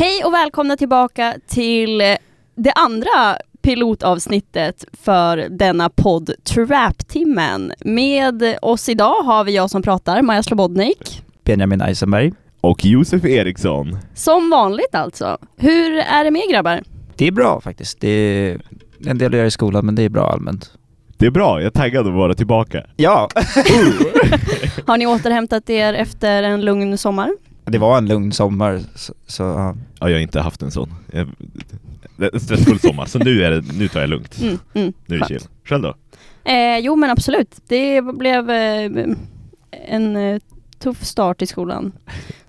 Hej 0.00 0.24
och 0.24 0.34
välkomna 0.34 0.76
tillbaka 0.76 1.34
till 1.46 1.98
det 2.54 2.72
andra 2.74 3.36
pilotavsnittet 3.62 4.84
för 4.92 5.36
denna 5.36 5.88
podd 5.88 6.30
Trap-timmen. 6.44 7.72
Med 7.80 8.58
oss 8.62 8.88
idag 8.88 9.22
har 9.22 9.44
vi 9.44 9.54
jag 9.54 9.70
som 9.70 9.82
pratar, 9.82 10.22
Maja 10.22 10.42
Slobodnik. 10.42 11.22
Benjamin 11.44 11.80
Eisenberg. 11.80 12.32
Och 12.60 12.84
Josef 12.84 13.24
Eriksson. 13.24 13.98
Som 14.14 14.50
vanligt 14.50 14.94
alltså. 14.94 15.38
Hur 15.56 15.96
är 15.96 16.24
det 16.24 16.30
med 16.30 16.42
grabbar? 16.50 16.82
Det 17.16 17.26
är 17.26 17.32
bra 17.32 17.60
faktiskt. 17.60 18.00
Det 18.00 18.08
är 18.08 18.60
en 19.06 19.18
del 19.18 19.32
att 19.32 19.36
göra 19.36 19.46
i 19.46 19.50
skolan 19.50 19.86
men 19.86 19.94
det 19.94 20.02
är 20.02 20.08
bra 20.08 20.32
allmänt. 20.32 20.72
Det 21.16 21.26
är 21.26 21.30
bra, 21.30 21.60
jag 21.60 21.66
är 21.66 21.70
taggad 21.70 22.06
att 22.06 22.14
vara 22.14 22.34
tillbaka. 22.34 22.86
Ja! 22.96 23.28
Har 24.86 24.96
ni 24.96 25.06
återhämtat 25.06 25.70
er 25.70 25.94
efter 25.94 26.42
en 26.42 26.60
lugn 26.60 26.98
sommar? 26.98 27.30
Det 27.70 27.78
var 27.78 27.98
en 27.98 28.06
lugn 28.06 28.32
sommar 28.32 28.80
så, 28.94 29.14
så 29.26 29.42
ja. 29.42 29.76
Ja, 30.00 30.08
jag 30.08 30.16
har 30.16 30.22
inte 30.22 30.40
haft 30.40 30.62
en 30.62 30.70
sån. 30.70 30.94
Jag, 31.12 31.28
en 32.32 32.40
stressfull 32.40 32.80
sommar, 32.80 33.06
så 33.06 33.18
nu, 33.18 33.44
är 33.44 33.50
det, 33.50 33.62
nu 33.78 33.88
tar 33.88 34.00
jag 34.00 34.10
lugnt. 34.10 34.38
Mm, 34.40 34.58
mm, 34.74 34.92
Nu 35.06 35.16
är 35.16 35.20
det 35.20 35.26
chill. 35.26 35.40
Själv 35.64 35.82
då? 35.82 35.94
Eh, 36.44 36.78
jo 36.78 36.96
men 36.96 37.10
absolut. 37.10 37.56
Det 37.68 38.02
blev 38.02 38.50
eh, 38.50 38.90
en 39.88 40.16
eh, 40.16 40.38
tuff 40.78 41.04
start 41.04 41.42
i 41.42 41.46
skolan. 41.46 41.92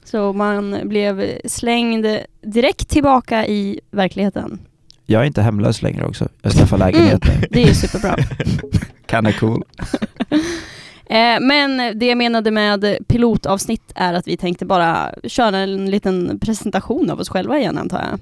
Så 0.03 0.33
man 0.33 0.79
blev 0.83 1.39
slängd 1.45 2.05
direkt 2.41 2.89
tillbaka 2.89 3.47
i 3.47 3.79
verkligheten. 3.91 4.59
Jag 5.05 5.21
är 5.21 5.25
inte 5.25 5.41
hemlös 5.41 5.81
längre 5.81 6.05
också. 6.05 6.27
Jag 6.41 6.51
skaffar 6.53 6.77
lägenhet 6.77 7.23
nu. 7.25 7.47
Det 7.49 7.63
är 7.63 7.67
ju 7.67 7.73
superbra. 7.73 8.15
Kinda 9.11 9.31
cool. 9.31 9.63
Eh, 11.09 11.39
men 11.41 11.99
det 11.99 12.05
jag 12.05 12.17
menade 12.17 12.51
med 12.51 12.97
pilotavsnitt 13.07 13.91
är 13.95 14.13
att 14.13 14.27
vi 14.27 14.37
tänkte 14.37 14.65
bara 14.65 15.11
köra 15.23 15.57
en 15.57 15.91
liten 15.91 16.39
presentation 16.39 17.09
av 17.09 17.19
oss 17.19 17.29
själva 17.29 17.59
igen 17.59 17.77
antar 17.77 17.97
jag. 18.11 18.19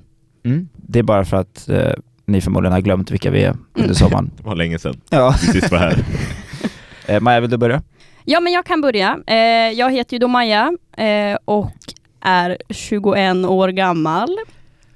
Mm. 0.51 0.69
Det 0.75 0.99
är 0.99 1.03
bara 1.03 1.25
för 1.25 1.37
att 1.37 1.69
eh, 1.69 1.91
ni 2.25 2.41
förmodligen 2.41 2.73
har 2.73 2.81
glömt 2.81 3.11
vilka 3.11 3.31
vi 3.31 3.43
är 3.43 3.49
under 3.73 3.83
Mm. 3.83 3.95
sommaren. 3.95 4.31
Det 4.37 4.43
var 4.43 4.55
länge 4.55 4.79
sedan 4.79 5.01
Ja. 5.09 5.35
vi 5.41 5.47
sist 5.47 5.71
var 5.71 5.77
här. 5.79 5.97
Eh, 7.09 7.21
Maja, 7.21 7.39
vill 7.39 7.49
du 7.49 7.57
börja? 7.57 7.81
Ja 8.25 8.39
men 8.39 8.53
jag 8.53 8.65
kan 8.65 8.81
börja. 8.81 9.19
Eh, 9.27 9.35
jag 9.79 9.91
heter 9.91 10.13
ju 10.13 10.19
då 10.19 10.27
Maja 10.27 10.71
eh, 10.97 11.37
och 11.45 11.71
är 12.21 12.57
21 12.69 13.35
år 13.45 13.67
gammal 13.69 14.29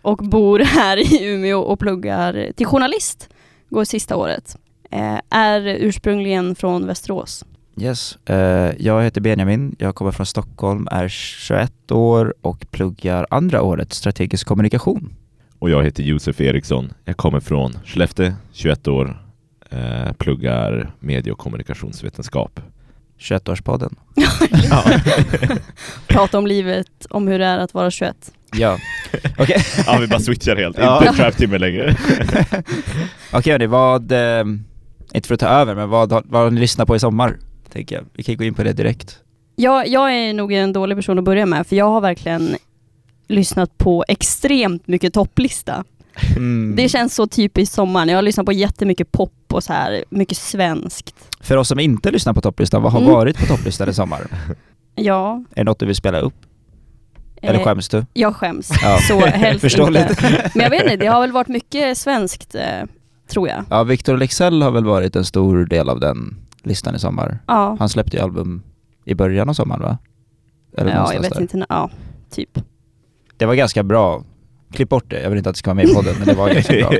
och 0.01 0.17
bor 0.17 0.59
här 0.65 0.97
i 0.97 1.25
Umeå 1.33 1.59
och 1.59 1.79
pluggar 1.79 2.51
till 2.55 2.65
journalist. 2.65 3.29
Går 3.69 3.83
sista 3.83 4.15
året. 4.15 4.57
Eh, 4.91 5.19
är 5.29 5.61
ursprungligen 5.67 6.55
från 6.55 6.87
Västerås. 6.87 7.45
Yes. 7.77 8.17
Eh, 8.25 8.71
jag 8.79 9.03
heter 9.03 9.21
Benjamin, 9.21 9.75
jag 9.79 9.95
kommer 9.95 10.11
från 10.11 10.25
Stockholm, 10.25 10.87
är 10.91 11.07
21 11.07 11.91
år 11.91 12.33
och 12.41 12.65
pluggar 12.71 13.27
andra 13.29 13.61
året 13.61 13.93
strategisk 13.93 14.47
kommunikation. 14.47 15.13
Och 15.59 15.69
jag 15.69 15.83
heter 15.83 16.03
Josef 16.03 16.41
Eriksson. 16.41 16.93
Jag 17.05 17.17
kommer 17.17 17.39
från 17.39 17.73
Skellefteå, 17.85 18.31
21 18.51 18.87
år. 18.87 19.23
Eh, 19.69 20.13
pluggar 20.13 20.91
medie 20.99 21.33
och 21.33 21.39
kommunikationsvetenskap. 21.39 22.59
21-årspodden. 23.19 23.95
Ja. 24.69 24.83
Prata 26.07 26.37
om 26.37 26.47
livet, 26.47 26.87
om 27.09 27.27
hur 27.27 27.39
det 27.39 27.45
är 27.45 27.57
att 27.59 27.73
vara 27.73 27.91
21. 27.91 28.15
Ja. 28.53 28.77
Okej. 29.37 29.57
ja, 29.85 29.97
vi 30.01 30.07
bara 30.07 30.19
switchar 30.19 30.55
helt. 30.55 30.77
Ja. 30.77 31.01
Inte 31.07 31.17
trap-timme 31.17 31.57
längre. 31.57 31.95
Okej 33.33 33.51
hörni, 33.51 33.65
vad, 33.67 34.11
eh, 34.11 34.43
inte 35.13 35.27
för 35.27 35.33
att 35.33 35.39
ta 35.39 35.47
över, 35.47 35.75
men 35.75 35.89
vad, 35.89 36.11
har- 36.11 36.23
vad 36.25 36.41
har 36.43 36.51
ni 36.51 36.59
lyssnat 36.59 36.87
på 36.87 36.95
i 36.95 36.99
sommar? 36.99 37.37
Tänker 37.71 37.95
jag. 37.95 38.05
Vi 38.13 38.23
kan 38.23 38.37
gå 38.37 38.43
in 38.43 38.53
på 38.53 38.63
det 38.63 38.73
direkt. 38.73 39.19
Jag, 39.55 39.87
jag 39.87 40.15
är 40.15 40.33
nog 40.33 40.53
en 40.53 40.73
dålig 40.73 40.97
person 40.97 41.17
att 41.17 41.23
börja 41.23 41.45
med 41.45 41.67
för 41.67 41.75
jag 41.75 41.85
har 41.89 42.01
verkligen 42.01 42.55
lyssnat 43.27 43.77
på 43.77 44.05
extremt 44.07 44.87
mycket 44.87 45.13
topplista. 45.13 45.83
Mm. 46.35 46.73
Det 46.75 46.89
känns 46.89 47.15
så 47.15 47.27
typiskt 47.27 47.75
sommaren. 47.75 48.07
Jag 48.09 48.17
har 48.17 48.21
lyssnat 48.21 48.45
på 48.45 48.51
jättemycket 48.51 49.11
pop 49.11 49.33
och 49.53 49.63
så 49.63 49.73
här, 49.73 50.03
mycket 50.09 50.37
svenskt. 50.37 51.15
För 51.41 51.57
oss 51.57 51.67
som 51.67 51.79
inte 51.79 52.11
lyssnar 52.11 52.33
på 52.33 52.41
topplistan, 52.41 52.81
vad 52.81 52.91
har 52.91 52.99
Mm. 53.01 53.11
varit 53.13 53.37
på 53.37 53.45
topplistan 53.45 53.89
i 53.89 53.93
sommar? 53.93 54.27
Ja. 54.95 55.43
Är 55.51 55.55
det 55.55 55.63
något 55.63 55.79
du 55.79 55.85
vill 55.85 55.95
spela 55.95 56.19
upp? 56.19 56.33
Eller 57.41 57.59
eh, 57.59 57.63
skäms 57.65 57.89
du? 57.89 58.05
Jag 58.13 58.35
skäms. 58.35 58.71
Ja. 58.81 58.97
Så 59.07 59.19
helst 59.25 59.61
Förståeligt. 59.61 60.09
inte. 60.09 60.51
Men 60.55 60.63
jag 60.63 60.69
vet 60.69 60.83
inte, 60.83 60.95
det 60.97 61.05
har 61.07 61.21
väl 61.21 61.31
varit 61.31 61.47
mycket 61.47 61.97
svenskt, 61.97 62.55
eh, 62.55 62.87
tror 63.27 63.47
jag. 63.47 63.63
Ja, 63.69 63.83
Victor 63.83 64.17
Lexell 64.17 64.61
har 64.61 64.71
väl 64.71 64.85
varit 64.85 65.15
en 65.15 65.25
stor 65.25 65.65
del 65.65 65.89
av 65.89 65.99
den 65.99 66.35
listan 66.63 66.95
i 66.95 66.99
sommar. 66.99 67.39
Ja, 67.47 67.75
Han 67.79 67.89
släppte 67.89 68.17
ju 68.17 68.23
album 68.23 68.63
i 69.05 69.15
början 69.15 69.49
av 69.49 69.53
sommaren 69.53 69.81
va? 69.81 69.97
Eller 70.77 70.91
ja 70.91 71.13
jag 71.13 71.21
vet 71.21 71.33
där. 71.33 71.41
inte. 71.41 71.65
Ja, 71.69 71.89
typ. 72.29 72.59
Det 73.37 73.45
var 73.45 73.55
ganska 73.55 73.83
bra. 73.83 74.23
Klipp 74.73 74.89
bort 74.89 75.05
det, 75.09 75.21
jag 75.21 75.29
vill 75.29 75.37
inte 75.37 75.49
att 75.49 75.55
det 75.55 75.59
ska 75.59 75.69
vara 75.73 75.75
med 75.75 75.85
i 75.89 75.93
podden 75.93 76.15
men 76.17 76.27
det 76.27 76.33
var 76.33 76.53
ganska 76.53 76.73
bra. 76.73 76.89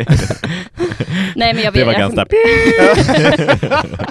Nej 1.36 1.54
men 1.54 1.64
jag 1.64 1.72
vet 1.72 1.74
Det 1.74 1.86
var 1.86 1.94
jag- 1.94 2.00
ganska... 2.12 2.26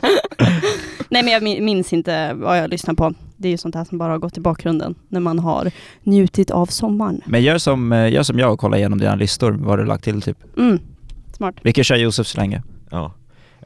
Nej 1.08 1.22
men 1.22 1.32
jag 1.32 1.42
min- 1.42 1.64
minns 1.64 1.92
inte 1.92 2.32
vad 2.34 2.58
jag 2.58 2.70
lyssnade 2.70 2.96
på. 2.96 3.14
Det 3.36 3.48
är 3.48 3.52
ju 3.52 3.58
sånt 3.58 3.74
här 3.74 3.84
som 3.84 3.98
bara 3.98 4.12
har 4.12 4.18
gått 4.18 4.36
i 4.38 4.40
bakgrunden 4.40 4.94
när 5.08 5.20
man 5.20 5.38
har 5.38 5.70
njutit 6.02 6.50
av 6.50 6.66
sommaren. 6.66 7.20
Men 7.26 7.42
gör 7.42 7.58
som, 7.58 7.92
eh, 7.92 8.12
gör 8.12 8.22
som 8.22 8.38
jag 8.38 8.52
och 8.52 8.60
kolla 8.60 8.78
igenom 8.78 8.98
dina 8.98 9.14
listor, 9.14 9.52
vad 9.52 9.78
du 9.78 9.84
lagt 9.84 10.04
till 10.04 10.22
typ. 10.22 10.58
Mm, 10.58 10.78
smart. 11.36 11.54
Vi 11.62 11.72
kan 11.72 11.84
köra 11.84 11.98
Josef 11.98 12.26
så 12.26 12.40
länge. 12.40 12.62
Ja. 12.90 13.12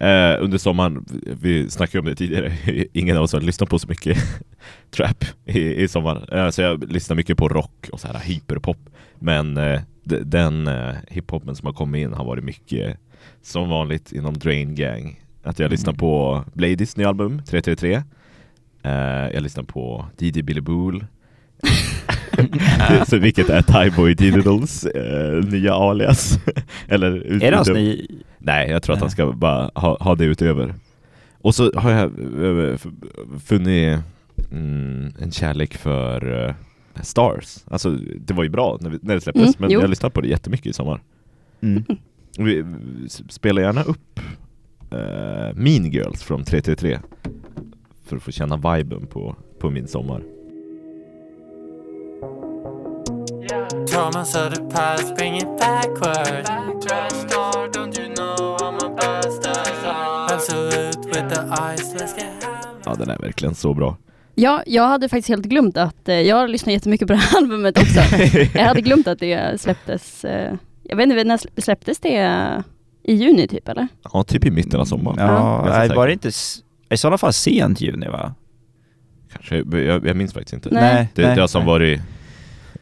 Eh, 0.00 0.43
under 0.44 0.59
sommaren, 0.59 1.05
vi 1.41 1.71
snackade 1.71 1.99
om 2.00 2.06
det 2.06 2.15
tidigare, 2.15 2.53
ingen 2.93 3.16
av 3.16 3.22
oss 3.22 3.32
har 3.32 3.41
lyssnat 3.41 3.71
på 3.71 3.78
så 3.78 3.88
mycket 3.88 4.19
trap 4.91 5.25
i, 5.44 5.75
i 5.82 5.88
sommar. 5.88 6.37
Eh, 6.38 6.50
så 6.50 6.62
jag 6.62 6.93
lyssnar 6.93 7.16
mycket 7.16 7.38
på 7.38 7.49
rock 7.49 7.88
och 7.93 8.00
så 8.00 8.09
här 8.09 8.19
hyperpop. 8.21 8.78
Men 9.19 9.56
eh, 9.56 9.81
den 10.05 10.69
eh, 10.69 10.94
hiphopen 11.09 11.56
som 11.56 11.66
har 11.66 11.72
kommit 11.72 11.99
in 12.03 12.12
har 12.12 12.25
varit 12.25 12.44
mycket 12.44 12.97
som 13.43 13.69
vanligt 13.69 14.12
inom 14.12 14.34
Drain 14.38 14.75
Gang. 14.75 15.21
Att 15.43 15.59
jag 15.59 15.71
lyssnar 15.71 15.93
Mm. 15.93 15.99
på 15.99 16.44
Bladys 16.55 16.97
nya 16.97 17.09
album 17.09 17.43
333. 17.47 18.03
Eh, 18.82 18.93
jag 19.34 19.43
lyssnar 19.43 19.65
på 19.65 20.06
DJ 20.19 20.43
Billy 20.43 20.61
Bool. 20.61 21.06
så 23.06 23.19
vilket 23.19 23.49
är 23.49 23.62
Tyboy 23.62 24.15
Diddles 24.15 24.84
eh, 24.84 25.44
nya 25.44 25.75
alias. 25.75 26.38
Eller 26.88 27.43
Är 27.43 27.50
det 27.50 27.56
hans 27.56 27.69
ny... 27.69 28.06
Nej, 28.44 28.71
jag 28.71 28.82
tror 28.82 28.94
att 28.94 29.00
han 29.00 29.10
ska 29.10 29.32
bara 29.32 29.71
ha, 29.75 29.97
ha 30.00 30.15
det 30.15 30.25
utöver. 30.25 30.75
Och 31.38 31.55
så 31.55 31.72
har 31.75 31.91
jag 31.91 32.03
eh, 32.71 32.77
funnit 33.44 34.00
mm, 34.53 35.12
en 35.19 35.31
kärlek 35.31 35.75
för 35.77 36.47
eh, 36.49 36.55
Stars. 37.03 37.59
Alltså 37.66 37.91
det 38.16 38.34
var 38.34 38.44
ju 38.44 38.50
bra 38.50 38.78
när, 38.81 38.91
vi, 38.91 38.99
när 39.03 39.15
det 39.15 39.21
släpptes, 39.21 39.43
Mm, 39.43 39.55
men 39.59 39.71
jo. 39.71 39.75
jag 39.78 39.81
har 39.81 39.88
lyssnat 39.88 40.12
på 40.15 40.21
det 40.21 40.28
jättemycket 40.28 40.66
i 40.66 40.72
sommar. 40.72 41.00
Mm. 41.60 41.84
Vi 42.38 42.65
spelar 43.28 43.62
gärna 43.62 43.82
upp 43.82 44.21
eh, 44.91 45.55
Mean 45.55 45.91
Girls 45.91 46.22
från 46.22 46.44
333 46.44 46.99
för 48.05 48.16
att 48.16 48.22
få 48.22 48.31
känna 48.31 48.56
viben 48.56 49.06
på, 49.06 49.37
på 49.59 49.71
min 49.71 49.88
sommar. 49.88 50.22
Trauma 53.49 54.25
so 54.25 54.50
the 54.50 54.60
past, 54.71 55.16
bring 55.16 55.37
it 55.37 55.47
backward. 55.60 56.44
Trash 56.82 57.12
star, 57.12 57.69
don't 57.72 57.99
you 58.00 58.15
know 58.15 58.56
I'm 58.60 58.78
a 58.87 58.97
bastard? 59.00 59.75
Absolute 60.32 60.99
with 61.09 61.28
the 61.34 61.41
eyes, 61.62 61.94
let's 61.94 62.15
get. 62.16 62.47
Ja, 62.84 62.94
den 62.94 63.10
är 63.10 63.19
verkligen 63.19 63.55
så 63.55 63.75
bra. 63.75 63.97
Ja, 64.34 64.62
jag 64.66 64.88
hade 64.88 65.09
faktiskt 65.09 65.28
helt 65.28 65.47
glömt 65.47 65.77
att, 65.77 66.09
eh, 66.09 66.15
jag 66.21 66.37
har 66.37 66.49
lyssnat 66.49 66.72
jättemycket 66.72 67.06
på 67.09 67.12
det 67.12 67.19
här 67.19 67.38
albumet 67.43 67.78
också. 67.78 68.00
jag 68.55 68.65
hade 68.65 68.81
glömt 68.81 69.06
att 69.09 69.19
det 69.19 69.61
släpptes, 69.61 70.25
eh, 70.25 70.55
jag 70.82 70.97
vet 70.97 71.05
inte, 71.09 71.25
när 71.25 71.37
slä- 71.37 71.61
släpptes 71.62 71.99
det 72.00 72.62
i 73.03 73.15
juni 73.15 73.49
typ 73.49 73.69
eller? 73.69 73.88
Ja, 74.12 74.22
typ 74.25 74.44
i 74.44 74.50
mitten 74.50 74.81
av 74.81 74.84
sommaren. 74.84 75.19
Ja, 75.19 75.64
nej, 75.69 75.88
var 75.88 76.06
det 76.06 76.12
inte... 76.12 76.29
s- 76.29 76.58
I 76.91 76.96
sådana 76.96 77.19
fall 77.19 77.32
sent 77.32 77.81
juni 77.81 78.08
va? 78.08 78.35
Kanske, 79.32 79.79
jag, 79.82 80.06
jag 80.06 80.17
minns 80.17 80.32
faktiskt 80.32 80.55
inte. 80.55 80.69
Nej. 80.73 81.08
Det, 81.14 81.26
nej, 81.26 81.35
det 81.35 81.41
har 81.41 81.49
som 81.49 81.61
nej. 81.62 81.67
varit 81.67 82.00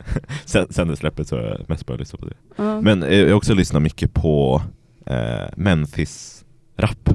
sen, 0.44 0.66
sen 0.70 0.88
det 0.88 0.96
släpptes 0.96 1.28
så 1.28 1.36
har 1.36 1.42
jag 1.42 1.68
mest 1.68 1.86
börjat 1.86 2.00
lyssna 2.00 2.18
på 2.18 2.26
det. 2.26 2.34
Ja. 2.56 2.80
Men 2.80 3.02
jag 3.02 3.28
har 3.28 3.34
också 3.34 3.54
lyssnat 3.54 3.82
mycket 3.82 4.14
på 4.14 4.62
eh, 5.06 5.48
Memphis-rap. 5.56 7.10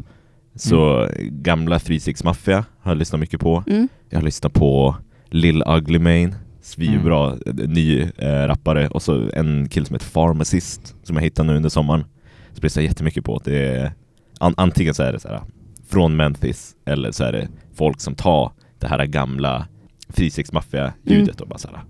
Så 0.55 1.09
gamla 1.21 1.79
36 1.79 2.23
Mafia 2.23 2.65
har 2.79 2.91
jag 2.91 2.97
lyssnat 2.97 3.19
mycket 3.19 3.39
på. 3.39 3.63
Mm. 3.67 3.87
Jag 4.09 4.17
har 4.17 4.25
lyssnat 4.25 4.53
på 4.53 4.95
Lil 5.29 5.63
Ugly 5.67 5.99
Mane, 5.99 6.35
svinbra 6.61 7.37
eh, 7.45 7.53
ny 7.53 8.01
eh, 8.01 8.47
rappare. 8.47 8.87
Och 8.87 9.01
så 9.01 9.29
en 9.33 9.69
kille 9.69 9.85
som 9.85 9.93
heter 9.93 10.11
Pharmacist 10.11 10.95
som 11.03 11.15
jag 11.15 11.23
hittade 11.23 11.47
nu 11.47 11.55
under 11.55 11.69
sommaren. 11.69 12.03
Så 12.53 12.61
lyssnar 12.61 12.83
jag 12.83 12.89
jättemycket 12.89 13.25
på. 13.25 13.41
Det 13.43 13.67
är, 13.67 13.91
an, 14.39 14.53
antingen 14.57 14.93
så 14.93 15.03
är 15.03 15.13
det 15.13 15.19
så 15.19 15.27
här 15.27 15.41
från 15.89 16.15
Memphis 16.15 16.75
eller 16.85 17.11
så 17.11 17.23
är 17.23 17.31
det 17.31 17.47
folk 17.75 18.01
som 18.01 18.15
tar 18.15 18.51
det 18.79 18.87
här 18.87 19.05
gamla 19.05 19.67
36 20.13 20.51
Mafia-ljudet 20.51 21.42
och 21.42 21.48
bara 21.48 21.59
så 21.59 21.68
här, 21.68 21.81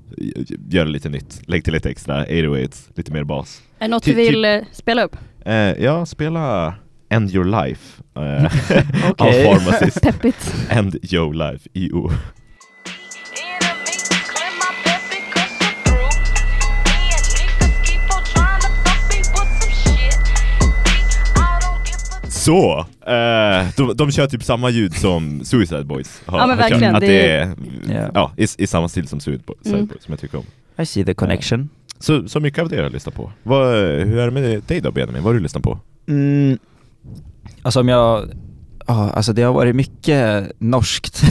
gör 0.69 0.85
det 0.85 0.91
lite 0.91 1.09
nytt. 1.09 1.41
Lägg 1.47 1.63
till 1.63 1.73
lite 1.73 1.89
extra 1.89 2.25
808s, 2.25 2.89
lite 2.95 3.11
mer 3.11 3.23
bas. 3.23 3.61
Är 3.79 3.83
det 3.83 3.87
något 3.87 4.03
du 4.03 4.11
Ty- 4.11 4.17
vill 4.17 4.45
eh, 4.45 4.59
spela 4.71 5.03
upp? 5.03 5.15
Eh, 5.45 5.53
jag 5.55 6.07
spelar 6.07 6.81
End 7.09 7.31
Your 7.35 7.45
Life 7.65 8.03
eh, 8.15 8.21
av. 9.17 9.31
Pharmacist. 9.31 10.01
Peppigt. 10.03 10.55
End 10.69 11.13
Your 11.13 11.33
Life, 11.33 11.69
IO. 11.73 12.09
Så! 22.47 22.85
Eh, 23.11 23.67
de, 23.77 23.93
de 23.95 24.11
kör 24.11 24.27
typ 24.27 24.43
samma 24.43 24.69
ljud 24.69 24.93
som 24.95 25.45
Suicide 25.45 25.83
Boys 25.83 26.21
har, 26.25 26.39
Ja, 26.39 26.47
men 26.47 26.57
har 26.57 26.63
kört. 26.63 26.71
verkligen, 26.71 26.95
Att 26.95 27.01
det 27.01 27.31
är- 27.31 27.55
Ja. 28.13 28.31
i, 28.37 28.47
i 28.57 28.67
samma 28.67 28.87
stil 28.89 29.07
som 29.07 29.19
Suicide 29.19 29.43
Boys, 29.47 29.65
Mm. 29.73 29.87
som 29.87 30.11
jag 30.11 30.19
tycker 30.19 30.37
om. 30.37 30.45
I 30.83 30.85
see 30.85 31.05
the 31.05 31.13
connection. 31.13 31.69
Så, 31.99 32.27
så 32.29 32.39
mycket 32.39 32.61
av 32.61 32.69
det 32.69 32.75
har 32.75 32.83
jag 32.83 32.91
lyssnat 32.91 33.15
på. 33.15 33.31
Vad, 33.43 33.67
hur 33.75 34.17
är 34.17 34.25
det 34.25 34.31
med 34.31 34.61
dig 34.67 34.81
då 34.81 34.91
Benjamin? 34.91 35.23
Vad 35.23 35.29
har 35.29 35.33
du 35.33 35.39
lyssnat 35.39 35.63
på? 35.63 35.79
Mm. 36.07 36.57
Alltså 37.61 37.79
om 37.79 37.87
jag... 37.89 38.29
Ja, 38.87 39.09
alltså 39.09 39.33
det 39.33 39.41
har 39.41 39.53
varit 39.53 39.75
mycket 39.75 40.51
norskt. 40.59 41.17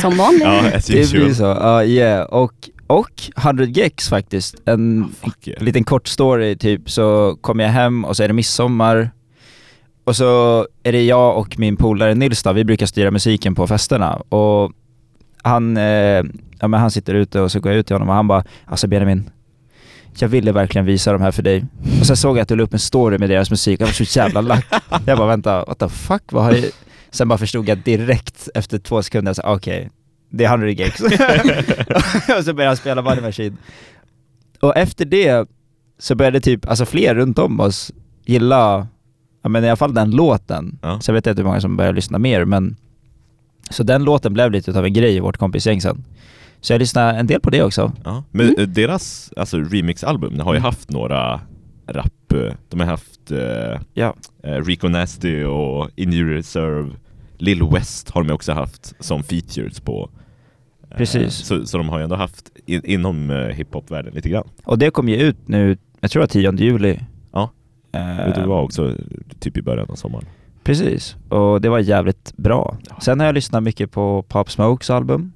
Som 0.00 0.16
vanligt. 0.16 0.42
Ja, 0.42 0.70
as 0.76 0.86
det 0.86 1.10
blir 1.12 1.34
så. 1.34 1.42
Ja, 1.44 1.84
yeah. 1.84 2.22
Och, 2.26 2.52
och 2.86 3.10
100 3.36 3.64
Gex 3.64 4.08
faktiskt. 4.08 4.54
En 4.66 5.12
Fuck 5.24 5.48
yeah. 5.48 5.62
liten 5.62 5.84
kort 5.84 6.08
story 6.08 6.56
typ, 6.56 6.90
så 6.90 7.36
kommer 7.40 7.64
jag 7.64 7.70
hem 7.70 8.04
och 8.04 8.16
så 8.16 8.22
är 8.22 8.28
det 8.28 8.34
midsommar. 8.34 9.10
Och 10.04 10.16
så 10.16 10.66
är 10.82 10.92
det 10.92 11.04
jag 11.04 11.38
och 11.38 11.58
min 11.58 11.76
polare 11.76 12.14
Nils 12.14 12.42
då, 12.42 12.52
vi 12.52 12.64
brukar 12.64 12.86
styra 12.86 13.10
musiken 13.10 13.54
på 13.54 13.66
festerna. 13.66 14.14
Och 14.14 14.72
han, 15.42 15.76
eh, 15.76 16.22
ja, 16.60 16.68
men 16.68 16.74
han 16.74 16.90
sitter 16.90 17.14
ute 17.14 17.40
och 17.40 17.52
så 17.52 17.60
går 17.60 17.72
jag 17.72 17.78
ut 17.78 17.86
till 17.86 17.94
honom 17.94 18.08
och 18.08 18.14
han 18.14 18.28
bara 18.28 18.44
Alltså 18.64 18.86
Benjamin, 18.86 19.30
jag 20.18 20.28
ville 20.28 20.52
verkligen 20.52 20.86
visa 20.86 21.12
de 21.12 21.22
här 21.22 21.30
för 21.30 21.42
dig. 21.42 21.64
Och 22.00 22.06
sen 22.06 22.16
såg 22.16 22.36
jag 22.36 22.42
att 22.42 22.48
du 22.48 22.56
la 22.56 22.62
upp 22.62 22.72
en 22.72 22.78
story 22.78 23.18
med 23.18 23.30
deras 23.30 23.50
musik, 23.50 23.80
jag 23.80 23.86
var 23.86 23.92
så 23.92 24.18
jävla 24.18 24.40
lack. 24.40 24.66
Jag 25.06 25.18
bara 25.18 25.28
vänta, 25.28 25.64
what 25.64 25.78
the 25.78 25.88
fuck, 25.88 26.22
vad 26.32 26.44
har 26.44 26.52
jag... 26.52 26.64
Sen 27.10 27.28
bara 27.28 27.38
förstod 27.38 27.68
jag 27.68 27.78
direkt 27.78 28.48
efter 28.54 28.78
två 28.78 29.02
sekunder, 29.02 29.34
okej, 29.38 29.52
okej, 29.54 29.90
det 30.30 30.44
är 30.44 30.48
100 30.48 30.68
gigs. 30.68 31.00
och 32.38 32.44
så 32.44 32.54
började 32.54 32.66
han 32.66 32.76
spela 32.76 33.02
Money 33.02 33.20
Machine. 33.20 33.56
Och 34.60 34.76
efter 34.76 35.04
det 35.04 35.48
så 35.98 36.14
började 36.14 36.40
typ, 36.40 36.68
alltså 36.68 36.86
fler 36.86 37.14
runt 37.14 37.38
om 37.38 37.60
oss 37.60 37.92
gilla, 38.24 38.86
ja 39.42 39.48
men 39.48 39.64
i 39.64 39.68
alla 39.68 39.76
fall 39.76 39.94
den 39.94 40.10
låten. 40.10 40.78
Ja. 40.82 41.00
Jag 41.06 41.14
vet 41.14 41.26
inte 41.26 41.40
hur 41.42 41.46
många 41.46 41.60
som 41.60 41.76
började 41.76 41.96
lyssna 41.96 42.18
mer 42.18 42.44
men 42.44 42.76
Så 43.70 43.82
den 43.82 44.04
låten 44.04 44.32
blev 44.34 44.50
lite 44.52 44.78
av 44.78 44.84
en 44.84 44.92
grej 44.92 45.16
i 45.16 45.20
vårt 45.20 45.36
kompisgäng 45.36 45.80
sen. 45.80 46.04
Så 46.60 46.72
jag 46.72 46.78
lyssnade 46.78 47.18
en 47.18 47.26
del 47.26 47.40
på 47.40 47.50
det 47.50 47.62
också. 47.62 47.92
Ja. 48.04 48.24
Men 48.30 48.46
Mm. 48.48 48.60
eh, 48.60 48.66
deras 48.68 49.32
alltså, 49.36 49.56
remixalbum 49.58 50.40
har 50.40 50.52
ju 50.52 50.58
Mm. 50.58 50.64
haft 50.64 50.90
några 50.90 51.40
rap, 51.88 52.32
eh, 52.34 52.54
de 52.68 52.80
har 52.80 52.86
haft 52.86 53.30
eh, 53.30 53.80
Ja. 53.94 54.14
eh, 54.42 54.64
Rico 54.64 54.88
Nasty 54.88 55.44
och 55.44 55.90
Injury 55.96 56.36
Reserve 56.36 56.90
Lil 57.38 57.62
West 57.72 58.10
har 58.10 58.22
de 58.24 58.32
också 58.34 58.52
haft 58.52 58.94
som 59.04 59.22
features 59.22 59.80
på 59.80 60.10
Precis. 60.96 61.34
så, 61.34 61.66
så 61.66 61.78
de 61.78 61.88
har 61.88 61.98
ju 61.98 62.04
ändå 62.04 62.16
haft 62.16 62.50
in, 62.66 62.80
inom 62.84 63.30
hiphop-världen 63.54 64.14
lite 64.14 64.28
grann 64.28 64.48
Och 64.64 64.78
det 64.78 64.90
kom 64.90 65.08
ju 65.08 65.16
ut 65.16 65.48
nu, 65.48 65.76
jag 66.00 66.10
tror 66.10 66.20
det 66.20 66.26
var 66.40 66.52
10 66.52 66.64
juli. 66.64 66.98
Eh, 67.92 68.34
Det 68.34 68.46
var 68.46 68.62
också 68.62 68.94
typ 69.38 69.56
i 69.56 69.62
början 69.62 69.86
av 69.90 69.94
sommaren 69.94 70.24
Precis, 70.64 71.16
och 71.28 71.60
det 71.60 71.68
var 71.68 71.78
jävligt 71.78 72.32
bra. 72.36 72.78
Ja. 72.90 73.00
Sen 73.00 73.20
har 73.20 73.26
jag 73.26 73.34
lyssnat 73.34 73.62
mycket 73.62 73.90
på 73.90 74.22
Pop 74.28 74.50
Smokes 74.50 74.90
album. 74.90 75.32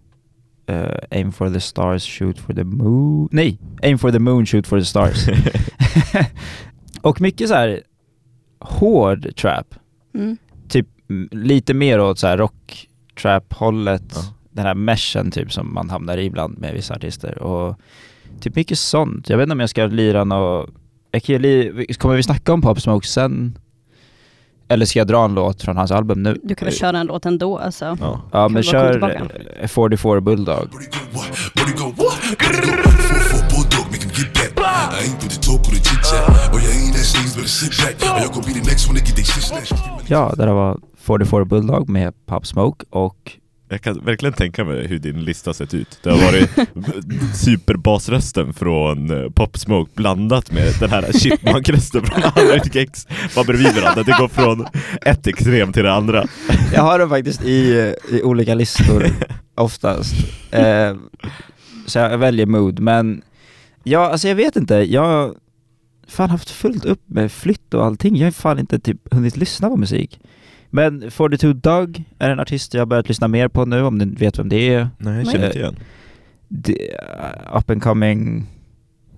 Eh, 0.66 0.86
aim 1.10 1.32
for 1.32 1.50
the 1.50 1.60
stars, 1.60 2.18
shoot 2.18 2.38
for 2.38 2.52
the 2.54 2.64
moon. 2.64 3.28
Nej, 3.32 3.58
aim 3.82 3.98
for 3.98 4.10
the 4.10 4.18
moon, 4.18 4.46
shoot 4.46 4.66
for 4.66 4.78
the 4.78 4.84
stars. 4.84 5.28
och 7.02 7.20
mycket 7.20 7.48
så 7.48 7.54
här 7.54 7.82
hård 8.60 9.36
trap. 9.36 9.74
Mm. 10.14 10.36
Typ 10.68 10.86
lite 11.30 11.74
mer 11.74 12.00
åt 12.00 12.18
så 12.18 12.26
här 12.26 12.38
rock 12.38 12.88
trap 13.22 13.52
hållet. 13.52 14.12
Ja. 14.14 14.20
Den 14.50 14.66
här 14.66 14.74
meshen 14.74 15.30
typ 15.30 15.52
som 15.52 15.74
man 15.74 15.90
hamnar 15.90 16.18
i 16.18 16.24
ibland 16.24 16.58
med 16.58 16.74
vissa 16.74 16.94
artister. 16.94 17.38
Och 17.38 17.80
typ 18.40 18.56
mycket 18.56 18.78
sånt. 18.78 19.28
Jag 19.28 19.36
vet 19.36 19.42
inte 19.42 19.52
om 19.52 19.60
jag 19.60 19.70
ska 19.70 19.86
lira 19.86 20.24
något... 20.24 20.70
Jag 21.16 21.22
kan 21.22 21.32
ju 21.32 21.38
li- 21.38 21.94
Kommer 21.94 22.16
vi 22.16 22.22
snacka 22.22 22.52
om 22.52 22.62
Pop 22.62 22.80
Smoke 22.80 23.06
sen? 23.06 23.58
Eller 24.68 24.86
ska 24.86 24.98
jag 24.98 25.06
dra 25.06 25.24
en 25.24 25.34
låt 25.34 25.62
från 25.62 25.76
hans 25.76 25.90
album 25.90 26.22
nu? 26.22 26.38
Du 26.42 26.54
kan 26.54 26.66
väl 26.66 26.74
köra 26.74 26.98
en 26.98 27.06
låt 27.06 27.26
ändå 27.26 27.58
alltså. 27.58 27.96
Ja, 28.00 28.20
Ja 28.32 28.48
men 28.48 28.62
kör 28.62 28.92
tillbaka? 28.92 29.22
eh, 29.60 29.68
44 29.68 30.20
Bulldog. 30.20 30.68
Oh. 30.74 32.06
Ja, 40.08 40.32
det 40.36 40.44
där 40.46 40.52
var 40.52 40.78
44 40.96 41.44
Bulldog 41.44 41.88
med 41.88 42.26
Pop 42.26 42.46
Smoke 42.46 42.84
och 42.90 43.32
Jag 43.68 43.82
kan 43.82 44.04
verkligen 44.04 44.32
tänka 44.32 44.64
mig 44.64 44.86
hur 44.86 44.98
din 44.98 45.24
lista 45.24 45.54
sett 45.54 45.74
ut. 45.74 45.98
Det 46.02 46.10
har 46.10 46.18
varit 46.18 46.50
superbasrösten 47.36 48.54
från 48.54 49.24
eh, 49.24 49.30
Pop 49.30 49.58
Smoke 49.58 49.90
blandat 49.94 50.52
med 50.52 50.74
den 50.80 50.90
här 50.90 51.12
chipmunk-rösten 51.12 52.04
från 52.04 52.22
100 52.48 52.64
Gex. 52.72 53.06
Bara 53.34 53.44
bredvid 53.44 53.74
varandra. 53.74 54.02
Det 54.02 54.16
går 54.18 54.28
från 54.28 54.66
ett 55.02 55.26
extrem 55.26 55.72
till 55.72 55.82
det 55.82 55.92
andra. 55.92 56.24
Jag 56.74 56.82
har 56.82 56.98
dem 56.98 57.08
faktiskt 57.08 57.44
i, 57.44 57.94
i 58.10 58.22
olika 58.22 58.54
listor 58.54 59.06
oftast. 59.54 60.14
Eh, 60.50 60.96
så 61.86 61.98
jag 61.98 62.18
väljer 62.18 62.46
mood, 62.46 62.80
men 62.80 63.22
ja, 63.82 64.10
alltså 64.10 64.28
jag 64.28 64.34
vet 64.34 64.56
inte. 64.56 64.74
Jag 64.74 65.02
har 65.02 65.34
fan 66.08 66.30
haft 66.30 66.50
fullt 66.50 66.84
upp 66.84 67.02
med 67.06 67.32
flytt 67.32 67.74
och 67.74 67.84
allting. 67.84 68.16
Jag 68.16 68.26
har 68.26 68.30
fan 68.32 68.58
inte 68.58 68.78
typ 68.78 69.14
hunnit 69.14 69.36
lyssna 69.36 69.68
på 69.68 69.76
musik. 69.76 70.20
Men 70.76 71.10
42 71.10 71.52
Doug 71.52 72.04
är 72.18 72.30
en 72.30 72.40
artist 72.40 72.74
jag 72.74 72.80
har 72.80 72.86
börjat 72.86 73.08
lyssna 73.08 73.28
mer 73.28 73.48
på 73.48 73.64
nu, 73.64 73.82
om 73.82 73.98
ni 73.98 74.04
vet 74.04 74.38
vem 74.38 74.48
det 74.48 74.74
är. 74.74 74.88
Nej, 74.98 75.16
jag 75.16 75.30
känner 75.32 75.46
inte 75.46 75.58
igen. 75.58 75.76
Det, 76.48 76.74
up 77.54 77.70
and 77.70 77.82
coming 77.82 78.46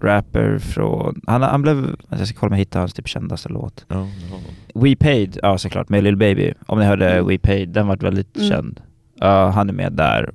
rapper 0.01 0.59
från, 0.59 1.21
han, 1.27 1.43
han 1.43 1.63
blev, 1.63 1.77
alltså 1.79 2.19
jag 2.19 2.29
ska 2.29 2.39
kolla 2.39 2.49
om 2.49 2.53
jag 2.53 2.59
hittar 2.59 2.81
hans 2.81 2.95
typ 2.95 3.09
kändaste 3.09 3.49
låt. 3.49 3.85
Ja, 3.89 4.09
We 4.75 4.97
Paid, 4.97 5.39
ja 5.43 5.59
såklart, 5.59 5.89
med 5.89 6.05
Lil 6.05 6.17
Baby. 6.17 6.53
Om 6.67 6.79
ni 6.79 6.85
hörde 6.85 7.11
Mm. 7.13 7.27
We 7.29 7.39
Paid, 7.39 7.69
den 7.69 7.87
vart 7.87 8.03
väldigt 8.03 8.37
Mm. 8.37 8.49
känd. 8.49 8.81
Ja, 9.15 9.49
han 9.51 9.69
är 9.69 9.73
med 9.73 9.93
där. 9.93 10.31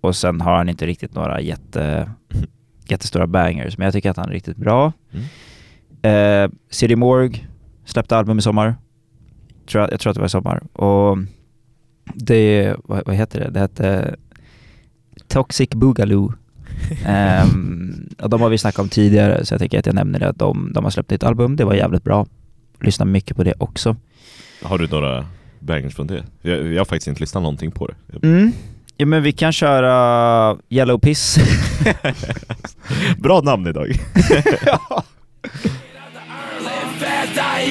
Och 0.00 0.16
sen 0.16 0.40
har 0.40 0.56
han 0.56 0.68
inte 0.68 0.86
riktigt 0.86 1.14
några 1.14 1.40
jätte, 1.40 2.10
jättestora 2.88 3.26
bangers, 3.26 3.78
men 3.78 3.84
jag 3.84 3.94
tycker 3.94 4.10
att 4.10 4.16
han 4.16 4.28
är 4.28 4.32
riktigt 4.32 4.56
bra. 4.56 4.92
Mm. 5.12 5.24
Eh, 6.44 6.50
City 6.70 6.96
Morg 6.96 7.46
släppte 7.84 8.16
album 8.16 8.38
i 8.38 8.42
sommar. 8.42 8.74
Tror 9.66 9.82
jag, 9.82 9.92
jag 9.92 10.00
tror 10.00 10.10
att 10.10 10.14
det 10.14 10.20
var 10.20 10.26
i 10.26 10.30
sommar. 10.30 10.62
Och 10.72 11.18
det, 12.14 12.74
vad, 12.84 13.06
vad 13.06 13.16
heter 13.16 13.40
det? 13.40 13.50
Det 13.50 13.60
hette 13.60 14.16
Toxic 15.28 15.70
Boogaloo. 15.70 16.32
Ehm, 17.06 18.08
och 18.18 18.30
de 18.30 18.40
har 18.40 18.48
vi 18.48 18.58
snackat 18.58 18.78
om 18.78 18.88
tidigare, 18.88 19.44
så 19.44 19.54
jag 19.54 19.60
tänker 19.60 19.78
att 19.78 19.86
jag 19.86 19.94
nämner 19.94 20.18
det 20.18 20.28
att 20.28 20.38
de, 20.38 20.72
de 20.74 20.84
har 20.84 20.90
släppt 20.90 21.12
ett 21.12 21.24
album. 21.24 21.56
Det 21.56 21.64
var 21.64 21.74
jävligt 21.74 22.04
bra. 22.04 22.26
Lyssnar 22.80 23.06
mycket 23.06 23.36
på 23.36 23.44
det 23.44 23.54
också. 23.58 23.96
Har 24.62 24.78
du 24.78 24.88
några 24.88 25.26
bangers 25.60 25.94
från 25.94 26.06
det? 26.06 26.24
Jag, 26.42 26.66
jag 26.66 26.80
har 26.80 26.84
faktiskt 26.84 27.08
inte 27.08 27.20
lyssnat 27.20 27.42
någonting 27.42 27.70
på 27.70 27.86
det. 27.86 28.26
Mm. 28.26 28.52
Ja 28.96 29.06
men 29.06 29.22
vi 29.22 29.32
kan 29.32 29.52
köra 29.52 30.56
Yellow 30.68 30.98
Piss. 30.98 31.38
Bra 33.18 33.40
namn 33.40 33.66
idag. 33.66 33.88
Die 33.92 34.00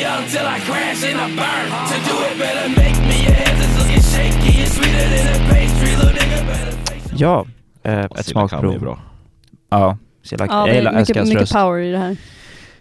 young 0.01 0.23
till 0.33 0.45
I 0.55 0.59
crash 0.67 1.03
and 1.09 1.19
I 1.25 1.27
burn. 1.41 1.67
To 1.91 1.95
do 2.09 2.15
it 2.27 2.35
better, 2.39 2.69
make 2.69 2.97
me 3.09 3.15
your 3.25 3.35
hands 3.43 3.59
is 3.65 3.73
looking 3.79 4.01
shaky 4.13 4.61
and 4.63 4.71
sweeter 4.75 5.07
than 5.13 5.25
a 5.35 5.53
pastry. 5.53 5.91
Little 5.95 6.13
nigga 6.19 6.45
better 6.47 6.73
ja, 7.15 7.45
eh, 7.83 7.99
ett 7.99 8.25
smakprov. 8.25 8.79
bra. 8.79 8.99
Ja, 9.69 9.97
Silla, 10.23 10.45
Ja, 10.49 10.59
jag 10.59 10.67
det 10.69 10.75
gillar, 10.75 10.99
mycket, 10.99 11.15
mycket 11.23 11.41
röst. 11.41 11.53
power 11.53 11.79
i 11.79 11.91
det 11.91 11.97
här. 11.97 12.17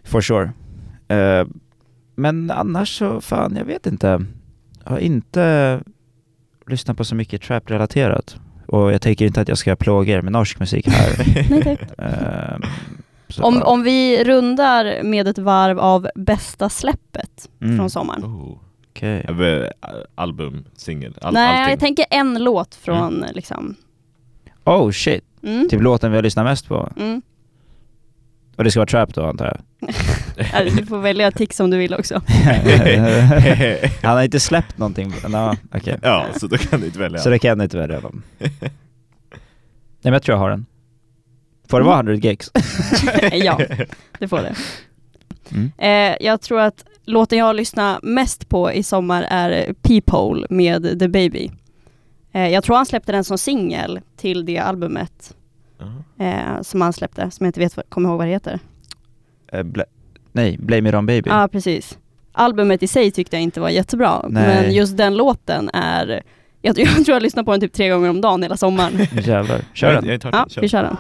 For 0.04 0.20
sure. 0.20 0.50
Eh, 1.08 1.46
men 2.16 2.50
annars 2.50 2.98
så, 2.98 3.20
fan 3.20 3.54
jag 3.56 3.64
vet 3.64 3.86
inte. 3.86 4.24
Jag 4.84 4.90
har 4.90 4.98
inte 4.98 5.80
lyssnat 6.66 6.96
på 6.96 7.04
så 7.04 7.14
mycket 7.14 7.42
trap-relaterat. 7.42 8.36
Och 8.66 8.92
jag 8.92 9.02
tänker 9.02 9.26
inte 9.26 9.40
att 9.40 9.48
jag 9.48 9.58
ska 9.58 9.76
plåga 9.76 10.14
er 10.14 10.22
med 10.22 10.32
norsk 10.32 10.60
musik 10.60 10.88
här. 10.88 11.26
Nej, 11.50 11.62
tack. 11.64 11.98
Eh, 11.98 12.56
så, 13.32 13.42
Om, 13.44 13.62
om 13.62 13.82
vi 13.82 14.24
rundar 14.24 15.02
med 15.02 15.28
ett 15.28 15.38
varv 15.38 15.78
av 15.78 16.08
bästa 16.14 16.68
släppet 16.68 17.48
Mm, 17.60 17.76
från 17.78 17.90
sommaren. 17.90 18.24
Oh. 18.24 18.58
okej. 18.90 19.26
Eh, 19.28 19.66
Album, 20.14 20.64
singel, 20.76 21.14
all, 21.22 21.34
Nej, 21.34 21.58
allting. 21.60 21.70
jag 21.70 21.80
tänker 21.80 22.04
en 22.10 22.44
låt 22.44 22.74
från 22.74 23.24
liksom... 23.34 23.74
Oh 24.64 24.90
shit, 24.90 25.24
Mm. 25.42 25.68
typ 25.68 25.80
låten 25.82 26.10
vi 26.10 26.16
har 26.16 26.22
lyssnat 26.22 26.44
mest 26.44 26.68
på. 26.68 26.92
Mm. 26.96 27.22
Och 28.56 28.64
det 28.64 28.70
ska 28.70 28.80
vara 28.80 28.86
trap 28.86 29.14
då 29.14 29.26
antar 29.26 29.44
jag? 29.46 29.58
Ja, 30.52 30.64
Du 30.76 30.86
får 30.86 30.98
välja 30.98 31.30
tics 31.30 31.60
om 31.60 31.70
du 31.70 31.78
vill 31.78 31.94
också. 31.94 32.14
Han 34.02 34.16
har 34.16 34.22
inte 34.22 34.40
släppt 34.40 34.78
någonting. 34.78 35.12
No, 35.28 35.56
okej. 35.74 35.98
ja, 36.02 36.26
så 36.40 36.46
då 36.46 36.56
kan 36.56 36.80
du 36.80 36.86
inte 36.86 36.98
välja. 36.98 37.18
Så 37.20 37.30
det 37.30 37.38
kan 37.38 37.48
jag 37.48 37.62
inte 37.62 37.78
välja 37.78 37.98
om. 37.98 38.22
Nej 38.38 38.60
men 40.10 40.12
jag 40.12 40.22
tror 40.22 40.34
jag 40.36 40.40
har 40.40 40.50
den. 40.50 40.66
Får 41.68 41.80
det 41.80 41.86
vara 41.86 41.96
100 41.96 42.14
gigs? 42.14 42.50
ja, 43.32 43.60
det 44.18 44.28
får 44.28 44.38
det. 44.38 44.54
Mm. 45.50 45.72
Eh, 45.78 46.16
jag 46.26 46.40
tror 46.40 46.60
att 46.60 46.84
låten 47.04 47.38
jag 47.38 47.44
har 47.46 47.54
lyssnat 47.54 48.02
mest 48.02 48.48
på 48.48 48.72
i 48.72 48.82
sommar 48.82 49.26
är 49.30 49.74
Peephole 49.82 50.46
med 50.50 50.98
The 50.98 51.08
Baby. 51.08 51.50
Eh, 52.32 52.48
jag 52.48 52.64
tror 52.64 52.76
han 52.76 52.86
släppte 52.86 53.12
den 53.12 53.24
som 53.24 53.38
singel 53.38 54.00
till 54.16 54.44
det 54.44 54.58
albumet 54.58 55.34
Ja. 55.78 56.24
eh, 56.24 56.62
som 56.62 56.80
han 56.80 56.92
släppte, 56.92 57.30
som 57.30 57.44
jag 57.44 57.48
inte 57.48 57.60
vet, 57.60 57.78
kommer 57.88 58.08
ihåg 58.08 58.18
vad 58.18 58.26
det 58.26 58.30
heter. 58.32 58.58
Eh, 59.52 59.62
bla- 59.62 59.84
nej, 60.32 60.58
Blame 60.58 60.88
It 60.88 60.94
On 60.94 61.06
Baby. 61.06 61.30
Ja, 61.30 61.42
ah, 61.44 61.48
precis. 61.48 61.98
Albumet 62.32 62.82
i 62.82 62.86
sig 62.86 63.10
tyckte 63.10 63.36
jag 63.36 63.42
inte 63.42 63.60
var 63.60 63.68
jättebra, 63.68 64.26
Nej. 64.28 64.46
men 64.64 64.74
just 64.74 64.96
den 64.96 65.16
låten 65.16 65.70
är 65.72 66.22
jag, 66.62 66.78
jag 66.78 66.86
tror 67.04 67.08
jag 67.10 67.22
lyssnar 67.22 67.42
på 67.42 67.50
den 67.50 67.60
typ 67.60 67.72
tre 67.72 67.88
gånger 67.88 68.10
om 68.10 68.20
dagen 68.20 68.42
hela 68.42 68.56
sommaren. 68.56 68.92
Jävlar. 69.12 69.60
Kör 69.74 69.92
Jag 69.92 70.02
den. 70.04 70.12
inte 70.14 70.26
hört 70.26 70.34
Ja, 70.34 70.40
den. 70.40 70.48
Kör. 70.50 70.60
vi 70.62 70.68
kör 70.68 70.82
den. 70.82 70.96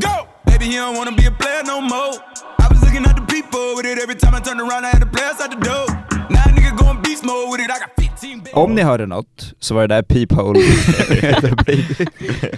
Go! 0.00 0.14
Baby, 0.46 0.64
he 0.66 0.76
don't 0.76 0.96
wanna 0.96 1.12
be 1.16 1.26
a 1.26 1.30
player 1.30 1.62
no 1.66 1.80
more. 1.80 2.12
I 2.58 2.66
was 2.70 2.80
looking 2.82 3.04
at 3.06 3.16
the 3.16 3.26
people 3.34 3.60
with 3.76 3.86
it 3.92 3.98
every 4.02 4.14
time 4.22 4.34
I 4.34 4.40
turned 4.40 4.60
around. 4.60 4.84
I 4.84 4.88
had 4.94 5.00
the 5.02 5.10
players 5.16 5.38
at 5.44 5.50
the 5.50 5.60
door. 5.68 5.86
Now 6.30 6.44
a 6.46 6.52
nigga 6.56 6.76
going 6.76 7.02
beast 7.02 7.24
mode 7.24 7.50
with 7.52 7.60
it. 7.64 7.70
I 7.70 7.78
got 7.78 7.90
15 8.20 8.38
baby. 8.38 8.50
Om 8.54 8.74
ni 8.74 8.82
hörde 8.82 9.06
något 9.06 9.54
så 9.58 9.74
var 9.74 9.80
det 9.88 9.94
där 9.94 10.02
Peephole. 10.02 10.60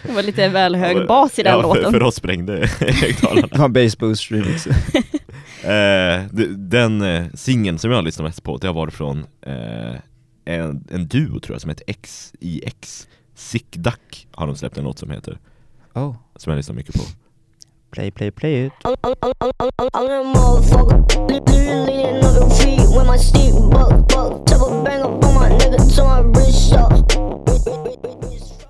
Det 0.02 0.12
var 0.14 0.22
lite 0.22 0.48
väl 0.48 0.76
hög 0.76 1.06
bas 1.06 1.38
i 1.38 1.42
den 1.42 1.52
ja, 1.52 1.62
För, 1.62 1.68
låten. 1.68 1.92
för 1.92 2.02
oss 2.02 2.14
sprängde 2.14 2.66
högtalarna. 2.80 3.46
Det 3.52 3.58
var 3.58 3.68
bass 3.68 3.98
boost 3.98 4.30
remix. 4.30 4.64
D- 6.30 6.46
den 6.56 7.02
eh, 7.02 7.24
singeln 7.34 7.78
som 7.78 7.90
jag 7.90 7.98
har 7.98 8.02
lyssnat 8.02 8.24
mest 8.24 8.42
på, 8.42 8.56
det 8.56 8.66
har 8.66 8.74
varit 8.74 8.94
från 8.94 9.26
eh, 9.46 9.94
en, 10.44 10.84
en 10.90 11.06
duo 11.08 11.40
tror 11.40 11.54
jag 11.54 11.60
som 11.60 11.70
heter 11.70 11.84
XIX 12.40 13.08
Sick 13.34 13.66
Duck 13.76 14.26
har 14.32 14.46
de 14.46 14.56
släppt 14.56 14.78
en 14.78 14.84
låt 14.84 14.98
som 14.98 15.10
heter, 15.10 15.38
Oh. 15.94 16.14
som 16.36 16.50
jag 16.50 16.56
lyssnar 16.56 16.74
mycket 16.76 16.94
på 16.94 17.00
Play, 17.90 18.10
play, 18.10 18.30
play 18.30 18.66
it. 18.66 18.72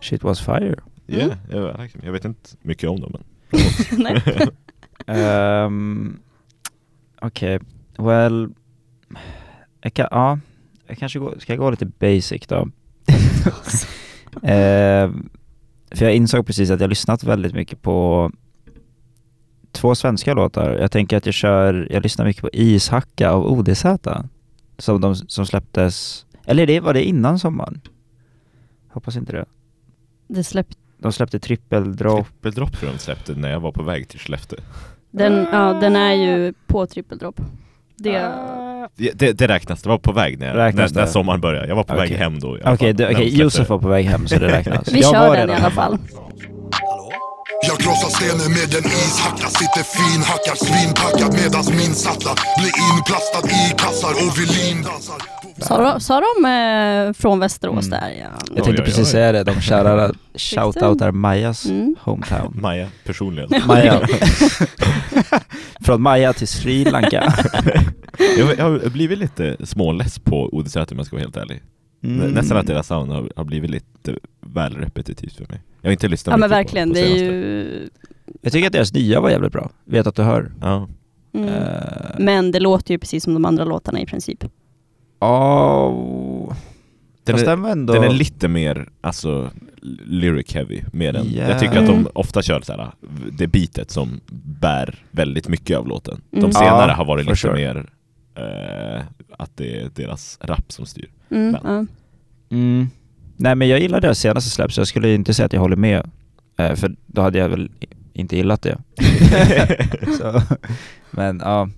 Shit 0.00 0.22
was 0.22 0.40
fire. 0.40 0.76
Ja, 1.06 1.20
Mm. 1.22 1.38
jag, 1.50 1.90
jag 2.02 2.12
vet 2.12 2.24
inte 2.24 2.50
mycket 2.62 2.88
om 2.90 3.00
dem 3.00 3.12
men. 3.12 3.24
Um, 5.06 6.18
Okej, 7.20 7.58
well... 7.98 8.48
Jag 9.80 9.94
kan, 9.94 10.08
ja, 10.10 10.38
jag 10.86 10.98
kanske 10.98 11.18
går, 11.18 11.34
ska 11.38 11.52
jag 11.52 11.58
gå 11.60 11.70
lite 11.70 11.86
basic 11.86 12.46
då? 12.46 12.68
Ehm, 14.42 15.28
för 15.94 16.04
jag 16.04 16.14
insåg 16.14 16.46
precis 16.46 16.70
att 16.70 16.80
jag 16.80 16.88
lyssnat 16.88 17.24
väldigt 17.24 17.54
mycket 17.54 17.82
på 17.82 18.30
två 19.72 19.94
svenska 19.94 20.34
låtar. 20.34 20.70
Jag 20.70 20.90
tänker 20.90 21.16
att 21.16 21.26
jag 21.26 21.34
kör, 21.34 21.88
jag 21.90 22.02
lyssnar 22.02 22.24
mycket 22.24 22.42
på 22.42 22.50
Ishacka 22.52 23.30
av 23.30 23.46
ODZ. 23.46 23.84
Som, 24.78 25.00
de, 25.00 25.14
som 25.16 25.46
släpptes, 25.46 26.26
eller 26.44 26.66
det, 26.66 26.80
var 26.80 26.94
det 26.94 27.04
innan 27.04 27.38
sommaren? 27.38 27.80
Hoppas 28.88 29.16
inte 29.16 29.32
det. 29.32 29.44
Det 30.28 30.44
släppte, 30.44 30.76
De 30.98 31.12
släppte 31.12 31.38
trippeldrop. 31.38 32.26
Trippeldrop 32.26 32.72
tror 32.72 32.88
jag 32.90 32.94
de 32.94 32.98
släppte 32.98 33.34
när 33.34 33.50
jag 33.50 33.60
var 33.60 33.72
på 33.72 33.82
väg 33.82 34.08
till 34.08 34.20
Skellefteå 34.20 34.60
den, 35.14 35.46
ja, 35.52 35.72
den 35.80 35.96
är 35.96 36.12
ju 36.12 36.52
på 36.66 36.86
trippeldrop. 36.86 37.40
Det, 37.96 38.32
det, 39.14 39.32
det, 39.32 39.48
räknas, 39.48 39.82
det 39.82 39.88
var 39.88 39.98
på 39.98 40.12
väg 40.12 40.38
när, 40.38 40.54
Räknas 40.54 40.94
när, 40.94 41.00
när 41.00 41.06
sommaren 41.10 41.40
började, 41.40 41.68
jag 41.68 41.76
var 41.76 41.84
på 41.84 41.94
väg 41.94 42.06
Okej. 42.06 42.16
hem 42.16 42.38
då 42.40 42.58
Okej, 42.64 42.92
de 42.92 43.04
okej, 43.04 43.16
släppte 43.16 43.36
Josef 43.42 43.68
var 43.68 43.78
på 43.78 43.88
väg 43.88 44.06
hem 44.06 44.26
så 44.28 44.38
det 44.38 44.48
räknas. 44.48 44.88
vi 44.92 45.00
Jag 45.00 45.12
kör 45.12 45.28
var 45.28 45.36
den 45.36 45.50
i 45.50 45.52
alla 45.52 45.70
fall. 45.70 45.98
Jag 47.68 47.78
krossar 47.78 48.08
stenen 48.08 48.50
med 48.58 48.74
en 48.78 48.86
ishacka 49.04 49.48
Sitter 49.48 49.84
finhackad, 49.96 50.58
svinpackad 50.58 51.32
medans 51.42 51.70
min 51.70 51.94
sattlar 51.94 52.34
Blir 52.58 52.72
inplastad 52.92 53.44
i 53.48 53.74
kassar 53.82 54.12
och 54.22 54.38
violin 54.38 54.82
dansar 54.82 55.18
Sa 55.58 55.78
de, 55.92 56.00
sa 56.00 56.20
de 56.20 56.44
eh, 56.48 57.12
från 57.12 57.38
Västerås 57.38 57.86
Mm. 57.86 58.00
där 58.00 58.08
ja? 58.20 58.26
Jag 58.38 58.64
tänkte 58.64 58.70
Oj, 58.70 58.76
oj, 58.78 58.84
precis 58.84 58.98
oj. 58.98 59.04
säga 59.12 59.32
det, 59.32 59.44
de 59.44 59.54
shoutar, 59.54 60.14
shoutoutar 60.38 61.10
Majas 61.10 61.66
Mm. 61.66 61.96
hometown. 62.00 62.52
Maja 62.62 62.88
personligen 63.04 63.62
Maja. 63.66 64.00
Från 65.80 66.02
Maja 66.02 66.32
till 66.32 66.48
Sri 66.48 66.84
Lanka. 66.84 67.34
jag, 68.38 68.58
jag 68.58 68.64
har 68.64 68.90
blivit 68.90 69.18
lite 69.18 69.56
småless 69.66 70.18
på 70.18 70.48
ODZ 70.52 70.76
om 70.76 70.84
jag 70.96 71.06
ska 71.06 71.16
vara 71.16 71.24
helt 71.24 71.36
ärlig 71.36 71.62
Mm. 72.04 72.30
Nästan 72.30 72.56
att 72.56 72.66
deras 72.66 72.86
sound 72.86 73.12
har, 73.12 73.30
har 73.36 73.44
blivit 73.44 73.70
lite 73.70 74.14
väl 74.40 74.74
repetitivt 74.76 75.36
för 75.36 75.46
mig 75.48 75.62
Jag 75.80 75.88
har 75.88 75.92
inte 75.92 76.08
lyssnat 76.08 76.32
Ja 76.32 76.36
men 76.36 76.50
verkligen, 76.50 76.88
på, 76.88 76.94
på 76.94 77.00
det 77.00 77.06
är 77.06 77.08
senaste. 77.18 77.24
ju... 77.34 77.88
Jag 78.42 78.52
tycker 78.52 78.66
att 78.66 78.72
deras 78.72 78.92
nya 78.92 79.20
var 79.20 79.30
jävligt 79.30 79.52
bra. 79.52 79.70
Vet 79.84 80.06
att 80.06 80.14
du 80.14 80.22
hör. 80.22 80.52
Ja, 80.60 80.88
Mm. 81.34 81.48
Eh, 81.48 81.54
Men 82.18 82.50
det 82.50 82.60
låter 82.60 82.94
ju 82.94 82.98
precis 82.98 83.24
som 83.24 83.34
de 83.34 83.44
andra 83.44 83.64
låtarna 83.64 84.00
i 84.00 84.06
princip. 84.06 84.44
Oh. 85.24 86.54
den, 87.24 87.34
Fast 87.34 87.46
är, 87.46 87.68
ändå... 87.68 87.92
den 87.92 88.04
är 88.04 88.10
lite 88.10 88.48
mer, 88.48 88.88
alltså, 89.00 89.50
lyric 90.06 90.54
heavy 90.54 90.80
mer 90.92 91.16
än, 91.16 91.26
Ja. 91.32 91.48
Jag 91.48 91.60
tycker 91.60 91.78
att 91.78 91.86
de 91.86 92.08
ofta 92.12 92.42
kör 92.42 92.60
så 92.60 92.72
här, 92.72 92.90
det 93.32 93.46
bitet 93.46 93.90
som 93.90 94.20
bär 94.60 95.04
väldigt 95.10 95.48
mycket 95.48 95.78
av 95.78 95.88
låten 95.88 96.20
De 96.30 96.38
Mm. 96.38 96.52
senare 96.52 96.90
Ja, 96.90 96.94
har 96.94 97.04
varit 97.04 97.24
lite 97.26 97.36
sure. 97.36 97.54
mer 97.54 97.76
eh, 98.34 99.02
att 99.38 99.56
det 99.56 99.80
är 99.80 99.90
deras 99.94 100.38
rap 100.42 100.72
som 100.72 100.86
styr 100.86 101.08
Mm, 101.30 101.50
Men- 101.52 101.60
ja. 101.64 101.86
Mm. 102.56 102.88
Nej 103.36 103.54
men 103.54 103.68
jag 103.68 103.80
gillar 103.80 104.00
deras 104.00 104.18
senaste 104.18 104.50
släpp 104.50 104.72
så 104.72 104.80
jag 104.80 104.88
skulle 104.88 105.14
inte 105.14 105.34
säga 105.34 105.46
att 105.46 105.52
jag 105.52 105.60
håller 105.60 105.76
med. 105.76 106.10
Eh, 106.58 106.74
för 106.74 106.96
då 107.06 107.22
hade 107.22 107.38
jag 107.38 107.48
väl 107.48 107.70
inte 108.12 108.36
gillat 108.36 108.62
det. 108.62 108.78
så, 110.18 110.42
men 111.10 111.40
ja, 111.44 111.68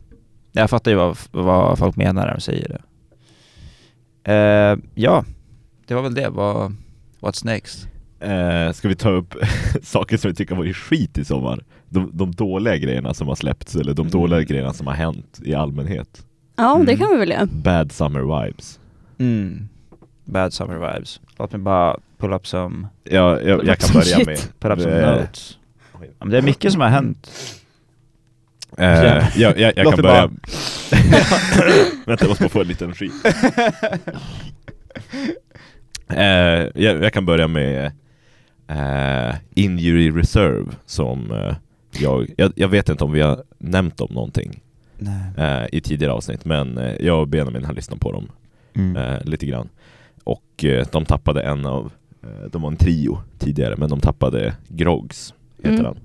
jag 0.53 0.71
fattar 0.71 0.91
ju 0.91 0.97
vad, 0.97 1.19
vad 1.31 1.79
folk 1.79 1.97
menar 1.97 2.27
när 2.27 2.35
de 2.35 2.41
säger 2.41 2.69
det. 2.69 2.81
Eh, 4.33 4.77
ja, 4.95 5.25
det 5.87 5.95
var 5.95 6.03
väl 6.03 6.15
det. 6.15 6.29
Vad, 6.29 6.77
what's 7.21 7.45
next? 7.47 7.89
Eh, 8.21 8.73
ska 8.73 8.89
vi 8.89 8.95
ta 8.95 9.11
upp 9.11 9.35
saker 9.83 10.17
som 10.17 10.31
vi 10.31 10.35
tycker 10.35 10.55
har 10.55 10.63
varit 10.63 10.77
skit 10.77 11.19
i 11.19 11.25
sommar? 11.25 11.65
De, 11.89 12.11
de 12.13 12.33
dåliga 12.33 12.77
grejerna 12.77 13.15
som 13.15 13.29
har 13.29 13.35
släppts, 13.35 13.75
eller 13.77 13.95
de 13.95 14.03
Mm. 14.03 14.11
dåliga 14.11 14.43
grejerna 14.43 14.73
som 14.73 14.87
har 14.87 14.95
hänt 14.95 15.41
i 15.45 15.55
allmänhet. 15.55 16.27
ja, 16.57 16.75
det 16.87 16.93
Mm. 16.93 16.97
kan 16.99 17.11
vi 17.11 17.17
väl 17.17 17.31
göra. 17.31 17.47
Bad 17.47 17.93
summer 17.93 18.45
vibes. 18.45 18.81
Mm. 19.19 19.69
Bad 20.25 20.53
summer 20.53 20.75
vibes. 20.95 21.21
Låt 21.39 21.53
mig 21.53 21.61
bara 21.61 21.97
pull 22.19 22.33
up 22.33 22.47
some, 22.47 22.87
Ja, 23.05 23.41
jag, 23.41 23.65
jag 23.67 23.79
kan 23.79 23.93
börja 23.93 24.17
shit. 24.17 24.27
med... 24.27 24.39
pull 24.59 24.73
up 24.73 24.81
some 24.81 24.95
Eh, 25.01 25.17
notes. 25.21 25.59
Ja, 25.93 25.99
men 26.19 26.29
det 26.31 26.39
är 26.39 26.43
mycket 26.43 26.73
som 26.73 26.81
har 26.81 26.89
hänt. 26.89 27.31
Eh, 28.77 29.29
jag, 29.41 29.59
jag, 29.59 29.73
jag 29.77 29.95
kan 29.95 30.03
börja... 30.03 30.27
Vänta, 32.07 32.25
jag 32.25 32.29
måste 32.29 32.43
bara 32.45 32.49
få 32.49 32.61
en 32.61 32.69
liten 32.69 32.95
skit. 32.95 33.13
Eh, 36.09 36.69
jag, 36.75 37.05
jag 37.05 37.13
kan 37.13 37.27
börja 37.27 37.49
med 37.49 37.93
eh, 38.69 39.35
Injury 39.55 40.11
Reserve 40.11 40.73
som 40.87 41.31
eh, 41.33 41.55
jag, 42.01 42.27
jag... 42.37 42.53
Jag 42.57 42.69
vet 42.69 42.89
inte 42.89 43.05
om 43.05 43.13
vi 43.13 43.21
har 43.21 43.43
nämnt 43.59 44.01
om 44.01 44.15
någonting 44.15 44.61
eh, 45.37 45.65
i 45.73 45.81
tidigare 45.81 46.13
avsnitt, 46.13 46.45
men 46.45 46.79
eh, 46.79 46.95
jag 47.01 47.21
och 47.21 47.29
Benjamin 47.29 47.65
har 47.65 47.75
lyssnat 47.75 48.01
på 48.01 48.13
dem 48.13 48.29
Mm. 48.75 48.97
eh, 48.97 49.25
lite 49.25 49.47
grann. 49.47 49.69
Och 50.25 50.65
de 50.93 51.05
tappade 51.05 51.43
en 51.43 51.67
av, 51.67 51.93
de 52.51 52.63
var 52.63 52.71
en 52.71 52.77
trio 52.77 53.19
tidigare, 53.39 53.77
men 53.77 53.91
de 53.91 54.01
tappade 54.01 54.55
Groggs, 54.69 55.35
heter 55.63 55.71
Mm. 55.79 55.85
han. 55.85 55.97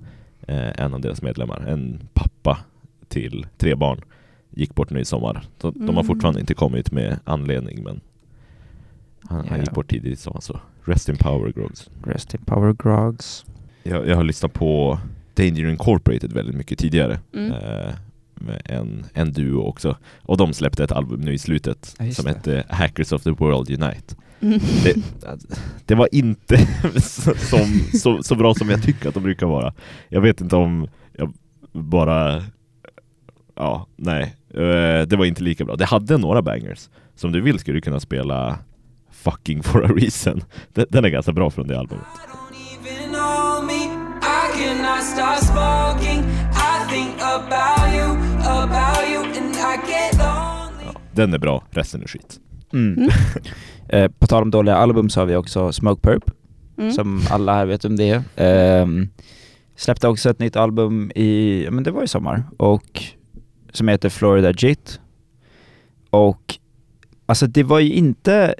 En 0.78 0.94
av 0.94 1.00
deras 1.00 1.22
medlemmar, 1.22 1.64
en 1.68 2.00
pappa 2.42 2.58
till 3.08 3.46
tre 3.58 3.74
barn, 3.74 4.00
gick 4.50 4.74
bort 4.74 4.90
nu 4.90 5.00
i 5.00 5.04
sommar. 5.04 5.44
Så 5.60 5.70
De 5.70 5.80
har 5.82 5.92
Mm. 5.92 6.04
fortfarande 6.04 6.40
inte 6.40 6.54
kommit 6.54 6.92
med 6.92 7.18
anledning, 7.24 7.82
men 7.84 8.00
han, 9.28 9.38
han 9.38 9.58
Ja. 9.58 9.64
gick 9.64 9.70
bort 9.72 9.90
tidigt 9.90 10.18
sa 10.20 10.30
han 10.32 10.42
så. 10.42 10.60
Rest 10.84 11.08
in 11.08 11.16
power 11.16 11.52
Groggs. 11.52 11.90
Rest 12.04 12.34
in 12.34 12.40
power 12.44 12.72
grogs. 12.72 13.44
Jag, 13.82 14.08
jag 14.08 14.16
har 14.16 14.24
lyssnat 14.24 14.52
på 14.52 14.98
Danger 15.34 15.68
Incorporated 15.68 16.32
väldigt 16.32 16.56
mycket 16.56 16.78
tidigare. 16.78 17.20
Mm. 17.34 17.52
Eh, 17.52 17.94
med 18.34 18.62
en, 18.64 19.04
en 19.14 19.32
duo 19.32 19.60
också. 19.62 19.96
Och 20.22 20.36
de 20.36 20.52
släppte 20.52 20.84
ett 20.84 20.92
album 20.92 21.20
nu 21.20 21.32
i 21.34 21.38
slutet 21.38 21.94
Ja, 21.98 22.12
som 22.12 22.24
det. 22.24 22.30
hette 22.30 22.64
Hackers 22.68 23.12
of 23.12 23.22
the 23.22 23.30
World 23.30 23.70
Unite. 23.70 24.14
Mm. 24.40 24.58
Det, 24.84 24.94
det 25.86 25.94
var 25.94 26.08
inte 26.12 26.56
så- 27.00 27.34
som, 27.34 27.80
så, 28.00 28.22
så 28.22 28.34
bra 28.34 28.54
som 28.54 28.70
jag 28.70 28.82
tycker 28.82 29.08
att 29.08 29.14
de 29.14 29.22
brukar 29.22 29.46
vara. 29.46 29.74
Jag 30.08 30.20
vet 30.20 30.40
inte 30.40 30.56
om 30.56 30.88
jag 31.12 31.32
bara... 31.72 32.42
Ja, 33.54 33.86
nej. 33.96 34.36
Eh, 34.54 35.06
Det 35.06 35.16
var 35.18 35.24
inte 35.24 35.42
lika 35.42 35.64
bra. 35.64 35.76
Det 35.76 35.84
hade 35.84 36.18
några 36.18 36.42
bangers. 36.42 36.88
Som 37.14 37.32
du 37.32 37.40
vill 37.40 37.58
skulle 37.58 37.76
du 37.76 37.80
kunna 37.80 38.00
spela 38.00 38.58
Fucking 39.10 39.62
for 39.62 39.84
a 39.84 39.88
reason. 39.96 40.44
Den, 40.88 41.04
är 41.04 41.08
ganska 41.08 41.32
bra 41.32 41.50
från 41.50 41.68
det 41.68 41.78
albumet. 41.78 42.04
Ja, 50.84 50.92
den 51.12 51.34
är 51.34 51.38
bra, 51.38 51.64
resten 51.70 52.02
är 52.02 52.06
skit. 52.06 52.40
Mm. 52.72 53.08
eh, 53.88 54.10
på 54.18 54.26
tal 54.26 54.42
om 54.42 54.50
dåliga 54.50 54.76
album 54.76 55.10
så 55.10 55.20
har 55.20 55.26
vi 55.26 55.36
också 55.36 55.72
Smoke 55.72 56.00
Perp, 56.00 56.24
Mm. 56.78 56.92
som 56.92 57.22
alla 57.30 57.54
här 57.54 57.66
vet 57.66 57.84
om 57.84 57.96
det 57.96 58.10
är. 58.10 58.22
Ehm, 58.36 59.08
släppte 59.76 60.08
också 60.08 60.30
ett 60.30 60.38
nytt 60.38 60.56
album 60.56 61.10
i, 61.14 61.66
men 61.70 61.84
det 61.84 61.90
var 61.90 62.02
i 62.02 62.08
sommar, 62.08 62.44
och 62.56 63.02
som 63.72 63.88
heter 63.88 64.08
Florida 64.08 64.52
Jit. 64.52 65.00
Och 66.10 66.58
alltså 67.26 67.46
det 67.46 67.62
var 67.62 67.78
ju 67.78 67.92
inte, 67.92 68.54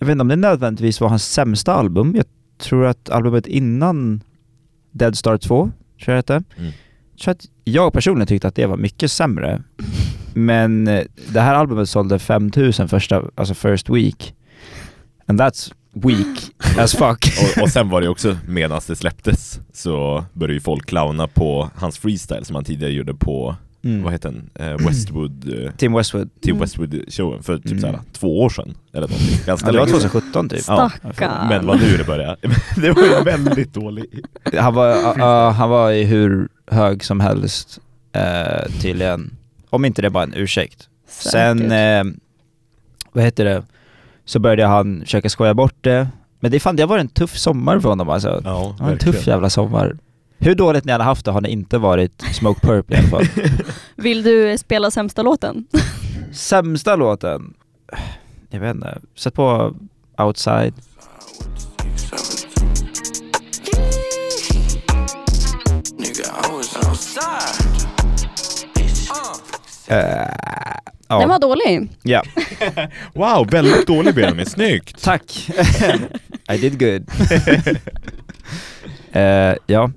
jag 0.00 0.06
vet 0.06 0.12
inte 0.12 0.22
om 0.22 0.28
det 0.28 0.36
nödvändigtvis 0.36 1.00
var 1.00 1.08
hans 1.08 1.32
sämsta 1.32 1.74
album. 1.74 2.14
Jag 2.16 2.26
tror 2.58 2.86
att 2.86 3.10
albumet 3.10 3.46
innan 3.46 4.22
Dead 4.90 5.18
Star 5.18 5.38
2, 5.38 5.56
tror 5.56 5.72
jag 5.98 6.14
det 6.14 6.34
hette. 6.34 6.42
Mm. 6.56 6.72
Så 7.16 7.30
att 7.30 7.46
jag 7.64 7.92
personligen 7.92 8.26
tyckte 8.26 8.48
att 8.48 8.54
det 8.54 8.66
var 8.66 8.76
mycket 8.76 9.10
sämre. 9.10 9.62
Men 10.34 10.88
eh, 10.88 11.04
det 11.32 11.40
här 11.40 11.54
albumet 11.54 11.88
sålde 11.88 12.18
5000 12.18 12.88
första, 12.88 13.22
alltså 13.34 13.54
first 13.54 13.90
week. 13.90 14.34
And 15.26 15.40
that's 15.40 15.72
weak 15.94 16.50
as 16.78 16.92
fuck. 16.92 17.24
Och, 17.56 17.62
och 17.62 17.70
sen 17.70 17.88
var 17.88 18.00
det 18.00 18.08
också 18.08 18.36
medan 18.48 18.80
det 18.86 18.96
släpptes 18.96 19.60
så 19.72 20.24
började 20.32 20.54
ju 20.54 20.60
folk 20.60 20.86
clowna 20.86 21.26
på 21.28 21.70
hans 21.74 21.98
freestyle 21.98 22.44
som 22.44 22.54
han 22.56 22.64
tidigare 22.64 22.92
gjorde 22.92 23.14
på, 23.14 23.56
Mm. 23.84 24.02
vad 24.02 24.12
heter 24.12 24.28
den? 24.32 24.50
Eh, 24.68 24.86
Westwood, 24.86 25.64
eh, 25.64 25.70
Tim 25.76 25.92
Westwood. 25.92 26.30
Tim 26.42 26.50
Mm. 26.50 26.60
Westwood 26.60 27.00
showen 27.08 27.42
för 27.42 27.56
typ 27.58 27.66
Mm. 27.66 27.80
såhär 27.80 27.98
två 28.12 28.40
år 28.42 28.48
sedan 28.50 28.74
eller 28.92 29.08
någonting. 29.08 29.38
Ganska 29.46 29.66
Ja, 29.68 29.72
det 29.72 29.78
var 29.78 29.86
länge 29.86 30.00
sedan. 30.00 30.10
2017 30.10 30.48
typ. 30.48 30.64
Ja. 30.68 30.90
Stackarn. 30.98 31.48
Men 31.48 31.66
vad 31.66 31.80
nu 31.80 31.96
det 31.96 32.04
började. 32.04 32.36
det 32.76 32.92
var 32.92 33.02
ju 33.02 33.08
väldigt 33.24 33.72
dåligt. 33.74 34.10
Han 34.56 34.74
var, 34.74 34.88
ja, 35.18 35.50
han 35.50 35.70
var 35.70 35.90
i 35.92 36.04
hur 36.04 36.48
hög 36.66 37.04
som 37.04 37.20
helst 37.20 37.80
eh, 38.12 38.70
tydligen. 38.80 39.36
Om 39.70 39.84
inte 39.84 40.02
det 40.02 40.08
var 40.08 40.22
en 40.22 40.34
ursäkt. 40.34 40.88
Sen, 41.08 41.58
Säkert. 41.58 41.72
eh, 42.06 42.12
vad 43.12 43.24
heter 43.24 43.44
det, 43.44 43.62
så 44.24 44.38
började 44.38 44.66
han 44.66 45.00
försöka 45.00 45.28
skoja 45.30 45.54
bort 45.54 45.76
det. 45.80 46.08
Men 46.40 46.50
det, 46.50 46.60
fan, 46.60 46.76
det 46.76 46.86
var 46.86 46.98
en 46.98 47.08
tuff 47.08 47.38
sommar 47.38 47.80
för 47.80 47.88
honom 47.88 48.08
alltså. 48.08 48.40
Ja, 48.44 48.76
en 48.80 48.98
tuff 48.98 49.26
jävla 49.26 49.50
sommar. 49.50 49.96
Hur 50.38 50.54
dåligt 50.54 50.84
ni 50.84 50.92
hade 50.92 51.04
haft 51.04 51.24
det 51.24 51.30
har 51.30 51.40
ni 51.40 51.48
inte 51.48 51.78
varit 51.78 52.22
Smoke 52.22 52.66
Purple 52.66 52.96
i 52.96 52.98
alla 52.98 53.08
fall. 53.08 53.24
Vill 53.96 54.22
du 54.22 54.58
spela 54.58 54.90
sämsta 54.90 55.22
låten? 55.22 55.66
Sämsta 56.32 56.96
låten? 56.96 57.54
Jag 58.50 58.60
vet 58.60 58.74
inte. 58.74 58.98
Sätt 59.16 59.34
på 59.34 59.74
Outside. 60.18 60.74
Nigga, 65.98 66.24
Eh, 71.10 71.16
ja. 71.16 71.18
Den 71.20 71.28
var 71.28 71.38
dålig. 71.38 71.88
ja. 72.02 72.22
Wow, 73.14 73.50
väldigt 73.50 73.86
dålig 73.86 74.14
Benjamin, 74.14 74.46
snyggt! 74.46 75.02
Tack! 75.02 75.48
I 76.52 76.56
did 76.58 76.78
good. 76.78 77.10
Eh, 79.12 79.54
ja, 79.66 79.90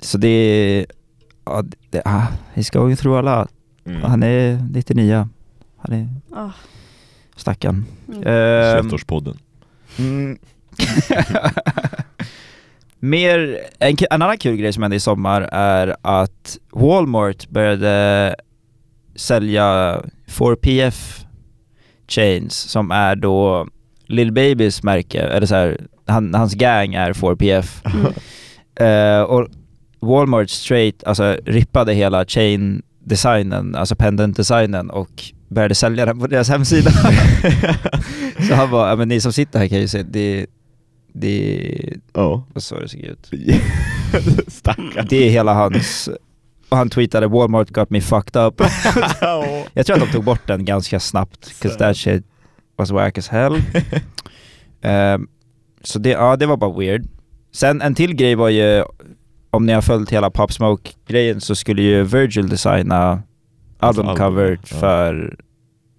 så 0.00 0.18
det... 0.18 0.86
Ja, 1.44 1.62
det 1.90 2.02
ah, 2.04 2.26
he's 2.54 2.72
going 2.72 2.96
through 2.96 3.18
a 3.18 3.22
lot. 3.22 3.48
Mm. 3.86 4.02
Han 4.02 4.22
är 4.22 4.58
99. 4.70 5.28
Han 5.78 5.94
är 5.94 6.08
Ah. 6.40 6.50
stackarn. 7.36 7.84
Mm. 8.08 8.22
Ehm, 8.22 8.88
21-årspodden. 8.88 9.38
Mm. 9.98 10.38
Mer, 12.98 13.58
en, 13.78 13.96
en 14.10 14.22
annan 14.22 14.38
kul 14.38 14.56
grej 14.56 14.72
som 14.72 14.82
hände 14.82 14.96
i 14.96 15.00
sommar 15.00 15.48
är 15.52 15.96
att 16.02 16.58
Walmart 16.72 17.48
började 17.48 18.34
sälja 19.16 20.00
4PF 20.26 21.24
chains 22.08 22.54
som 22.54 22.90
är 22.90 23.16
då 23.16 23.68
Lil 24.06 24.32
Babys 24.32 24.82
märke, 24.82 25.20
eller 25.20 25.46
så 25.46 25.54
här, 25.54 25.80
han, 26.06 26.34
hans 26.34 26.54
gang 26.54 26.94
är 26.94 27.12
4PF. 27.12 27.94
Mm. 27.94 28.12
Eh, 28.76 29.22
och 29.22 29.48
Walmart 30.00 30.50
straight, 30.50 31.04
alltså 31.04 31.36
rippade 31.44 31.94
hela 31.94 32.24
chain 32.24 32.82
designen, 33.04 33.74
alltså 33.74 33.96
pendant 33.96 34.36
designen 34.36 34.90
och 34.90 35.24
började 35.48 35.74
sälja 35.74 36.06
den 36.06 36.18
på 36.18 36.26
deras 36.26 36.48
hemsida. 36.48 36.90
så 38.48 38.54
han 38.54 38.70
bara, 38.70 38.88
ja 38.88 38.96
men 38.96 39.08
ni 39.08 39.20
som 39.20 39.32
sitter 39.32 39.58
här 39.58 39.68
kan 39.68 39.80
ju 39.80 39.88
se, 39.88 40.02
det, 40.02 40.46
det, 41.12 41.96
vad 42.12 42.62
så 42.62 42.80
det 42.80 42.88
såg 42.88 43.00
ut. 43.00 43.30
Det 45.08 45.26
är 45.26 45.30
hela 45.30 45.54
hans, 45.54 46.08
och 46.68 46.76
han 46.76 46.90
tweetade 46.90 47.26
'Walmart 47.26 47.70
got 47.70 47.90
me 47.90 48.00
fucked 48.00 48.36
up' 48.42 48.60
Jag 49.72 49.86
tror 49.86 49.96
att 49.96 50.02
de 50.06 50.12
tog 50.12 50.24
bort 50.24 50.46
den 50.46 50.64
ganska 50.64 51.00
snabbt, 51.00 51.62
'cause 51.62 51.78
that 51.78 51.96
shit 51.96 52.24
was 52.76 52.90
wack 52.90 53.18
as 53.18 53.28
hell. 53.28 53.56
Ehm, 54.82 55.28
så 55.82 55.98
det, 55.98 56.10
ja 56.10 56.36
det 56.36 56.46
var 56.46 56.56
bara 56.56 56.78
weird. 56.78 57.06
Sen 57.52 57.82
en 57.82 57.94
till 57.94 58.14
grej 58.14 58.34
var 58.34 58.48
ju, 58.48 58.84
om 59.50 59.66
ni 59.66 59.72
har 59.72 59.82
följt 59.82 60.10
hela 60.10 60.30
Pop 60.30 60.52
Smoke-grejen 60.52 61.40
så 61.40 61.54
skulle 61.54 61.82
ju 61.82 62.02
Virgil 62.02 62.48
designa 62.48 63.22
Alltså 63.78 64.02
albumcover 64.02 64.44
album, 64.44 64.58
ja. 64.70 64.76
för 64.80 65.36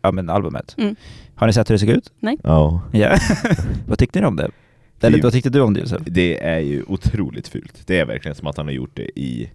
ja, 0.01 0.11
men 0.11 0.29
albumet. 0.29 0.75
Mm. 0.77 0.95
Har 1.35 1.47
ni 1.47 1.53
sett 1.53 1.69
hur 1.69 1.75
det 1.75 1.79
såg 1.79 1.89
ut? 1.89 2.11
Ja. 2.43 2.81
Ja. 2.91 3.17
vad 3.87 3.99
tyckte 3.99 4.19
ni 4.21 4.25
om 4.27 4.35
det? 4.35 4.49
Eller 5.01 5.17
Det- 5.17 5.23
vad 5.23 5.33
tyckte 5.33 5.49
du 5.49 5.61
om 5.61 5.73
det 5.73 5.79
Josef? 5.79 6.01
Det 6.05 6.43
är 6.43 6.59
ju 6.59 6.83
otroligt 6.87 7.47
fult. 7.47 7.81
Det 7.85 7.99
är 7.99 8.05
verkligen 8.05 8.35
som 8.35 8.47
att 8.47 8.57
han 8.57 8.65
har 8.65 8.73
gjort 8.73 8.95
det 8.95 9.19
i 9.19 9.49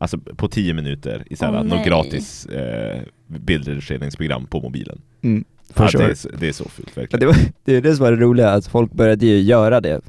Alltså 0.00 0.18
på 0.18 0.48
10 0.48 0.74
minuter 0.74 1.22
i 1.30 1.36
såhär 1.36 1.52
Åh, 1.54 1.62
något 1.64 1.86
gratis 1.86 2.46
eh, 2.46 3.00
bildredigeringsprogram 3.26 4.46
på 4.46 4.60
mobilen. 4.60 5.00
Mm, 5.22 5.44
for 5.74 5.84
Ja, 5.84 5.90
sure. 5.90 6.04
det, 6.06 6.10
är, 6.10 6.14
så- 6.14 6.28
det 6.40 6.48
är 6.48 6.52
så 6.52 6.68
fult 6.68 6.88
Ja, 6.94 7.00
verkligen. 7.00 7.20
det, 7.20 7.26
var, 7.26 7.36
det 7.64 7.76
är 7.76 7.80
det 7.80 7.96
som 7.96 8.04
var 8.04 8.12
det 8.12 8.18
roliga, 8.24 8.50
att 8.50 8.66
folk 8.66 8.92
började 8.92 9.26
ju 9.26 9.40
göra 9.40 9.80
det. 9.80 10.00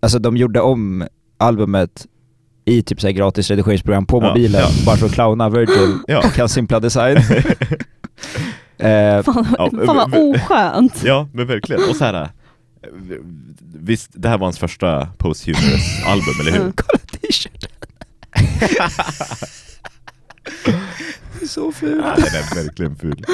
Alltså 0.00 0.18
de 0.18 0.36
gjorde 0.36 0.60
om 0.60 1.04
albumet 1.36 2.06
i 2.64 2.82
typ 2.82 3.00
såhär 3.00 3.12
gratis 3.12 3.50
redigeringsprogram 3.50 4.06
på 4.06 4.20
mobilen, 4.20 4.60
ja. 4.60 4.68
bara 4.86 4.96
för 4.96 5.06
att 5.06 5.12
clowna 5.12 5.48
Virgil 5.50 5.98
Ja. 6.06 6.22
hans 6.38 6.52
simpla 6.52 6.80
design. 6.80 7.16
eh, 8.78 9.22
Fan, 9.22 9.46
Ja, 9.58 9.70
fan 9.86 9.96
vad 9.96 10.10
men- 10.10 10.20
oskönt. 10.34 11.02
Ja, 11.04 11.28
men 11.32 11.46
verkligen. 11.46 11.82
Och 11.90 11.96
så 11.96 12.04
här. 12.04 12.14
eh, 12.14 12.28
Visst, 13.76 14.10
det 14.14 14.28
här 14.28 14.38
var 14.38 14.46
hans 14.46 14.58
första 14.58 15.06
posthumorous 15.18 16.04
album, 16.06 16.34
eller 16.40 16.52
hur? 16.52 16.72
Så 21.48 21.72
ful. 21.72 22.02
Ja, 22.04 22.14
den 22.16 22.24
är 22.24 22.64
verkligen 22.64 22.96
ful. 22.96 23.24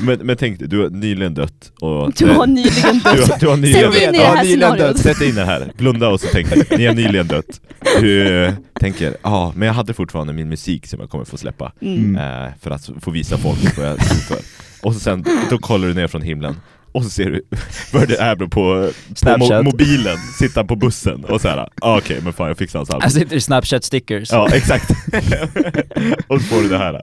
Men, 0.00 0.18
men 0.26 0.36
tänk 0.36 0.58
dig, 0.58 0.68
du 0.68 0.82
har 0.82 0.90
nyligen 0.90 1.34
dött 1.34 1.72
och... 1.80 2.12
Du 2.16 2.26
har 2.26 2.46
nyligen 2.46 2.98
du, 3.04 3.08
har- 3.08 3.16
dött. 3.16 3.40
du 3.40 3.48
har 3.48 3.56
nyligen 3.56 3.92
Sätt 3.92 4.02
in 4.02 4.08
i 4.08 4.12
dött. 4.12 4.14
det 4.14 4.26
här 4.26 4.42
nyligen 4.44 4.60
scenariot. 4.60 4.96
dött. 4.96 4.98
Sätt 5.02 5.20
in 5.22 5.34
det 5.34 5.44
här, 5.44 5.72
blunda 5.76 6.08
och 6.08 6.20
så 6.20 6.26
tänk 6.32 6.50
dig, 6.50 6.66
ni 6.78 6.86
har 6.86 6.94
nyligen 6.94 7.26
dött. 7.26 7.60
Du 8.00 8.44
eh, 8.44 8.54
tänker, 8.80 9.16
ja 9.22 9.52
men 9.56 9.66
jag 9.66 9.74
hade 9.74 9.94
fortfarande 9.94 10.32
min 10.32 10.48
musik 10.48 10.86
som 10.86 11.00
jag 11.00 11.10
kommer 11.10 11.24
få 11.24 11.36
släppa. 11.36 11.72
Mm. 11.80 12.16
eh, 12.16 12.52
för 12.62 12.70
att 12.70 12.90
få 13.00 13.10
visa 13.10 13.38
folk 13.38 13.78
vad 13.78 13.86
jag 13.86 14.04
stod 14.04 14.18
för. 14.22 14.38
Och 14.82 14.94
så 14.94 15.00
sen, 15.00 15.24
då 15.50 15.58
kollar 15.58 15.88
du 15.88 15.94
ner 15.94 16.06
från 16.06 16.22
himlen 16.22 16.56
och 16.98 17.02
så 17.04 17.10
ser 17.10 17.30
du 17.30 17.42
Virgil 17.98 18.20
Abloh 18.20 18.48
på, 18.48 18.90
på 19.22 19.38
mo 19.38 19.62
mobilen, 19.62 20.16
sitta 20.38 20.64
på 20.64 20.76
bussen 20.76 21.24
och 21.24 21.40
såhär, 21.40 21.68
ah, 21.80 21.98
okej 21.98 22.20
men 22.24 22.32
fan 22.32 22.48
jag 22.48 22.58
fixar 22.58 22.78
hans 22.78 22.90
album. 22.90 23.02
Jag 23.04 23.12
sitter 23.12 23.38
Snapchat 23.38 23.84
stickers. 23.84 24.32
Ja, 24.32 24.48
exakt. 24.54 24.90
och 26.26 26.40
så 26.40 26.46
får 26.46 26.62
du 26.62 26.68
det 26.68 26.78
här. 26.78 27.00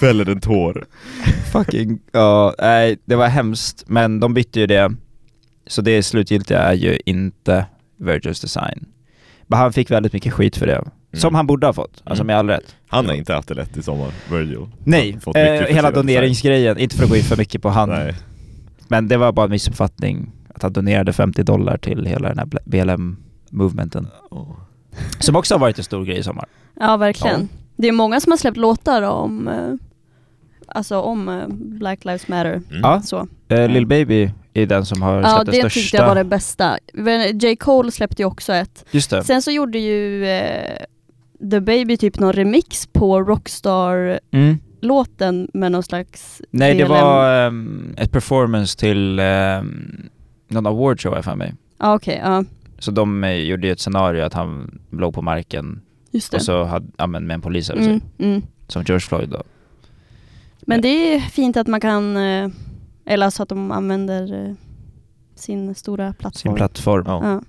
Fäller 0.00 0.28
en 0.28 0.40
tår. 0.40 0.84
Fucking, 1.52 1.98
ja, 2.12 2.54
nej 2.58 2.98
det 3.04 3.16
var 3.16 3.28
hemskt, 3.28 3.84
men 3.86 4.20
de 4.20 4.34
bytte 4.34 4.60
ju 4.60 4.66
det. 4.66 4.92
Så 5.66 5.82
det 5.82 6.02
slutgiltiga 6.02 6.58
är 6.58 6.74
ju 6.74 6.98
inte 7.06 7.66
Virgils 7.96 8.40
design. 8.40 8.84
Men 9.46 9.58
han 9.58 9.72
fick 9.72 9.90
väldigt 9.90 10.12
mycket 10.12 10.32
skit 10.32 10.56
för 10.56 10.66
det. 10.66 10.84
Som 11.14 11.34
han 11.34 11.46
borde 11.46 11.66
ha 11.66 11.72
fått, 11.72 12.02
alltså 12.04 12.22
Mm. 12.22 12.26
med 12.26 12.36
all 12.36 12.48
rätt. 12.48 12.76
Han 12.88 13.06
har 13.06 13.14
inte 13.14 13.34
haft 13.34 13.48
det 13.48 13.54
lätt 13.54 13.76
i 13.76 13.82
sommar, 13.82 14.12
Virgil. 14.30 14.66
Nej, 14.84 15.18
eh, 15.34 15.42
hela 15.74 15.90
doneringsgrejen, 15.90 16.78
inte 16.78 16.96
för 16.96 17.04
att 17.04 17.10
gå 17.10 17.16
in 17.16 17.22
för 17.22 17.36
mycket 17.36 17.62
på 17.62 17.68
han. 17.68 17.88
Nej. 17.88 18.14
Men 18.92 19.08
det 19.08 19.16
var 19.16 19.32
bara 19.32 19.44
en 19.44 19.50
missuppfattning 19.50 20.30
att 20.54 20.62
han 20.62 20.72
donerade 20.72 21.12
50 21.12 21.42
dollar 21.42 21.76
till 21.78 22.06
hela 22.06 22.28
den 22.28 22.38
här 22.38 22.46
BLM-movementen. 22.64 24.06
Åh. 24.30 24.48
Som 25.18 25.36
också 25.36 25.54
har 25.54 25.58
varit 25.60 25.78
en 25.78 25.84
stor 25.84 26.04
grej 26.04 26.18
i 26.18 26.22
sommar. 26.22 26.44
Ja, 26.80 26.96
verkligen. 26.96 27.40
Ja. 27.40 27.46
Det 27.76 27.88
är 27.88 27.92
många 27.92 28.20
som 28.20 28.32
har 28.32 28.36
släppt 28.36 28.56
låtar 28.56 29.02
om, 29.02 29.48
eh, 29.48 29.74
alltså 30.66 31.00
om 31.00 31.28
eh, 31.28 31.48
Black 31.48 32.04
Lives 32.04 32.28
Matter. 32.28 32.52
Mm. 32.54 32.80
Ja. 32.82 33.00
Så. 33.04 33.26
Eh, 33.48 33.68
Lil 33.68 33.86
Baby 33.86 34.30
är 34.54 34.66
den 34.66 34.86
som 34.86 35.02
har 35.02 35.20
Ja, 35.22 35.28
släppt 35.36 35.46
det 35.46 35.52
den 35.52 35.60
tyckte 35.70 35.70
största. 35.80 35.96
jag 35.96 36.06
var 36.08 36.14
det 36.14 36.24
bästa. 36.24 36.78
J. 37.42 37.56
Cole 37.56 37.90
släppte 37.90 38.22
ju 38.22 38.26
också 38.26 38.52
ett. 38.52 38.84
Just 38.90 39.10
det. 39.10 39.24
Sen 39.24 39.42
så 39.42 39.50
gjorde 39.50 39.78
ju 39.78 40.26
eh, 40.26 40.76
The 41.50 41.60
Baby 41.60 41.96
typ 41.96 42.18
någon 42.18 42.32
remix 42.32 42.86
på 42.86 43.20
Rockstar-låten 43.22 44.18
Mm. 44.32 44.58
Med 45.52 45.72
någon 45.72 45.82
slags 45.82 46.42
Nej, 46.50 46.74
det 46.74 46.84
var 46.84 47.34
ehm, 47.46 47.94
ett 47.96 48.12
performance 48.12 48.78
till 48.78 49.20
um, 49.20 50.08
någon 50.48 50.66
awardshow 50.66 51.14
jag 51.14 51.24
för 51.24 51.36
mig. 51.36 51.54
Ja, 51.78 51.94
okej, 51.94 52.20
ja. 52.24 52.44
Så 52.78 52.90
de 52.90 53.24
eh, 53.24 53.32
gjorde 53.32 53.66
ju 53.66 53.72
ett 53.72 53.80
scenario 53.80 54.24
att 54.24 54.34
han 54.34 54.80
låg 54.90 55.14
på 55.14 55.22
marken 55.22 55.80
Just 56.10 56.30
det. 56.30 56.36
och 56.36 56.42
så 56.42 56.64
hade, 56.64 56.86
ja, 56.96 57.06
men 57.06 57.26
med 57.26 57.34
en 57.34 57.40
polis 57.40 57.70
över 57.70 57.82
sig. 57.82 57.90
mm, 57.90 58.02
mm. 58.18 58.42
Som 58.68 58.82
George 58.82 59.00
Floyd 59.00 59.28
då. 59.28 59.42
Men 60.60 60.80
det 60.80 60.88
är 60.88 61.20
fint 61.20 61.56
att 61.56 61.66
man 61.66 61.80
kan, 61.80 62.16
eh, 62.16 62.48
eller 63.04 63.30
så 63.30 63.42
att 63.42 63.48
de 63.48 63.70
använder 63.70 64.48
eh, 64.48 64.54
sin 65.34 65.74
stora 65.74 66.12
plattform. 66.12 66.50
Sin 66.50 66.54
plattform. 66.54 67.04
Ja. 67.06 67.24
Ja. 67.24 67.42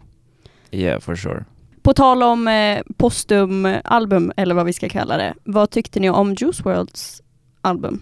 Yeah, 0.80 1.00
for 1.00 1.16
sure. 1.16 1.46
På 1.82 1.94
tal 1.94 2.24
om 2.24 2.48
eh, 2.48 2.82
postum-album, 2.98 4.32
eller 4.38 4.56
vad 4.56 4.66
vi 4.66 4.74
ska 4.74 4.90
kalla 4.90 5.18
det. 5.18 5.34
Vad 5.44 5.70
tyckte 5.70 6.00
ni 6.00 6.10
om 6.10 6.34
Juice 6.34 6.66
WRLDs 6.66 7.23
album? 7.64 8.02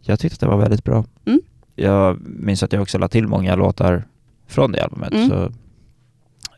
Jag 0.00 0.20
tyckte 0.20 0.34
att 0.34 0.40
det 0.40 0.46
var 0.46 0.56
väldigt 0.56 0.84
bra. 0.84 1.04
Mm. 1.24 1.40
Jag 1.74 2.20
minns 2.20 2.62
att 2.62 2.72
jag 2.72 2.82
också 2.82 2.98
la 2.98 3.08
till 3.08 3.28
många 3.28 3.54
låtar 3.54 4.04
från 4.46 4.72
det 4.72 4.84
albumet. 4.84 5.12
Mm. 5.12 5.28
Så, 5.28 5.52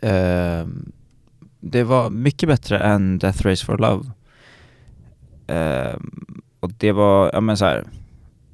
ehm, 0.01 0.93
det 1.61 1.85
var 1.85 2.11
mycket 2.11 2.49
bättre 2.49 2.79
än 2.79 3.19
Death 3.19 3.47
Race 3.47 3.67
for 3.67 3.79
Love. 3.79 4.11
Ehm, 5.47 6.41
och 6.61 6.73
det 6.73 6.93
var, 6.93 7.31
ja 7.33 7.41
men 7.41 7.57
så 7.57 7.65
här, 7.65 7.85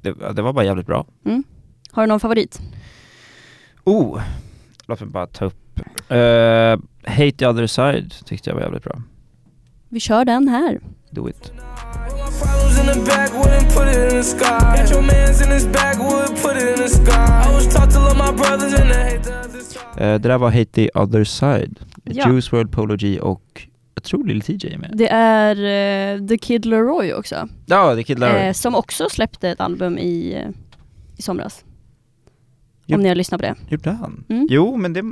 det, 0.01 0.13
det 0.33 0.41
var 0.41 0.53
bara 0.53 0.65
jävligt 0.65 0.87
bra. 0.87 1.05
Har 1.91 2.03
du 2.03 2.07
någon 2.07 2.19
favorit? 2.19 2.61
Oh, 3.83 4.21
låt 4.85 4.99
mig 4.99 5.09
bara 5.09 5.27
ta 5.27 5.45
upp. 5.45 5.79
Uh, 6.11 6.77
Hate 7.03 7.31
the 7.31 7.47
other 7.47 7.67
side 7.67 8.13
tyckte 8.25 8.49
jag 8.49 8.55
var 8.55 8.63
jävligt 8.63 8.83
bra. 8.83 9.01
Vi 9.95 9.99
kör 9.99 10.25
den 10.25 10.47
här. 10.47 10.79
Do 11.09 11.29
it. 11.29 11.51
Problems 12.41 12.79
in 12.79 12.85
the 12.85 13.11
backwood 13.11 13.75
put 13.75 13.87
it 13.87 14.03
in 14.03 14.09
the 14.09 14.23
sky. 14.23 14.81
Got 14.81 14.91
your 14.91 15.01
mans 15.01 15.41
in 15.41 15.51
his 15.51 15.67
backwood, 15.67 16.27
put 16.41 16.57
it 16.57 16.69
in 16.69 16.75
the 16.75 16.89
sky. 16.89 17.49
I 17.49 17.53
was 17.55 17.73
taught 17.73 17.91
to 17.91 17.99
love 17.99 18.17
my 18.17 18.37
brothers 18.37 18.73
and 18.73 18.91
I 18.91 19.03
hate 19.09 19.23
the 19.23 19.39
other 19.39 19.59
side. 19.59 19.97
Eh, 19.97 20.21
det 20.21 20.27
där 20.29 20.37
var 20.37 20.51
Hate 20.51 20.65
the 20.65 20.89
other 20.93 21.23
side. 21.23 21.79
Ja. 22.03 22.29
Juice 22.29 22.53
WRLD, 22.53 22.71
Polo 22.71 22.95
G 22.95 23.19
och 23.19 23.67
jag 23.93 24.03
tror 24.03 24.27
Lil 24.27 24.41
TJ 24.41 24.73
är 24.73 24.77
med. 24.77 24.91
Det 24.93 25.07
är 25.11 25.55
eh, 26.15 26.27
The 26.27 26.37
Kid 26.37 26.65
Laroi 26.65 27.13
också. 27.13 27.47
Ja, 27.65 27.91
är 27.91 28.01
Kid 28.01 28.19
Laroi. 28.19 28.47
Eh, 28.47 28.53
som 28.53 28.75
också 28.75 29.09
släppte 29.09 29.49
ett 29.49 29.61
album 29.61 29.97
i, 29.97 30.43
i 31.17 31.21
somras. 31.21 31.65
Jo. 32.85 32.95
Om 32.95 33.01
ni 33.01 33.07
har 33.07 33.15
lyssnat 33.15 33.41
på 33.41 33.47
det. 33.47 33.55
Gjorde 33.67 33.91
han? 33.91 34.23
Mm. 34.29 34.47
Jo, 34.49 34.77
men 34.77 34.93
det... 34.93 35.03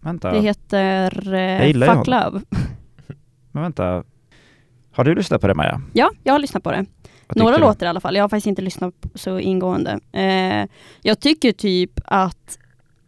Vänta. 0.00 0.32
Det 0.32 0.40
heter 0.40 1.66
ju 1.66 1.86
Fuck 1.86 2.06
Love. 2.06 2.40
Men 3.52 3.62
vänta. 3.62 4.04
Har 4.92 5.04
du 5.04 5.14
lyssnat 5.14 5.40
på 5.40 5.46
det 5.46 5.54
Maja? 5.54 5.80
Ja, 5.92 6.10
jag 6.22 6.34
har 6.34 6.38
lyssnat 6.38 6.62
på 6.62 6.70
det. 6.70 6.86
Vad 7.28 7.36
Några 7.36 7.56
låtar 7.56 7.86
i 7.86 7.88
alla 7.88 8.00
fall. 8.00 8.16
Jag 8.16 8.22
har 8.24 8.28
faktiskt 8.28 8.46
inte 8.46 8.62
lyssnat 8.62 8.94
så 9.14 9.38
ingående. 9.38 10.00
Eh, 10.12 10.68
jag 11.02 11.20
tycker 11.20 11.52
typ 11.52 11.90
att 12.04 12.58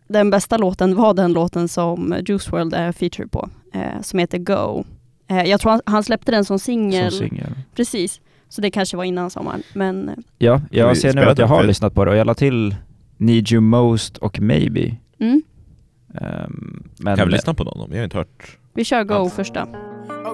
den 0.09 0.31
bästa 0.31 0.57
låten 0.59 0.97
var 0.97 1.15
den 1.15 1.33
låten 1.33 1.69
som 1.69 2.15
Juice 2.29 2.49
WRLD 2.53 2.75
är 2.75 2.93
feature 2.93 3.29
på, 3.29 3.49
eh, 3.75 4.01
som 4.03 4.19
heter 4.19 4.39
Go. 4.39 4.85
Eh, 5.29 5.43
jag 5.43 5.61
tror 5.61 5.71
han, 5.73 5.81
han 5.87 6.03
släppte 6.05 6.33
den 6.33 6.45
som 6.45 6.59
singel, 6.59 7.11
Som 7.11 7.29
singel. 7.29 7.55
precis. 7.75 8.21
Så 8.49 8.61
det 8.61 8.71
kanske 8.71 8.97
var 8.97 9.05
innan 9.05 9.31
sommaren, 9.31 9.63
men 9.75 10.09
eh, 10.09 10.15
Ja, 10.39 10.61
jag 10.71 10.97
ser 10.97 11.13
nu 11.15 11.23
att 11.25 11.39
jag 11.39 11.47
har 11.47 11.65
lyssnat 11.65 11.95
på 11.95 12.05
det 12.05 12.11
och 12.11 12.17
jag 12.17 12.27
la 12.27 12.35
till 12.35 12.77
Need 13.17 13.53
You 13.53 13.61
Most 13.61 14.17
och 14.19 14.41
Maybe. 14.41 14.97
mm, 15.19 15.43
Ehm, 16.21 16.89
men 16.99 17.17
Kan 17.17 17.27
vi 17.29 17.33
lyssna 17.33 17.55
på 17.55 17.65
någon? 17.65 17.91
Jag 17.91 17.99
har 17.99 18.05
inte 18.05 18.17
hört. 18.17 18.59
vi 18.75 18.85
kör 18.85 19.05
Go 19.05 19.15
Allt. 19.15 19.33
första. 19.35 19.69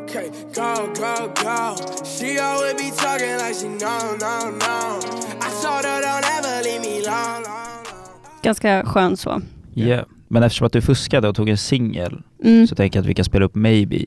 Okay, 0.04 0.28
go, 0.54 0.74
go, 0.94 1.32
go. 1.44 1.76
She 2.04 2.38
always 2.38 2.74
be 2.74 2.90
talking 2.96 3.36
like 3.38 3.54
she 3.54 3.68
know, 3.68 4.16
no, 4.20 4.50
no. 4.50 4.98
I 5.40 5.50
told 5.62 5.84
her 5.84 6.00
don't 6.00 6.24
ever 6.38 6.62
leave 6.64 6.80
me 6.80 7.02
long, 7.06 7.42
long, 7.42 7.84
long. 7.84 8.42
Ganska 8.42 8.82
skön 8.86 9.16
så. 9.16 9.40
Ja, 9.74 10.04
men 10.28 10.42
eftersom 10.42 10.66
att 10.66 10.72
du 10.72 10.82
fuskade 10.82 11.28
och 11.28 11.34
tog 11.36 11.48
en 11.48 11.58
singel 11.58 12.22
Mm. 12.44 12.66
så 12.66 12.74
tänker 12.74 12.98
jag 12.98 13.02
att 13.02 13.08
vi 13.08 13.14
kan 13.14 13.24
spela 13.24 13.44
upp 13.44 13.54
Maybe. 13.54 14.04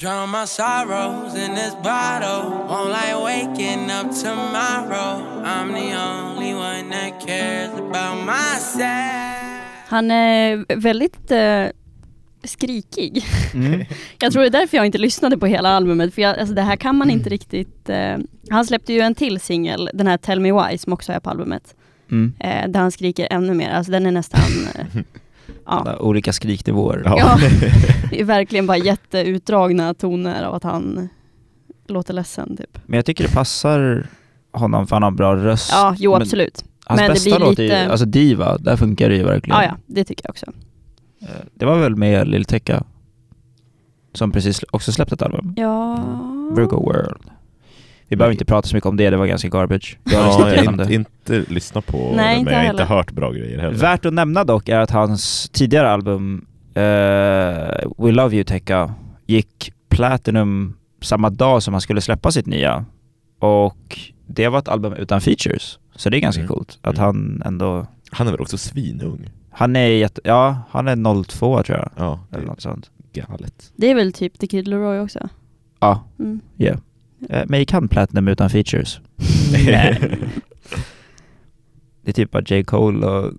Drown 0.00 0.30
my 0.30 0.46
sorrows 0.46 1.34
in 1.34 1.54
this 1.54 1.74
bottle. 1.82 2.42
Won't 2.68 2.88
like 2.90 3.14
waking 3.14 3.90
up 3.90 4.12
tomorrow. 4.22 5.22
I'm 5.44 5.72
the 5.72 5.96
only 5.96 6.54
one 6.54 6.90
that 6.90 7.26
cares 7.26 7.70
about 7.70 8.26
myself. 8.26 9.86
Han 9.88 10.10
är 10.10 10.64
väldigt 10.76 11.30
eh, 11.30 11.66
skrikig. 12.46 13.24
Mm. 13.54 13.84
Jag 14.18 14.32
tror 14.32 14.42
det 14.42 14.48
är 14.48 14.50
därför 14.60 14.76
jag 14.76 14.86
inte 14.86 14.98
lyssnade 14.98 15.38
på 15.38 15.46
hela 15.46 15.68
albumet, 15.68 16.14
för 16.14 16.22
jag, 16.22 16.38
alltså 16.38 16.54
det 16.54 16.62
här 16.62 16.76
kan 16.76 16.96
man 16.96 17.10
inte 17.10 17.30
riktigt... 17.30 17.88
Eh, 17.88 18.16
han 18.50 18.64
släppte 18.66 18.92
ju 18.92 19.00
en 19.00 19.14
till 19.14 19.40
singel, 19.40 19.90
den 19.94 20.06
här 20.06 20.16
Tell 20.16 20.40
Me 20.40 20.52
Why, 20.52 20.78
som 20.78 20.92
också 20.92 21.12
är 21.12 21.20
på 21.20 21.30
albumet, 21.30 21.74
Mm. 22.10 22.32
eh, 22.40 22.68
där 22.68 22.80
han 22.80 22.90
skriker 22.92 23.28
ännu 23.30 23.54
mer. 23.54 23.70
Alltså 23.70 23.92
den 23.92 24.06
är 24.06 24.10
nästan... 24.12 24.40
Eh, 24.74 25.00
ja, 25.66 25.96
Olika 26.00 26.32
skriknivåer. 26.32 27.02
Ja. 27.04 27.38
det 28.10 28.20
är 28.20 28.24
verkligen 28.24 28.66
bara 28.66 28.76
jätteutdragna 28.78 29.94
toner 29.94 30.42
av 30.44 30.54
att 30.54 30.62
han 30.62 31.08
låter 31.88 32.14
ledsen 32.14 32.56
typ. 32.56 32.78
Men 32.86 32.96
jag 32.96 33.04
tycker 33.06 33.24
det 33.28 33.34
passar 33.34 34.06
honom 34.52 34.86
för 34.86 34.96
han 34.96 35.02
har 35.02 35.10
bra 35.10 35.36
röst. 35.36 35.70
Ja, 35.72 35.94
jo 35.98 36.12
Men 36.12 36.22
absolut. 36.22 36.64
Hans 36.84 37.00
men 37.00 37.08
det 37.08 37.14
bästa 37.14 37.30
blir 37.30 37.38
låt 37.38 37.58
är 37.58 37.62
lite- 37.62 37.90
alltså 37.90 38.06
Diva, 38.06 38.58
där 38.58 38.76
funkar 38.76 39.08
det 39.08 39.16
ju 39.16 39.24
verkligen. 39.24 39.58
Ja, 39.60 39.64
ja, 39.64 39.76
det 39.86 40.04
tycker 40.04 40.24
jag 40.26 40.30
också. 40.30 40.46
Eh, 41.26 41.30
Det 41.54 41.64
var 41.66 41.78
väl 41.78 41.96
med 41.96 42.28
Lil 42.28 42.44
Tecca 42.44 42.84
som 44.12 44.32
precis 44.32 44.64
också 44.70 44.92
släppte 44.92 45.14
ett 45.14 45.22
album. 45.22 45.54
Ja... 45.56 45.96
Virgo 46.56 46.76
World. 46.84 47.30
Vi 48.08 48.16
behöver 48.16 48.32
inte 48.32 48.44
prata 48.44 48.68
så 48.68 48.76
mycket 48.76 48.88
om 48.88 48.96
det, 48.96 49.10
det 49.10 49.16
var 49.16 49.26
ganska 49.26 49.48
garbage. 49.48 49.98
Jag 50.04 50.22
har 50.22 50.48
Ja, 50.48 50.54
jag 50.54 50.64
inte, 50.64 50.94
inte 50.94 51.44
lyssnat 51.52 51.86
på 51.86 52.12
Nej, 52.16 52.34
det, 52.34 52.38
inte 52.40 52.50
men 52.50 52.58
jag 52.58 52.66
har 52.66 52.70
inte 52.70 52.84
hört 52.84 53.10
bra 53.12 53.32
grejer 53.32 53.58
heller. 53.60 53.76
Värt 53.78 54.04
att 54.06 54.12
nämna 54.14 54.44
dock 54.44 54.68
är 54.68 54.78
att 54.78 54.90
hans 54.90 55.48
tidigare 55.48 55.90
album 55.90 56.46
eh, 56.74 56.82
We 57.98 58.12
Love 58.12 58.34
You 58.36 58.44
Tecca 58.44 58.94
gick 59.26 59.72
Platinum 59.88 60.76
samma 61.00 61.30
dag 61.30 61.62
som 61.62 61.74
han 61.74 61.80
skulle 61.80 62.00
släppa 62.00 62.30
sitt 62.30 62.46
nya. 62.46 62.84
Och 63.38 63.98
det 64.26 64.48
var 64.48 64.58
ett 64.58 64.68
album 64.68 64.92
utan 64.92 65.20
features. 65.20 65.78
Så 65.96 66.10
det 66.10 66.16
är 66.16 66.20
ganska 66.20 66.42
Mm. 66.42 66.48
coolt 66.54 66.78
att 66.82 66.98
Mm. 66.98 67.04
han 67.04 67.42
ändå... 67.44 67.86
Han 68.10 68.26
är 68.26 68.30
väl 68.30 68.40
också 68.40 68.58
svinung? 68.58 69.30
Han 69.58 69.76
är 69.76 69.86
jätte... 69.88 70.20
Ja, 70.24 70.58
han 70.70 70.88
är 70.88 71.22
02 71.24 71.62
tror 71.62 71.78
jag. 71.78 71.90
Ja, 71.96 72.20
Eller 72.32 72.46
något 72.46 72.60
sånt. 72.60 72.90
galet. 73.12 73.72
Det 73.76 73.90
är 73.90 73.94
väl 73.94 74.12
typ 74.12 74.38
The 74.38 74.46
Kid 74.46 74.68
Laroi 74.68 74.98
också? 75.00 75.28
Ja, 75.80 76.04
Mm. 76.18 76.40
yeah. 76.58 76.78
Eh, 77.30 77.42
Men 77.46 77.58
gick 77.60 77.72
han 77.72 77.88
Platinum 77.88 78.28
utan 78.28 78.50
features? 78.50 79.00
Nej. 79.66 80.18
Det 82.02 82.10
är 82.10 82.12
typ 82.12 82.30
bara 82.30 82.42
J. 82.46 82.64
Cole 82.64 83.06
och 83.06 83.32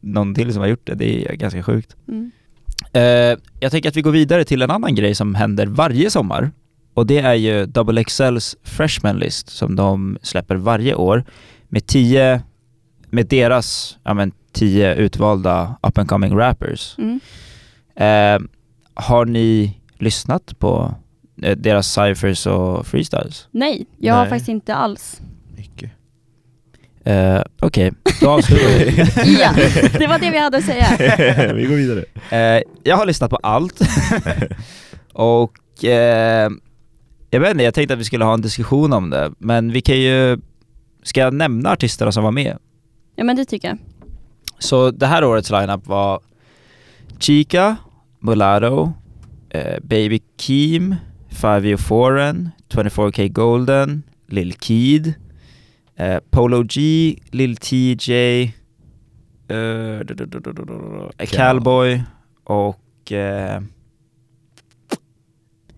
någon 0.00 0.34
till 0.34 0.52
som 0.52 0.60
har 0.60 0.68
gjort 0.68 0.86
det. 0.86 0.94
Det 0.94 1.26
är 1.30 1.34
ganska 1.34 1.62
sjukt. 1.62 1.96
Mm. 2.08 2.30
Eh, 2.92 3.38
jag 3.60 3.70
tänker 3.70 3.88
att 3.88 3.96
vi 3.96 4.02
går 4.02 4.10
vidare 4.12 4.44
till 4.44 4.62
en 4.62 4.70
annan 4.70 4.94
grej 4.94 5.14
som 5.14 5.34
händer 5.34 5.66
varje 5.66 6.10
sommar. 6.10 6.50
Och 6.94 7.06
det 7.06 7.18
är 7.18 7.34
ju 7.34 7.66
Double 7.66 8.04
XLs 8.04 8.56
Freshman 8.62 9.16
List 9.18 9.48
som 9.48 9.76
de 9.76 10.18
släpper 10.22 10.56
varje 10.56 10.94
år 10.94 11.24
med 11.68 11.86
tio, 11.86 12.42
med 13.10 13.26
deras, 13.26 13.98
ja 14.04 14.14
men 14.14 14.32
tio 14.52 14.94
utvalda 14.94 15.76
up 15.82 15.98
and 15.98 16.08
coming 16.08 16.36
rappers. 16.38 16.96
Mm. 16.98 17.20
Eh, 17.96 18.48
har 18.94 19.24
ni 19.24 19.78
lyssnat 19.98 20.58
på 20.58 20.94
eh, 21.42 21.56
deras 21.56 21.92
cyphers 21.92 22.46
och 22.46 22.86
freestyles? 22.86 23.48
Nej, 23.50 23.86
jag 23.98 24.14
har 24.14 24.20
Nej. 24.20 24.30
faktiskt 24.30 24.48
inte 24.48 24.74
alls. 24.74 25.20
Mycket. 25.56 25.90
Eh, 27.04 27.42
Okej, 27.60 27.92
då 28.20 28.30
avslutar 28.30 28.68
vi. 28.68 29.38
Ja, 29.40 29.52
det 29.98 30.06
var 30.06 30.18
det 30.18 30.30
vi 30.30 30.38
hade 30.38 30.56
att 30.58 30.64
säga. 30.64 30.86
vi 31.54 31.64
går 31.66 31.76
vidare. 31.76 32.04
Eh, 32.30 32.62
jag 32.82 32.96
har 32.96 33.06
lyssnat 33.06 33.30
på 33.30 33.36
allt. 33.36 33.80
och 35.12 35.84
eh, 35.84 36.50
jag 37.30 37.40
vet 37.40 37.50
inte, 37.50 37.64
jag 37.64 37.74
tänkte 37.74 37.94
att 37.94 38.00
vi 38.00 38.04
skulle 38.04 38.24
ha 38.24 38.34
en 38.34 38.40
diskussion 38.40 38.92
om 38.92 39.10
det, 39.10 39.32
men 39.38 39.72
vi 39.72 39.80
kan 39.80 40.00
ju, 40.00 40.38
ska 41.02 41.20
jag 41.20 41.34
nämna 41.34 41.70
artisterna 41.70 42.12
som 42.12 42.24
var 42.24 42.30
med? 42.30 42.58
Ja 43.16 43.24
men 43.24 43.36
det 43.36 43.44
tycker 43.44 43.68
jag. 43.68 43.78
Så 44.62 44.90
det 44.90 45.06
här 45.06 45.24
årets 45.24 45.50
lineup 45.50 45.86
var 45.86 46.20
Chica, 47.18 47.76
Mulatto, 48.20 48.92
eh, 49.50 49.78
Baby 49.82 50.20
Keem, 50.38 50.94
Fivio 51.28 51.76
Foreign, 51.76 52.50
24K 52.68 53.28
Golden, 53.28 54.02
Lil 54.28 54.52
Keed, 54.60 55.14
eh, 55.96 56.18
Polo 56.30 56.62
G, 56.62 56.80
Lil 57.30 57.56
TJ, 57.56 58.42
eh, 58.42 59.98
du- 60.04 60.14
Cowboy 61.26 62.02
och 62.44 63.12
eh, 63.12 63.60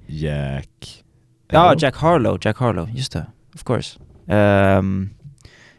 Jack. 0.06 1.04
Ja, 1.50 1.74
Jack 1.78 1.96
Harlow, 1.96 2.38
Jack 2.40 2.58
Harlow, 2.58 2.88
just 2.94 3.12
det. 3.12 3.26
Of 3.54 3.64
course. 3.64 3.98
Um, 4.26 5.10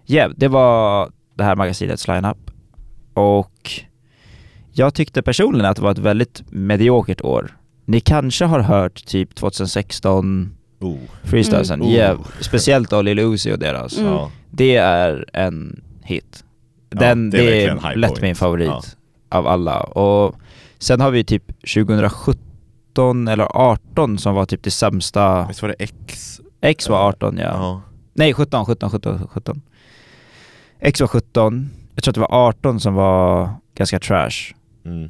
yeah, 0.08 0.32
det 0.38 0.48
var 0.48 1.12
det 1.36 1.44
här 1.44 1.56
magasinets 1.56 2.08
lineup. 2.08 2.45
Och 3.16 3.72
jag 4.72 4.94
tyckte 4.94 5.22
personligen 5.22 5.66
att 5.66 5.76
det 5.76 5.82
var 5.84 5.92
ett 5.92 5.98
väldigt 5.98 6.44
mediokert 6.50 7.22
år. 7.22 7.58
Ni 7.86 8.00
kanske 8.00 8.46
har 8.46 8.60
hört 8.60 9.06
typ 9.06 9.36
2016 9.36 10.52
Oh. 10.80 10.98
freestylesen, 11.24 11.82
Mm. 11.82 11.94
yeah, 11.94 12.20
Oh. 12.20 12.26
speciellt 12.42 12.94
av 12.94 13.04
Lil 13.04 13.20
Uzi 13.20 13.54
och 13.54 13.60
deras. 13.60 13.98
Mm. 13.98 14.12
Ja. 14.12 14.32
Det 14.52 14.76
är 14.76 15.26
en 15.34 15.84
hit. 16.04 16.44
Ja, 16.90 17.00
Den, 17.00 17.30
det 17.30 17.38
är 17.38 17.44
det 17.52 17.88
är, 17.88 17.96
lätt 17.96 18.10
point. 18.10 18.22
min 18.22 18.36
favorit 18.36 18.68
Ja. 18.68 18.82
av 19.30 19.48
alla. 19.48 19.80
Och 19.80 20.36
sen 20.80 21.02
har 21.02 21.12
vi 21.12 21.24
typ 21.24 21.44
2017 21.74 23.28
eller 23.28 23.48
18 23.58 24.18
som 24.18 24.36
var 24.36 24.46
typ 24.46 24.64
det 24.64 24.72
sämsta. 24.72 25.48
Visst 25.48 25.62
var 25.62 25.70
det 25.70 25.76
X? 25.80 26.42
X 26.62 26.90
var 26.90 27.08
18 27.08 27.38
ja. 27.38 27.44
Ja. 27.44 27.82
Nej 28.14 28.34
17, 28.34 28.66
17, 28.66 28.90
17, 28.90 29.28
17. 29.28 29.62
X 30.80 31.00
var 31.02 31.08
17. 31.08 31.70
Jag 31.96 32.04
tror 32.04 32.12
att 32.12 32.16
det 32.16 32.22
var 32.22 32.48
18 32.48 32.80
som 32.80 32.94
var 32.94 33.50
ganska 33.76 34.00
trash. 34.00 34.54
Mm. 34.86 35.10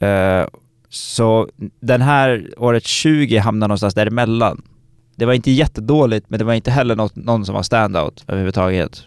Eh, 0.00 0.46
så 0.88 1.48
den 1.80 2.02
här 2.02 2.48
året 2.56 2.84
20 2.86 3.38
hamnar 3.38 3.68
någonstans 3.68 3.94
däremellan. 3.94 4.62
Det 5.16 5.26
var 5.26 5.32
inte 5.32 5.50
jättedåligt 5.50 6.30
men 6.30 6.38
det 6.38 6.44
var 6.44 6.54
inte 6.54 6.70
heller 6.70 6.96
något, 6.96 7.16
någon 7.16 7.44
som 7.46 7.54
var 7.54 7.62
standout 7.62 8.24
överhuvudtaget. 8.28 9.02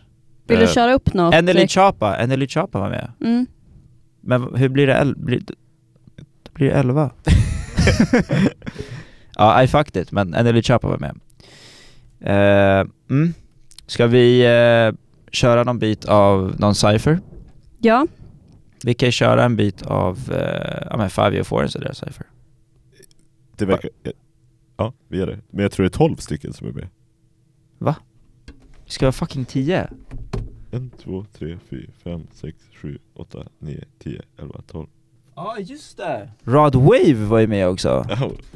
Vill 0.47 0.57
du 0.57 0.63
Eh, 0.63 0.69
köra 0.71 0.93
upp 0.93 1.13
något? 1.13 1.33
Enely 1.33 1.67
Chapa, 1.67 2.17
Enely 2.17 2.47
Chapa 2.47 2.79
var 2.79 2.89
med. 2.89 3.11
Mm. 3.21 3.45
Men 4.21 4.55
hur 4.55 4.69
blir 4.69 4.87
det? 4.87 4.93
El- 4.93 5.15
blir, 5.17 5.39
det 5.39 6.53
blir 6.53 6.67
det 6.69 6.73
11? 6.75 7.11
ja, 9.37 9.63
I 9.63 9.67
fucked 9.67 10.01
it, 10.01 10.11
men 10.11 10.33
Enely 10.35 10.61
Chapa 10.61 10.87
var 10.87 10.97
med. 10.97 11.19
Eh, 12.21 12.87
mm. 13.09 13.33
Ska 13.87 14.07
vi 14.07 14.45
köra 15.31 15.63
någon 15.63 15.79
bit 15.79 16.05
av 16.05 16.55
någon 16.59 16.75
cypher? 16.75 17.19
Ja, 17.79 18.07
Vi 18.83 18.93
kan 18.93 19.07
ju 19.07 19.11
köra 19.11 19.43
en 19.43 19.55
bit 19.55 19.81
av, 19.81 20.19
eh, 20.31 20.87
ja 20.89 20.97
men 20.97 21.09
Five 21.09 21.31
Year 21.33 21.43
Forens 21.43 21.75
är 21.75 21.79
deras 21.79 21.97
cypher. 21.97 22.25
Det 23.57 23.65
verkar... 23.65 23.89
Ja, 24.77 24.93
vi 25.07 25.17
gör 25.17 25.27
det. 25.27 25.39
Men 25.49 25.63
jag 25.63 25.71
tror 25.71 25.83
det 25.83 25.87
är 25.87 25.97
12 25.97 26.15
stycken 26.15 26.53
som 26.53 26.67
är 26.67 26.71
med. 26.71 26.87
Vi 28.85 28.91
ska 28.91 29.05
vara 29.05 29.11
fucking 29.11 29.45
10. 29.45 29.89
1, 30.71 30.81
2, 31.03 31.25
3, 31.37 31.57
4, 31.69 31.79
5, 32.03 32.27
6, 32.33 32.57
7, 32.81 32.97
8, 33.15 33.43
9, 33.59 33.83
10, 34.03 34.21
11, 34.39 34.61
12. 34.67 34.87
Ja 35.35 35.57
just 35.59 35.97
det! 35.97 36.29
Rod 36.43 36.75
Wave 36.75 37.13
var 37.13 37.39
ju 37.39 37.47
med 37.47 37.67
också. 37.67 38.05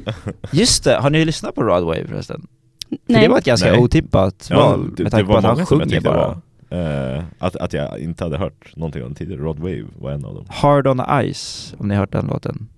Just 0.52 0.84
det, 0.84 0.96
har 0.96 1.10
ni 1.10 1.24
lyssnat 1.24 1.54
på 1.54 1.62
Rod 1.62 1.84
Wave 1.84 2.06
förresten? 2.08 2.46
För 2.88 2.98
nej. 3.06 3.22
det 3.22 3.28
var 3.28 3.38
ett 3.38 3.44
ganska 3.44 3.70
Nej. 3.72 3.80
otippat 3.80 4.46
Ja, 4.50 4.56
val 4.70 4.94
det- 4.96 5.02
med 5.02 5.12
tanke 5.12 5.26
på 5.26 5.32
var 5.32 5.38
att 5.38 5.44
han 5.58 5.66
sjunger 5.66 6.00
bara. 6.00 6.40
Eh, 6.76 7.24
att, 7.38 7.56
att 7.56 7.72
jag 7.72 7.98
inte 7.98 8.24
hade 8.24 8.38
hört 8.38 8.76
någonting 8.76 9.02
om 9.02 9.08
den 9.08 9.14
tidigare. 9.14 9.40
Rod 9.42 9.58
Wave 9.58 9.84
var 9.98 10.10
en 10.10 10.24
av 10.24 10.34
dem. 10.34 10.44
Hard 10.48 10.86
on 10.86 11.00
Ice, 11.34 11.74
om 11.78 11.88
ni 11.88 11.94
har 11.94 12.00
hört 12.00 12.12
den 12.12 12.26
låten. 12.26 12.68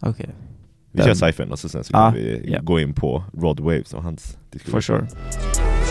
Okej, 0.00 0.30
Vi 0.92 0.98
Den- 1.02 1.06
kör 1.16 1.26
cyphern 1.26 1.52
och 1.52 1.58
så 1.58 1.68
sen 1.68 1.84
så 1.84 1.92
kan 1.92 2.12
vi 2.14 2.50
ja. 2.52 2.58
gå 2.62 2.80
in 2.80 2.92
på 2.94 3.24
Rod 3.34 3.60
Waves 3.60 3.94
och 3.94 4.02
hans 4.02 4.36
diskussion. 4.50 4.72
for 4.72 4.80
sure. 4.80 5.06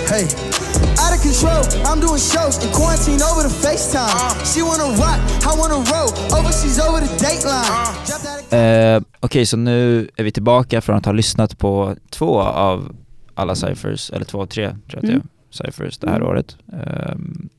Hey, 0.10 0.24
out 0.24 1.12
of 1.16 1.22
control. 1.24 1.64
I'm 1.86 2.02
doing 2.08 2.20
shows 2.34 2.66
in 2.66 2.72
quarantine 2.72 3.22
over 3.32 3.44
the 3.50 3.56
FaceTime. 3.68 4.46
She 4.52 4.62
wanna 4.70 4.88
rock, 5.04 5.20
I 5.44 5.54
wanna 5.62 5.76
roll. 5.94 6.10
Overseas 6.40 6.80
over 6.90 7.00
the 7.08 7.14
dateline. 7.26 8.96
Eh, 8.96 9.02
Okej, 9.20 9.46
så 9.46 9.58
nu 9.58 10.10
är 10.16 10.24
vi 10.24 10.32
tillbaka 10.32 10.82
från 10.82 10.96
att 10.96 11.06
ha 11.06 11.12
lyssnat 11.12 11.58
på 11.58 11.96
två 12.10 12.42
av 12.42 12.96
alla 13.36 13.56
cyphers, 13.56 14.12
eller 14.12 14.26
två 14.26 14.42
av 14.42 14.46
tre 14.46 14.68
tror 14.70 14.80
jag 14.88 14.98
att 14.98 15.02
det 15.02 15.08
är, 15.08 15.12
Mm. 15.12 15.28
Cyphers 15.50 15.98
det 15.98 16.10
här 16.10 16.16
Mm. 16.16 16.28
året. 16.28 16.58
Ehm, 16.74 17.50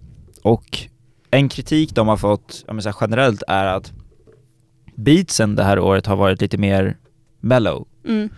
och 0.42 0.79
en 1.31 1.48
kritik 1.48 1.94
de 1.94 2.09
har 2.09 2.16
fått, 2.16 2.64
ja, 2.66 2.72
men 2.72 2.83
så 2.83 2.92
generellt 3.00 3.42
är 3.48 3.64
att 3.66 3.92
beatsen 4.94 5.55
det 5.57 5.64
här 5.64 5.79
året 5.79 6.07
har 6.07 6.16
varit 6.16 6.40
lite 6.40 6.59
mer 6.59 6.96
mellow. 7.40 7.87
Mm. 8.09 8.29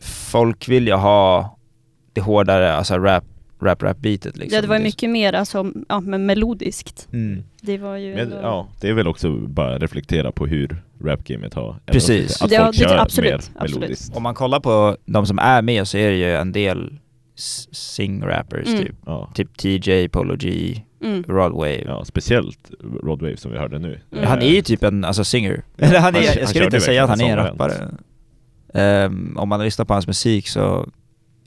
Folk 0.00 0.68
vill 0.68 0.86
ju 0.86 0.92
ha 0.94 1.56
det 2.12 2.20
hårdare, 2.20 2.72
alltså 2.74 2.98
rap, 2.98 3.24
rap, 3.62 3.82
rap 3.82 3.98
beatet 3.98 4.36
liksom. 4.36 4.54
Ja, 4.56 4.62
det 4.62 4.68
var 4.68 4.76
ju 4.76 4.82
mycket 4.82 5.10
mer 5.10 5.32
alltså, 5.32 5.72
ja, 5.88 6.00
men 6.00 6.26
melodiskt. 6.26 7.08
Mm. 7.12 7.42
Det 7.60 7.78
var 7.78 7.96
ju 7.96 8.14
Men, 8.14 8.30
ja, 8.30 8.68
det 8.80 8.88
är 8.88 8.92
väl 8.94 9.08
också 9.08 9.30
bara 9.38 9.78
reflektera 9.78 10.32
på 10.32 10.46
hur 10.46 10.82
rapgamet 11.00 11.54
har 11.54 11.76
Precis. 11.86 12.42
Att 12.42 12.50
Ja, 12.52 12.64
folk 12.64 12.76
det- 12.78 12.82
kör 12.84 12.96
absolut, 12.98 13.30
mer 13.30 13.34
absolut. 13.62 13.74
melodiskt. 13.80 14.16
Om 14.16 14.22
man 14.22 14.34
kollar 14.34 14.60
på 14.60 14.96
de 15.06 15.26
som 15.26 15.38
är 15.38 15.62
med 15.62 15.88
så 15.88 15.96
är 15.98 16.10
det 16.10 16.16
ju 16.16 16.34
en 16.36 16.52
del 16.52 16.98
sing-rappers 17.36 18.68
Mm. 18.68 18.82
typ. 18.84 18.96
Ja. 19.06 19.30
Typ 19.34 19.56
TJ, 19.56 20.08
Polo 20.08 20.36
G, 20.36 20.80
Mm. 21.00 21.22
Rod 21.28 21.52
Wave. 21.52 21.82
ja, 21.86 22.04
speciellt 22.04 22.70
Rod 23.02 23.22
Wave 23.22 23.36
som 23.36 23.52
vi 23.52 23.58
hörde 23.58 23.78
nu. 23.78 24.00
Mm. 24.12 24.24
Han 24.26 24.38
är 24.42 24.46
ju 24.50 24.62
typ 24.62 24.82
en 24.82 25.04
alltså, 25.04 25.24
singer. 25.24 25.62
Eller 25.78 25.98
han 25.98 26.14
är, 26.16 26.18
Han- 26.28 26.36
jag 26.38 26.48
skulle 26.48 26.64
inte 26.64 26.80
säga 26.80 27.04
att 27.04 27.10
han 27.10 27.20
är 27.20 27.30
en 27.30 27.36
rappare. 27.36 27.94
Ehm, 28.74 29.36
om 29.38 29.48
man 29.48 29.60
lyssnar 29.62 29.84
på 29.84 29.92
hans 29.92 30.06
musik 30.06 30.48
så 30.48 30.60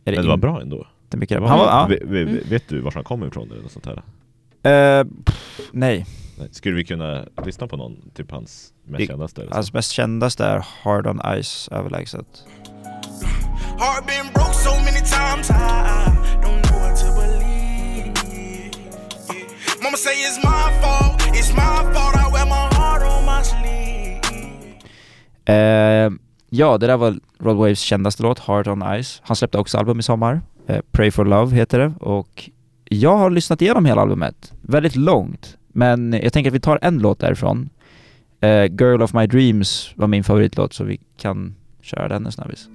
är 0.06 0.12
det, 0.12 0.12
Men 0.12 0.22
det 0.22 0.28
var 0.30 0.38
bra 0.38 0.62
ändå. 0.62 0.88
inte 1.04 1.18
mycket 1.18 1.38
Det 1.38 1.42
rap. 1.44 1.50
Han 1.50 1.60
var, 1.60 1.66
ja. 1.66 1.96
Mm. 2.08 2.40
Vet 2.50 2.70
du 2.70 2.82
var 2.82 2.92
han 2.92 3.04
kommer 3.04 3.28
ifrån 3.28 3.52
eller 3.52 3.62
något 3.62 3.72
sånt 3.72 3.86
här? 3.86 4.02
Eh, 5.00 5.06
pff, 5.26 5.60
nej. 5.72 6.06
Skulle 6.52 6.76
vi 6.76 6.84
kunna 6.84 7.26
lyssna 7.46 7.68
på 7.68 7.78
någon, 7.78 8.10
typ 8.14 8.32
hans 8.32 8.74
mest 8.86 9.02
Vi- 9.02 9.08
kändaste? 9.08 9.48
Hans 9.52 9.74
mest 9.74 9.92
kändaste 9.92 10.46
är 10.46 10.66
Hard 10.84 11.08
On 11.08 11.22
Ice 11.44 11.70
överlägset. 11.72 12.46
Heart 13.80 14.08
been 14.08 14.34
broke 14.34 14.54
so 14.54 14.72
many 14.88 15.02
times, 15.18 15.50
I 15.50 15.54
don't 16.44 16.62
know 16.68 16.80
what 16.82 16.96
to 17.02 17.08
believe. 17.20 18.14
Mama 19.84 19.98
say 19.98 20.16
it's 20.28 20.40
my 20.44 20.82
fault, 20.82 21.22
it's 21.40 21.54
my 21.54 21.94
fault. 21.94 22.16
I 22.16 22.26
wear 22.34 22.46
my 22.46 22.76
heart 22.78 23.04
on 23.04 23.26
my 23.26 23.44
sleeve. 23.44 23.78
Eh, 25.46 26.12
ja, 26.50 26.78
det 26.78 26.88
där 26.88 26.98
var 26.98 27.16
Rod 27.40 27.58
Waves 27.58 27.80
kändaste 27.80 28.24
låt, 28.24 28.40
Heart 28.40 28.68
On 28.68 28.84
Ice. 29.04 29.22
Han 29.24 29.36
släppte 29.36 29.58
också 29.58 29.78
album 29.78 30.00
i 30.00 30.04
sommar. 30.04 30.42
Eh, 30.68 30.80
Pray 30.92 31.12
For 31.12 31.26
Love 31.26 31.56
heter 31.56 31.80
det 31.80 31.94
och 32.00 32.50
jag 32.86 33.18
har 33.18 33.30
lyssnat 33.30 33.62
igenom 33.62 33.86
hela 33.86 34.02
albumet. 34.02 34.54
Väldigt 34.62 34.96
långt, 34.96 35.58
men 35.68 36.14
jag 36.14 36.34
tänker 36.34 36.50
att 36.50 36.56
vi 36.56 36.60
tar 36.60 36.80
en 36.82 37.00
låt 37.00 37.20
därifrån. 37.20 37.70
Eh, 38.42 38.66
Girl 38.66 39.02
of 39.02 39.14
My 39.14 39.28
Dreams 39.28 39.92
var 39.96 40.08
min 40.08 40.24
favoritlåt 40.24 40.74
så 40.74 40.84
vi 40.84 41.00
kan 41.18 41.56
köra 41.82 42.08
den 42.08 42.26
en 42.26 42.32
snabbis. 42.32 42.70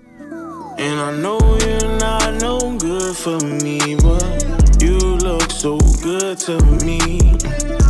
And 0.85 0.99
I 1.01 1.21
know 1.23 1.39
you're 1.59 1.99
not 1.99 2.41
no 2.43 2.79
good 2.79 3.17
for 3.17 3.39
me, 3.65 3.79
but 3.97 4.83
you 4.83 4.99
look 5.19 5.51
so 5.51 5.79
good 6.03 6.39
to 6.47 6.53
me. 6.87 6.99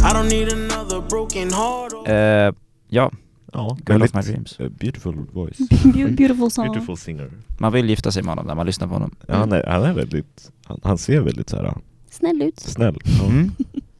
I 0.04 0.12
don't 0.12 0.28
need 0.28 0.48
another 0.52 1.00
broken 1.08 1.50
heart. 1.52 1.92
Eh, 2.08 2.52
ja, 2.88 3.10
ja, 3.52 3.76
Girl 3.86 4.02
of 4.02 4.14
My 4.14 4.20
Dreams. 4.22 4.60
eh, 4.60 4.68
beautiful 4.68 5.14
voice. 5.32 5.58
Beau- 5.84 6.16
Beautiful 6.16 6.50
song. 6.50 6.66
Beautiful 6.66 6.96
singer. 6.96 7.30
Man 7.58 7.72
vill 7.72 7.88
gifta 7.90 8.12
sig 8.12 8.22
med 8.22 8.30
honom 8.30 8.46
när 8.46 8.54
man 8.54 8.66
lyssnar 8.66 8.88
på 8.88 8.94
honom. 8.94 9.14
Ja, 9.26 9.34
han, 9.34 9.52
är, 9.52 9.66
han 9.66 9.82
är 9.82 9.92
väldigt, 9.92 10.50
han, 10.64 10.80
han 10.82 10.98
ser 10.98 11.20
väldigt 11.20 11.48
så 11.50 11.56
här 11.56 11.74
Snäll 12.10 12.42
ut. 12.42 12.60
snäll. 12.60 12.96
Ja. 13.04 13.24
Mm, 13.26 13.50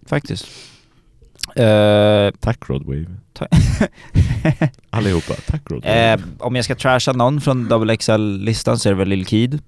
faktiskt. 0.07 0.47
Eh, 1.57 2.31
Tack 2.41 2.69
Rod 2.69 2.83
Wave. 2.87 3.07
ta- 3.33 3.47
Allihopa, 4.91 5.35
tack 5.47 5.71
Rod 5.71 5.85
Wave. 5.85 6.13
Eh, 6.13 6.21
om 6.39 6.57
jag 6.57 6.65
ska 6.65 6.75
trasha 6.75 7.13
någon 7.13 7.41
från 7.41 7.69
Double 7.69 7.97
XL-listan 7.97 8.79
så 8.79 8.89
är 8.89 8.93
det 8.93 8.99
väl 8.99 9.09
Lil 9.09 9.27
Keed. 9.27 9.59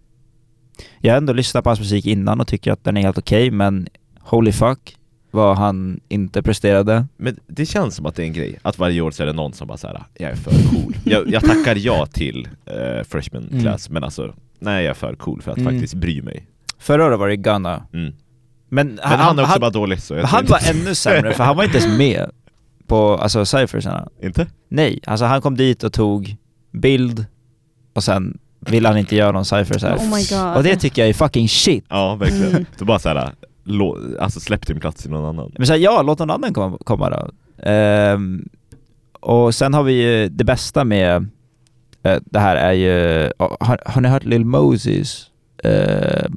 Jag 0.99 1.13
har 1.13 1.19
ändå 1.19 1.33
lyssnat 1.33 1.65
på 1.65 1.71
hans 1.71 1.81
musik 1.81 2.07
innan 2.07 2.41
och 2.41 2.47
tycker 2.49 2.73
att 2.73 2.85
den 2.85 2.97
är 2.97 3.01
helt 3.03 3.19
okej, 3.19 3.51
men 3.51 3.89
holy 4.21 4.53
fuck 4.53 4.97
vad 5.31 5.57
han 5.57 6.01
inte 6.09 6.43
presterade. 6.43 7.07
Men 7.17 7.37
det 7.47 7.67
känns 7.67 7.95
som 7.97 8.07
att 8.07 8.15
det 8.15 8.23
är 8.23 8.27
en 8.27 8.33
grej, 8.33 8.59
att 8.63 8.79
varje 8.79 9.01
år 9.01 9.11
så 9.11 9.23
är 9.23 9.27
det 9.27 9.33
någon 9.33 9.53
som 9.53 9.69
bara 9.69 9.79
såhär, 9.79 10.03
jag 10.15 10.31
är 10.31 10.35
för 10.37 10.51
cool. 10.71 10.97
jag, 11.05 11.29
jag 11.31 11.43
tackar 11.45 11.77
ja 11.77 12.07
till 12.07 12.49
eh, 12.67 13.05
freshman 13.09 13.49
Mm. 13.51 13.63
class, 13.63 13.91
men 13.91 14.05
alltså, 14.05 14.35
nej 14.59 14.85
jag 14.85 14.91
är 14.91 14.95
för 14.95 15.15
cool 15.15 15.43
för 15.43 15.51
att 15.53 15.59
Mm. 15.59 15.73
faktiskt 15.73 15.95
bry 15.95 16.23
mig. 16.23 16.47
Förra 16.79 17.07
året 17.07 17.19
var 17.19 17.29
det 17.29 17.37
Gunna. 17.37 17.83
Mm. 17.93 18.13
Men, 18.75 18.89
Men 18.89 19.19
han, 19.19 19.39
är 19.39 19.43
också 19.43 19.61
bara 19.61 19.71
dålig 19.71 20.03
så 20.03 20.15
jag 20.15 20.25
han 20.25 20.47
var 20.47 20.71
ännu 20.71 20.95
sämre 20.95 21.33
för 21.35 21.45
han 21.45 21.57
var 21.57 21.65
inte 21.65 21.79
ens 21.79 21.99
med 21.99 22.31
på 22.87 23.17
alltså 23.17 23.45
cyphersarna. 23.45 24.09
Inte? 24.23 24.47
Nej, 24.69 25.01
alltså 25.07 25.25
han 25.25 25.41
kom 25.41 25.57
dit 25.57 25.85
och 25.85 25.93
tog 25.93 26.37
bild 26.73 27.27
och 27.93 28.05
sen 28.05 28.39
ville 28.61 28.89
han 28.89 28.99
inte 28.99 29.17
göra 29.17 29.33
någon 29.33 29.45
cypher 29.45 29.79
så 29.79 29.87
här. 29.87 29.97
Oh 29.97 30.15
my 30.15 30.25
god. 30.31 30.57
Och 30.57 30.63
det 30.63 30.77
tycker 30.77 31.03
jag 31.03 31.09
är 31.09 31.15
fucking 31.15 31.49
shit. 31.49 31.85
Ja, 31.89 32.15
verkligen. 32.15 32.49
Mm. 32.49 32.67
Så 32.79 32.85
bara 32.85 32.99
såhär, 32.99 33.33
lå- 33.65 34.19
alltså 34.19 34.41
släpp 34.41 34.67
din 34.67 34.81
plats 34.81 35.03
till 35.03 35.11
någon 35.11 35.25
annan. 35.25 35.53
Men 35.59 35.67
så 35.67 35.73
här, 35.73 35.81
ja, 35.81 36.03
låt 36.03 36.19
någon 36.19 36.31
annan 36.31 36.55
komma, 36.55 36.79
komma 36.85 37.11
då. 37.11 37.31
Ehm, 37.63 38.49
och 39.21 39.55
sen 39.55 39.75
har 39.75 39.83
vi 39.83 39.93
ju 39.93 40.29
det 40.29 40.45
bästa 40.45 40.85
med 40.85 41.29
eh, 42.03 42.19
det 42.25 42.39
här 42.39 42.57
är 42.57 42.73
ju, 42.73 43.31
har, 43.39 43.79
har 43.87 44.01
ni 44.01 44.09
hört 44.09 44.25
Lil 44.25 44.45
Moses 44.45 45.31
uh, 45.65 46.29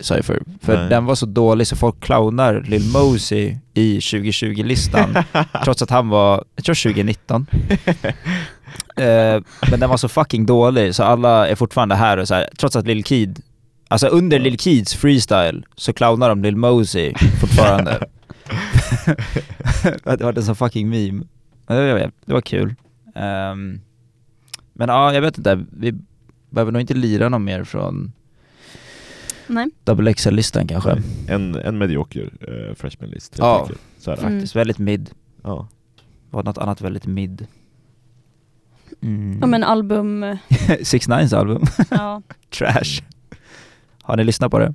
cypher? 0.00 0.42
För 0.60 0.76
Nej. 0.76 0.88
den 0.88 1.04
var 1.04 1.14
så 1.14 1.26
dålig 1.26 1.66
så 1.66 1.76
folk 1.76 2.00
clownar 2.00 2.64
Lil 2.66 2.90
Mosey 2.92 3.56
i 3.74 3.98
2020-listan 3.98 5.14
trots 5.64 5.82
att 5.82 5.90
han 5.90 6.08
var, 6.08 6.44
jag 6.56 6.64
tror 6.64 6.74
2019. 6.82 7.46
Eh, 8.96 9.42
men 9.70 9.80
den 9.80 9.90
var 9.90 9.96
så 9.96 10.08
fucking 10.08 10.46
dålig 10.46 10.94
så 10.94 11.02
alla 11.02 11.48
är 11.48 11.54
fortfarande 11.54 11.94
här 11.94 12.16
och 12.16 12.28
så 12.28 12.34
här, 12.34 12.48
trots 12.58 12.76
att 12.76 12.86
Lil 12.86 13.04
Keed, 13.04 13.40
alltså 13.88 14.06
under 14.06 14.38
Lil 14.38 14.58
Keeds 14.58 14.94
freestyle 14.94 15.64
så 15.76 15.92
clownar 15.92 16.28
de 16.28 16.42
Lil 16.42 16.56
Mosey 16.56 17.14
fortfarande. 17.40 17.98
det 20.04 20.20
var 20.20 20.32
en 20.32 20.42
sån 20.42 20.56
fucking 20.56 20.88
meme. 20.88 21.24
Det 21.66 21.92
var, 21.92 22.10
det 22.24 22.32
var 22.32 22.40
kul. 22.40 22.74
Ehm, 23.14 23.80
men 24.72 24.88
ja, 24.88 25.14
jag 25.14 25.20
vet 25.20 25.38
inte, 25.38 25.64
vi 25.72 25.94
behöver 26.50 26.72
nog 26.72 26.80
inte 26.80 26.94
lira 26.94 27.28
någon 27.28 27.44
mer 27.44 27.64
från. 27.64 28.12
Double 29.84 30.14
XL-listan 30.14 30.66
kanske. 30.66 31.02
En, 31.28 31.54
en 31.54 31.78
medioker 31.78 32.30
eh, 32.40 32.74
freshman 32.74 33.10
list, 33.10 33.34
helt 33.34 33.38
Ja. 33.42 33.68
Så 33.98 34.10
är 34.10 34.16
det. 34.16 34.22
Mm. 34.22 34.32
Faktiskt 34.34 34.56
väldigt 34.56 34.78
mid. 34.78 35.10
Ja. 35.42 35.68
Var 36.30 36.42
något 36.42 36.58
annat 36.58 36.80
väldigt 36.80 37.06
mid. 37.06 37.46
Mm. 39.02 39.38
Ja 39.40 39.46
men 39.46 39.64
album, 39.64 40.36
6 40.82 41.08
9 41.08 41.16
album. 41.36 41.62
ja. 41.90 42.22
Trash. 42.58 43.02
Har 44.02 44.16
ni 44.16 44.24
lyssnat 44.24 44.50
på 44.50 44.58
det? 44.58 44.74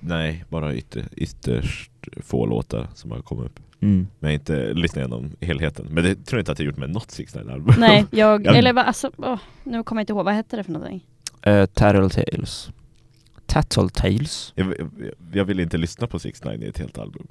Nej, 0.00 0.44
bara 0.48 0.74
ytter, 0.74 1.04
ytterst 1.16 1.90
få 2.22 2.46
låtar 2.46 2.88
som 2.94 3.10
har 3.10 3.18
kommit 3.22 3.44
upp. 3.46 3.60
Mm. 3.80 4.06
Men 4.18 4.30
jag 4.30 4.40
inte 4.40 4.74
lyssnat 4.74 4.96
igenom 4.96 5.30
helheten. 5.40 5.86
Men 5.90 6.04
det 6.04 6.14
tror 6.14 6.38
jag 6.38 6.40
inte 6.42 6.52
att 6.52 6.58
jag 6.58 6.66
gjort 6.66 6.76
med 6.76 6.90
något 6.90 7.10
Six 7.10 7.34
Nine 7.34 7.50
album. 7.50 7.74
Nej, 7.78 8.06
jag, 8.10 8.46
Jag- 8.46 8.56
eller 8.56 8.74
alltså, 8.74 9.10
åh, 9.16 9.38
nu 9.64 9.82
kommer 9.82 10.00
jag 10.00 10.02
inte 10.02 10.12
ihåg, 10.12 10.24
vad 10.24 10.34
hette 10.34 10.56
det 10.56 10.64
för 10.64 10.72
någonting? 10.72 11.06
Uh, 11.46 11.66
Tattletales. 11.66 12.70
Tattletales? 13.46 14.52
jag, 14.54 14.66
jag, 14.78 14.88
jag 15.32 15.44
vill 15.44 15.60
inte 15.60 15.76
lyssna 15.76 16.06
på 16.06 16.18
Six 16.18 16.44
Nine 16.44 16.62
i 16.62 16.66
ett 16.66 16.78
helt 16.78 16.98
album. 16.98 17.26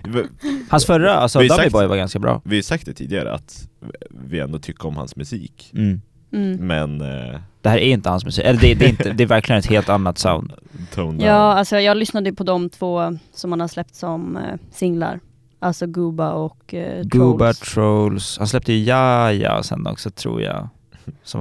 Hans 0.68 0.86
förra, 0.86 1.14
alltså 1.14 1.38
Dummy 1.38 1.48
sagt- 1.48 1.72
Boy 1.72 1.86
var 1.86 1.96
ganska 1.96 2.18
bra. 2.18 2.40
vi 2.44 2.56
har 2.56 2.62
sagt 2.62 2.86
det 2.86 2.94
tidigare 2.94 3.34
att 3.34 3.68
vi 4.10 4.40
ändå 4.40 4.58
tycker 4.58 4.86
om 4.88 4.96
hans 4.96 5.16
musik. 5.16 5.70
Mm. 5.74 6.00
Mm. 6.32 6.66
Men 6.66 7.00
eh, 7.00 7.40
Det 7.60 7.68
här 7.68 7.78
är 7.78 7.92
inte 7.92 8.10
hans 8.10 8.24
musik, 8.24 8.44
eller 8.44 8.60
det, 8.60 8.74
det, 8.74 8.84
är, 8.84 8.88
inte, 8.88 9.12
det 9.12 9.22
är 9.22 9.26
verkligen 9.26 9.58
ett 9.58 9.66
helt 9.66 9.88
annat 9.88 10.18
sound. 10.18 10.52
tone 10.94 11.24
Ja, 11.24 11.32
alltså 11.32 11.78
jag 11.78 11.96
lyssnade 11.96 12.32
på 12.32 12.44
de 12.44 12.70
två 12.70 13.18
som 13.34 13.52
han 13.52 13.60
har 13.60 13.68
släppt 13.68 13.94
som 13.94 14.36
eh, 14.36 14.42
singlar. 14.72 15.20
Alltså 15.58 15.86
Guba 15.86 16.32
och 16.32 16.74
eh, 16.74 17.02
Gooba 17.04 17.52
Trolls. 17.52 17.58
Trolls, 17.74 18.38
han 18.38 18.48
släppte 18.48 18.72
ju 18.72 18.84
Jaja 18.84 19.62
sen 19.62 19.86
också 19.86 20.10
tror 20.10 20.42
jag. 20.42 20.68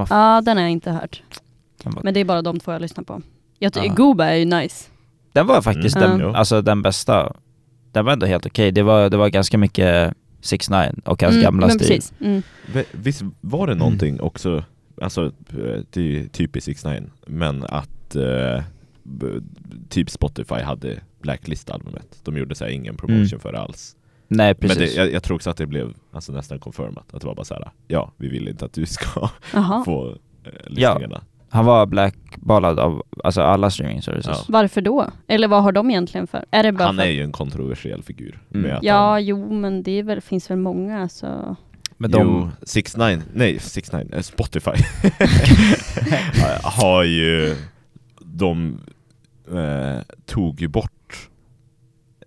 Ja, 0.10 0.42
den 0.46 0.58
har 0.58 0.64
jag 0.64 0.72
inte 0.72 0.92
hört. 0.92 1.24
var 1.84 2.04
Men 2.04 2.14
det 2.14 2.20
är 2.20 2.26
bara 2.26 2.42
de 2.42 2.60
två 2.60 2.72
jag 2.72 2.82
lyssnar 2.82 3.04
på. 3.04 3.22
Jag 3.64 3.74
tycker 3.74 3.88
Ja. 3.88 3.94
Guba 3.94 4.26
är 4.26 4.36
ju 4.36 4.46
nice. 4.46 4.90
den 5.34 5.48
var 5.48 5.62
faktiskt 5.62 5.96
Mm. 5.96 6.10
den, 6.10 6.20
Ja. 6.20 6.36
alltså 6.36 6.62
den 6.62 6.82
bästa. 6.82 7.34
Den 7.92 8.06
var 8.06 8.14
ändå 8.14 8.26
helt 8.26 8.46
okej, 8.46 8.72
det, 8.72 8.84
var, 8.84 9.10
det 9.10 9.18
var 9.18 9.30
ganska 9.30 9.58
mycket 9.58 10.14
6 10.42 10.70
9 10.70 10.94
och 11.06 11.22
hans 11.22 11.34
Mm, 11.34 11.44
gamla 11.44 11.68
men 11.68 11.76
stil. 11.80 11.88
precis. 11.88 12.14
Mm. 12.22 12.44
V- 12.74 12.84
Visst 12.92 13.22
var 13.42 13.68
det 13.68 13.76
någonting 13.76 14.22
också, 14.22 14.64
alltså 15.02 15.26
eh, 15.26 15.80
det 15.90 15.98
är 16.00 16.04
ju 16.04 16.28
typiskt 16.28 16.66
6 16.66 16.86
9 16.86 17.04
men 17.28 17.64
att 17.64 18.16
eh, 18.16 18.64
b- 19.04 19.26
typ 19.90 20.10
Spotify 20.10 20.56
hade 20.62 21.00
blacklist-albumet. 21.22 22.20
De 22.24 22.38
gjorde 22.38 22.56
så 22.56 22.64
här 22.66 22.72
ingen 22.72 22.98
promotion 22.98 23.26
Mm. 23.26 23.40
för 23.40 23.52
det 23.52 23.60
alls. 23.60 23.96
Nej 24.28 24.56
Men 24.60 24.70
precis. 24.70 24.96
det, 24.96 25.02
jag, 25.02 25.14
jag 25.14 25.24
tror 25.24 25.36
också 25.36 25.50
att 25.50 25.58
det 25.58 25.66
blev 25.66 25.94
alltså, 26.12 26.32
nästan 26.32 26.60
confirmat, 26.60 27.14
att 27.14 27.22
det 27.22 27.28
var 27.28 27.36
bara 27.36 27.44
så 27.46 27.54
här: 27.54 27.70
ja 27.88 28.12
vi 28.18 28.28
vill 28.28 28.48
inte 28.48 28.66
att 28.66 28.74
du 28.74 28.86
ska 28.86 29.30
Jaha. 29.54 29.84
få 29.86 30.10
eh, 30.44 30.52
lyssningarna. 30.68 31.22
Han 31.54 31.66
var 31.66 31.86
blackballad 31.86 32.80
av 32.80 33.04
alltså 33.24 33.42
alla 33.42 33.70
streaming 33.70 34.02
services. 34.02 34.38
Ja. 34.38 34.46
Varför 34.48 34.82
då? 34.82 35.10
Eller 35.28 35.48
vad 35.48 35.64
har 35.64 35.72
de 35.72 35.90
egentligen 35.90 36.28
för? 36.28 36.46
Är 36.52 36.64
det 36.64 36.72
bara 36.72 36.84
Han 36.86 36.96
för... 36.96 37.04
är 37.04 37.10
ju 37.10 37.24
en 37.24 37.32
kontroversiell 37.32 38.04
figur. 38.04 38.40
Mm. 38.54 38.62
Med 38.68 38.78
att 38.78 38.84
Ja, 38.84 39.10
han, 39.12 39.26
jo 39.26 39.54
men 39.54 39.84
det 39.84 39.92
är 39.92 40.04
väl, 40.04 40.22
finns 40.22 40.50
väl 40.52 40.58
många 40.58 41.10
så... 41.10 41.56
Men 41.98 42.12
jo, 42.12 42.18
de, 42.20 42.52
6 42.64 42.98
9 42.98 43.22
nej 43.34 43.60
6 43.60 43.92
9 43.94 44.06
eh, 44.14 44.22
Spotify 44.22 44.72
har 46.64 47.04
ju, 47.04 47.56
de 48.22 48.80
eh, 49.52 50.02
tog 50.26 50.62
ju 50.62 50.68
bort 50.68 51.30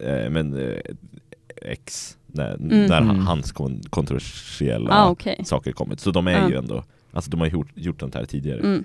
eh, 0.00 0.30
men 0.30 0.68
eh, 0.70 0.78
X 1.62 2.16
när, 2.26 2.54
Mm. 2.54 2.87
när 2.87 3.00
Mm. 3.00 3.26
hans 3.26 3.52
kon- 3.52 3.82
kontroversiella 3.90 4.90
Ah, 4.94 5.08
okej. 5.10 5.40
saker 5.44 5.72
kommit. 5.72 6.00
Så 6.00 6.10
de 6.10 6.26
är 6.26 6.32
Ja. 6.32 6.48
ju 6.50 6.56
ändå, 6.56 6.84
alltså 7.12 7.30
de 7.30 7.40
har 7.40 7.46
gjort, 7.46 7.68
gjort 7.74 8.00
sånt 8.00 8.14
här 8.14 8.24
tidigare. 8.24 8.60
Mm. 8.60 8.84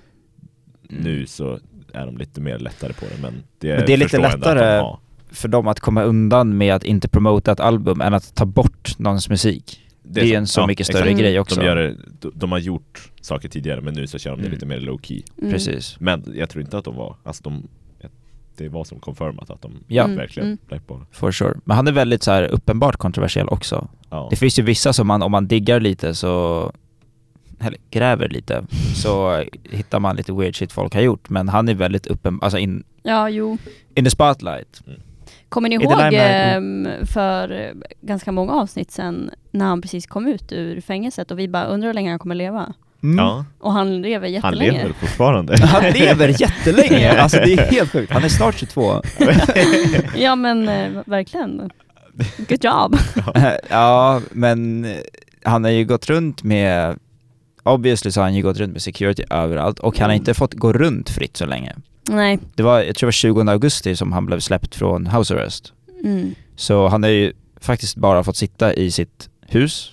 Nu 0.90 1.26
så 1.26 1.58
är 1.92 2.06
de 2.06 2.18
lite 2.18 2.40
mer 2.40 2.58
lättare 2.58 2.92
på 2.92 3.04
det 3.16 3.22
men 3.22 3.42
det, 3.58 3.76
Men 3.76 3.86
det 3.86 3.92
är 3.92 3.96
lite 3.96 4.16
de 4.16 4.22
lättare- 4.22 4.80
har. 4.80 4.98
för 5.30 5.48
dem 5.48 5.68
att 5.68 5.80
komma 5.80 6.02
undan 6.02 6.56
med 6.56 6.74
att 6.74 6.84
inte 6.84 7.08
promota 7.08 7.52
ett 7.52 7.60
album 7.60 8.00
än 8.00 8.14
att 8.14 8.34
ta 8.34 8.44
bort 8.44 8.98
någons 8.98 9.28
musik. 9.28 9.80
Det 10.02 10.20
är 10.20 10.24
ju 10.24 10.34
en 10.34 10.46
så 10.46 10.66
mycket 10.66 10.86
större 10.86 11.02
exakt. 11.04 11.18
grej 11.20 11.40
också. 11.40 11.60
De, 11.60 11.66
gör 11.66 11.76
det, 11.76 11.96
de, 12.20 12.32
de 12.34 12.52
har 12.52 12.58
gjort 12.58 13.10
saker 13.20 13.48
tidigare 13.48 13.80
men 13.80 13.94
nu 13.94 14.06
så 14.06 14.18
kör 14.18 14.30
de 14.30 14.36
det 14.36 14.42
Mm. 14.42 14.52
lite 14.52 14.66
mer 14.66 14.80
low 14.80 14.98
key. 15.02 15.22
Mm. 15.38 15.52
Precis. 15.52 15.96
Men 16.00 16.32
jag 16.34 16.50
tror 16.50 16.62
inte 16.64 16.78
att 16.78 16.84
de 16.84 16.96
var, 16.96 17.16
alltså 17.24 17.42
de, 17.42 17.68
det 18.56 18.68
var 18.68 18.84
som 18.84 19.00
confirmat 19.00 19.50
att 19.50 19.62
de 19.62 19.72
Ja. 19.86 20.04
Mm, 20.04 20.16
verkligen 20.16 20.46
mm. 20.48 20.58
blackball. 20.68 21.00
For 21.10 21.32
sure. 21.32 21.54
Men 21.64 21.76
han 21.76 21.86
är 21.88 21.92
väldigt 21.92 22.22
så 22.22 22.30
här 22.30 22.42
uppenbart 22.44 22.96
kontroversiell 22.96 23.48
också. 23.48 23.88
Ja. 24.10 24.26
Det 24.30 24.36
finns 24.36 24.58
ju 24.58 24.62
vissa 24.62 24.92
som 24.92 25.06
man, 25.06 25.22
om 25.22 25.32
man 25.32 25.46
diggar 25.46 25.80
lite 25.80 26.14
så, 26.14 26.72
eller 27.60 27.78
gräver 27.90 28.28
lite, 28.28 28.64
så 28.94 29.44
hittar 29.70 30.00
man 30.00 30.16
lite 30.16 30.32
weird 30.32 30.56
shit 30.56 30.72
folk 30.72 30.94
har 30.94 31.00
gjort. 31.02 31.28
Men 31.30 31.48
han 31.48 31.68
är 31.68 31.74
väldigt 31.74 32.06
uppen, 32.06 32.38
alltså 32.42 32.58
in, 32.58 32.82
Ja, 33.02 33.28
jo. 33.28 33.58
in 33.94 34.04
the 34.04 34.10
spotlight. 34.10 34.80
Kommer 35.48 35.68
ni 35.68 35.74
ihåg 35.74 35.82
limelight. 35.98 36.20
ehm, 36.22 36.88
för 37.06 37.72
ganska 38.00 38.32
många 38.32 38.52
avsnitt 38.52 38.90
sen 38.90 39.30
när 39.50 39.64
han 39.66 39.82
precis 39.82 40.06
kom 40.06 40.26
ut 40.28 40.52
ur 40.52 40.80
fängelset 40.80 41.30
och 41.30 41.38
vi 41.38 41.48
bara 41.48 41.64
undrar 41.64 41.86
hur 41.88 41.94
länge 41.94 42.10
han 42.10 42.18
kommer 42.18 42.34
leva? 42.34 42.72
ja, 43.16 43.44
Och 43.58 43.72
han 43.72 44.02
lever 44.02 44.26
han 44.26 44.32
jättelänge. 44.32 44.72
lever 44.72 44.92
fortfarande. 44.94 45.56
Han 45.66 45.82
lever 45.92 46.28
jättelänge! 46.40 47.12
Alltså 47.20 47.36
det 47.36 47.52
är 47.52 47.70
helt 47.70 47.92
sjukt. 47.92 48.12
Han 48.12 48.24
är 48.24 48.28
snart 48.28 48.54
22. 48.58 49.02
ja 50.16 50.36
men 50.36 50.68
eh, 50.68 50.88
verkligen. 51.06 51.70
Good 52.48 52.64
job. 52.64 52.96
ja, 53.68 54.20
men 54.30 54.86
han 55.44 55.64
har 55.64 55.70
ju 55.70 55.84
gått 55.84 56.06
runt 56.10 56.42
med 56.42 56.98
Obviously 57.62 58.10
så 58.10 58.20
har 58.20 58.24
han 58.24 58.34
ju 58.34 58.42
gått 58.42 58.56
runt 58.58 58.72
med 58.72 58.82
security 58.82 59.22
överallt 59.30 59.78
och 59.78 59.98
han 59.98 60.10
har 60.10 60.16
inte 60.16 60.34
fått 60.34 60.54
gå 60.54 60.72
runt 60.72 61.10
fritt 61.10 61.36
så 61.36 61.46
länge. 61.46 61.74
Nej. 62.08 62.38
Det 62.54 62.62
var, 62.62 62.80
jag 62.82 62.96
tror 62.96 63.06
det 63.06 63.08
var 63.08 63.12
20 63.12 63.40
augusti 63.50 63.96
som 63.96 64.12
han 64.12 64.26
blev 64.26 64.40
släppt 64.40 64.74
från 64.74 65.06
house 65.06 65.34
arrest. 65.34 65.72
Mm. 66.04 66.34
Så 66.56 66.88
han 66.88 67.02
har 67.02 67.10
ju 67.10 67.32
faktiskt 67.60 67.96
bara 67.96 68.24
fått 68.24 68.36
sitta 68.36 68.74
i 68.74 68.90
sitt 68.90 69.28
hus 69.46 69.90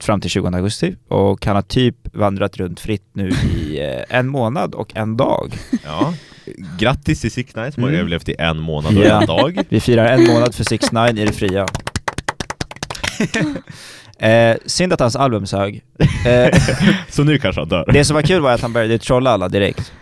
fram 0.00 0.20
till 0.20 0.30
20 0.30 0.46
augusti 0.48 0.96
och 1.08 1.46
han 1.46 1.54
har 1.56 1.62
typ 1.62 1.96
vandrat 2.16 2.56
runt 2.56 2.80
fritt 2.80 3.04
nu 3.12 3.28
i 3.28 3.80
eh, 4.08 4.18
en 4.18 4.28
månad 4.28 4.74
och 4.74 4.96
en 4.96 5.16
dag. 5.16 5.54
Ja. 5.84 6.14
Grattis 6.78 7.20
till 7.20 7.30
Sick 7.30 7.56
Night 7.56 7.74
som 7.74 7.82
har 7.82 7.90
Mm. 7.90 8.00
överlevt 8.00 8.28
i 8.28 8.34
en 8.38 8.58
månad 8.60 8.98
och 8.98 9.04
Ja. 9.04 9.20
en 9.20 9.26
dag. 9.26 9.58
Vi 9.68 9.80
firar 9.80 10.06
en 10.06 10.24
månad 10.26 10.54
för 10.54 10.64
6 10.64 10.92
9 10.92 11.08
i 11.08 11.12
det 11.26 11.32
fria. 11.32 11.66
eh, 14.18 14.56
synd 14.66 14.92
att 14.92 15.00
hans 15.00 15.16
album 15.16 15.46
sög. 15.46 15.84
Eh, 16.26 16.58
Så 17.08 17.24
nu 17.24 17.38
kanske 17.38 17.60
han 17.60 17.68
dör. 17.68 17.90
det 17.92 18.04
som 18.04 18.14
var 18.14 18.22
kul 18.22 18.40
var 18.40 18.52
att 18.52 18.60
han 18.60 18.72
började 18.72 18.98
trolla 18.98 19.30
alla 19.30 19.48
direkt. 19.48 19.92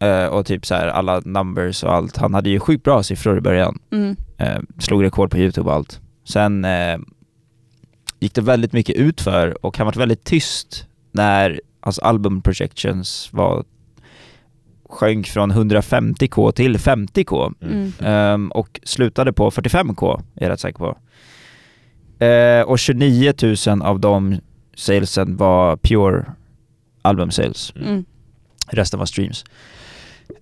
Eh, 0.00 0.26
och 0.26 0.46
typ 0.46 0.66
så 0.66 0.74
här 0.74 0.86
alla 0.86 1.20
numbers 1.24 1.84
och 1.84 1.94
allt. 1.94 2.16
Han 2.16 2.34
hade 2.34 2.50
ju 2.50 2.60
sjukt 2.60 2.84
bra 2.84 3.02
siffror 3.02 3.38
i 3.38 3.40
början. 3.40 3.78
Mm. 3.92 4.16
Eh, 4.38 4.60
slog 4.78 5.04
rekord 5.04 5.30
på 5.30 5.38
youtube 5.38 5.70
och 5.70 5.76
allt. 5.76 6.00
Sen 6.24 6.64
eh, 6.64 6.98
gick 8.20 8.34
det 8.34 8.40
väldigt 8.40 8.72
mycket 8.72 8.96
utför 8.96 9.66
och 9.66 9.78
han 9.78 9.86
var 9.86 9.92
väldigt 9.92 10.24
tyst 10.24 10.86
när 11.12 11.60
hans 11.80 11.98
album 11.98 12.42
projections 12.42 13.28
var 13.32 13.64
sjönk 14.88 15.26
från 15.26 15.52
150k 15.52 16.52
till 16.52 16.76
50k. 16.76 17.54
Mm. 17.62 17.92
Ehm, 18.00 18.50
och 18.50 18.80
slutade 18.82 19.32
på 19.32 19.50
45k, 19.50 20.22
är 20.34 20.42
jag 20.42 20.50
rätt 20.50 20.60
säker 20.60 20.78
på. 20.78 20.98
Eh, 22.20 22.62
och 22.62 22.78
29 22.78 23.32
000 23.66 23.82
av 23.82 24.00
de 24.00 24.40
salesen 24.74 25.36
var 25.36 25.76
pure 25.76 26.24
album 27.02 27.30
sales. 27.30 27.72
Mm. 27.76 28.04
Resten 28.66 28.98
var 28.98 29.06
streams. 29.06 29.44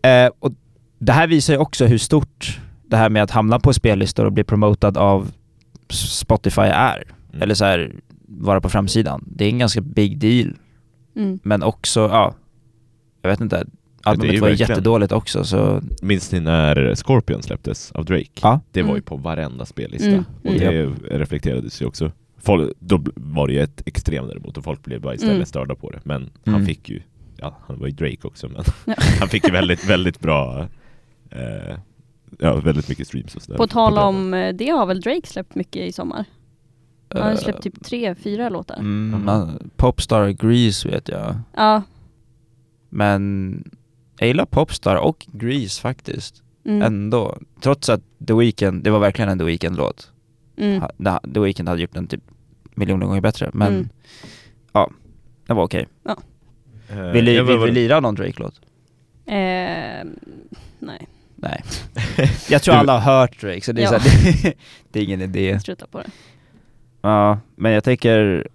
Eh, 0.02 0.30
och 0.38 0.52
det 0.98 1.12
här 1.12 1.26
visar 1.26 1.54
ju 1.54 1.58
också 1.58 1.86
hur 1.86 1.98
stort 1.98 2.60
det 2.86 2.96
här 2.96 3.10
med 3.10 3.22
att 3.22 3.30
hamna 3.30 3.60
på 3.60 3.72
spellistor 3.72 4.24
och 4.24 4.32
bli 4.32 4.44
promotad 4.44 4.96
av 4.96 5.32
Spotify 5.90 6.62
är. 6.62 7.04
Mm. 7.28 7.42
Eller 7.42 7.54
så 7.54 7.64
här, 7.64 7.94
vara 8.26 8.60
på 8.60 8.68
framsidan. 8.68 9.24
Det 9.26 9.44
är 9.44 9.48
en 9.48 9.58
ganska 9.58 9.80
big 9.80 10.18
deal. 10.18 10.56
Mm. 11.16 11.38
Men 11.42 11.62
också, 11.62 12.00
ja, 12.00 12.34
jag 13.22 13.30
vet 13.30 13.40
inte. 13.40 13.66
Albumet 14.08 14.40
var 14.40 14.48
verkligen- 14.48 14.68
jättedåligt 14.70 15.12
också 15.12 15.44
så, 15.44 15.80
Minns 16.02 16.32
ni 16.32 16.40
när 16.40 16.94
Scorpion 16.94 17.42
släpptes 17.42 17.92
av 17.92 18.04
Drake? 18.04 18.28
ja. 18.42 18.60
Det 18.72 18.82
var 18.82 18.88
ju 18.88 18.92
Mm. 18.92 19.02
på 19.02 19.16
varenda 19.16 19.66
spellista. 19.66 20.08
Mm. 20.08 20.24
Och 20.44 20.52
det 20.54 20.86
reflekterades 21.18 21.82
ju 21.82 21.86
också. 21.86 22.12
Folk, 22.40 22.72
då 22.78 23.04
var 23.14 23.46
det 23.46 23.52
ju 23.52 23.60
ett 23.62 23.82
extremt 23.86 24.28
däremot 24.28 24.56
och 24.58 24.64
folk 24.64 24.82
blev 24.84 25.00
bara 25.00 25.14
istället 25.14 25.34
Mm. 25.34 25.46
störda 25.46 25.74
på 25.74 25.90
det. 25.90 26.00
Men 26.04 26.16
Mm. 26.16 26.30
han 26.44 26.66
fick 26.66 26.88
ju, 26.88 27.02
ja 27.36 27.58
han 27.66 27.78
var 27.78 27.86
ju 27.86 27.92
Drake 27.92 28.18
också 28.28 28.48
men 28.48 28.62
Ja. 28.86 28.94
han 29.20 29.28
fick 29.28 29.46
ju 29.46 29.52
väldigt, 29.52 29.84
väldigt 29.90 30.20
bra, 30.20 30.66
eh, 31.30 31.76
ja 32.38 32.56
väldigt 32.56 32.88
mycket 32.88 33.06
streams 33.06 33.36
och 33.36 33.42
sådär. 33.42 33.56
På 33.58 33.66
tal 33.66 33.98
om 33.98 34.34
eh, 34.34 34.54
det 34.54 34.68
har 34.70 34.86
väl 34.86 35.00
Drake 35.00 35.26
släppt 35.26 35.54
mycket 35.54 35.82
i 35.88 35.92
sommar? 35.92 36.24
Han 37.10 37.22
har 37.22 37.30
Eh, 37.30 37.36
släppt 37.36 37.62
typ 37.62 37.84
tre, 37.84 38.14
fyra 38.14 38.48
låtar. 38.48 38.76
Mm, 38.78 39.58
Popstar 39.76 40.28
Grease 40.28 40.88
vet 40.88 41.08
jag. 41.08 41.36
Ja. 41.56 41.82
Men 42.90 43.64
jag 44.18 44.26
gillar 44.28 44.44
Popstar 44.46 44.96
och 44.96 45.26
Grease 45.32 45.80
faktiskt. 45.80 46.42
Mm. 46.64 46.82
Ändå. 46.82 47.38
Trots 47.60 47.88
att 47.88 48.00
The 48.26 48.34
Weeknd, 48.34 48.82
det 48.84 48.90
var 48.90 48.98
verkligen 48.98 49.28
en 49.30 49.38
The 49.38 49.44
Weeknd-låt. 49.44 50.10
Mm. 50.56 50.80
Ha- 50.80 51.20
The 51.34 51.40
Weeknd 51.40 51.68
hade 51.68 51.80
gjort 51.82 51.94
den 51.94 52.06
typ 52.06 52.22
miljoner 52.74 53.06
gånger 53.06 53.20
bättre. 53.20 53.50
Men 53.52 53.68
Mm. 53.74 53.88
ja, 54.72 54.90
den 55.46 55.56
var 55.56 55.64
okej. 55.64 55.88
Eh, 56.88 56.98
Vill, 57.12 57.24
ni- 57.24 57.34
jag 57.34 57.44
var- 57.44 57.52
vill 57.58 57.60
vi 57.64 57.70
lira 57.80 58.00
någon 58.00 58.14
Drake-låt? 58.14 58.60
Eh, 59.26 59.34
nej, 60.78 61.06
Nej. 61.36 61.62
Jag 62.48 62.62
tror 62.62 62.74
alla 62.74 62.98
har 62.98 63.18
hört 63.20 63.40
Drake 63.40 63.60
så 63.60 63.72
det 63.72 63.80
är, 63.82 63.92
Ja. 63.92 64.00
så 64.00 64.08
här, 64.08 64.32
det, 64.42 64.54
det 64.92 65.00
är 65.00 65.04
ingen 65.04 65.20
idé. 65.20 65.60
sluta 65.60 65.86
på 65.86 65.98
det. 65.98 66.10
Ja, 67.02 67.38
men 67.56 67.72
jag 67.72 67.84
tänker 67.84 68.46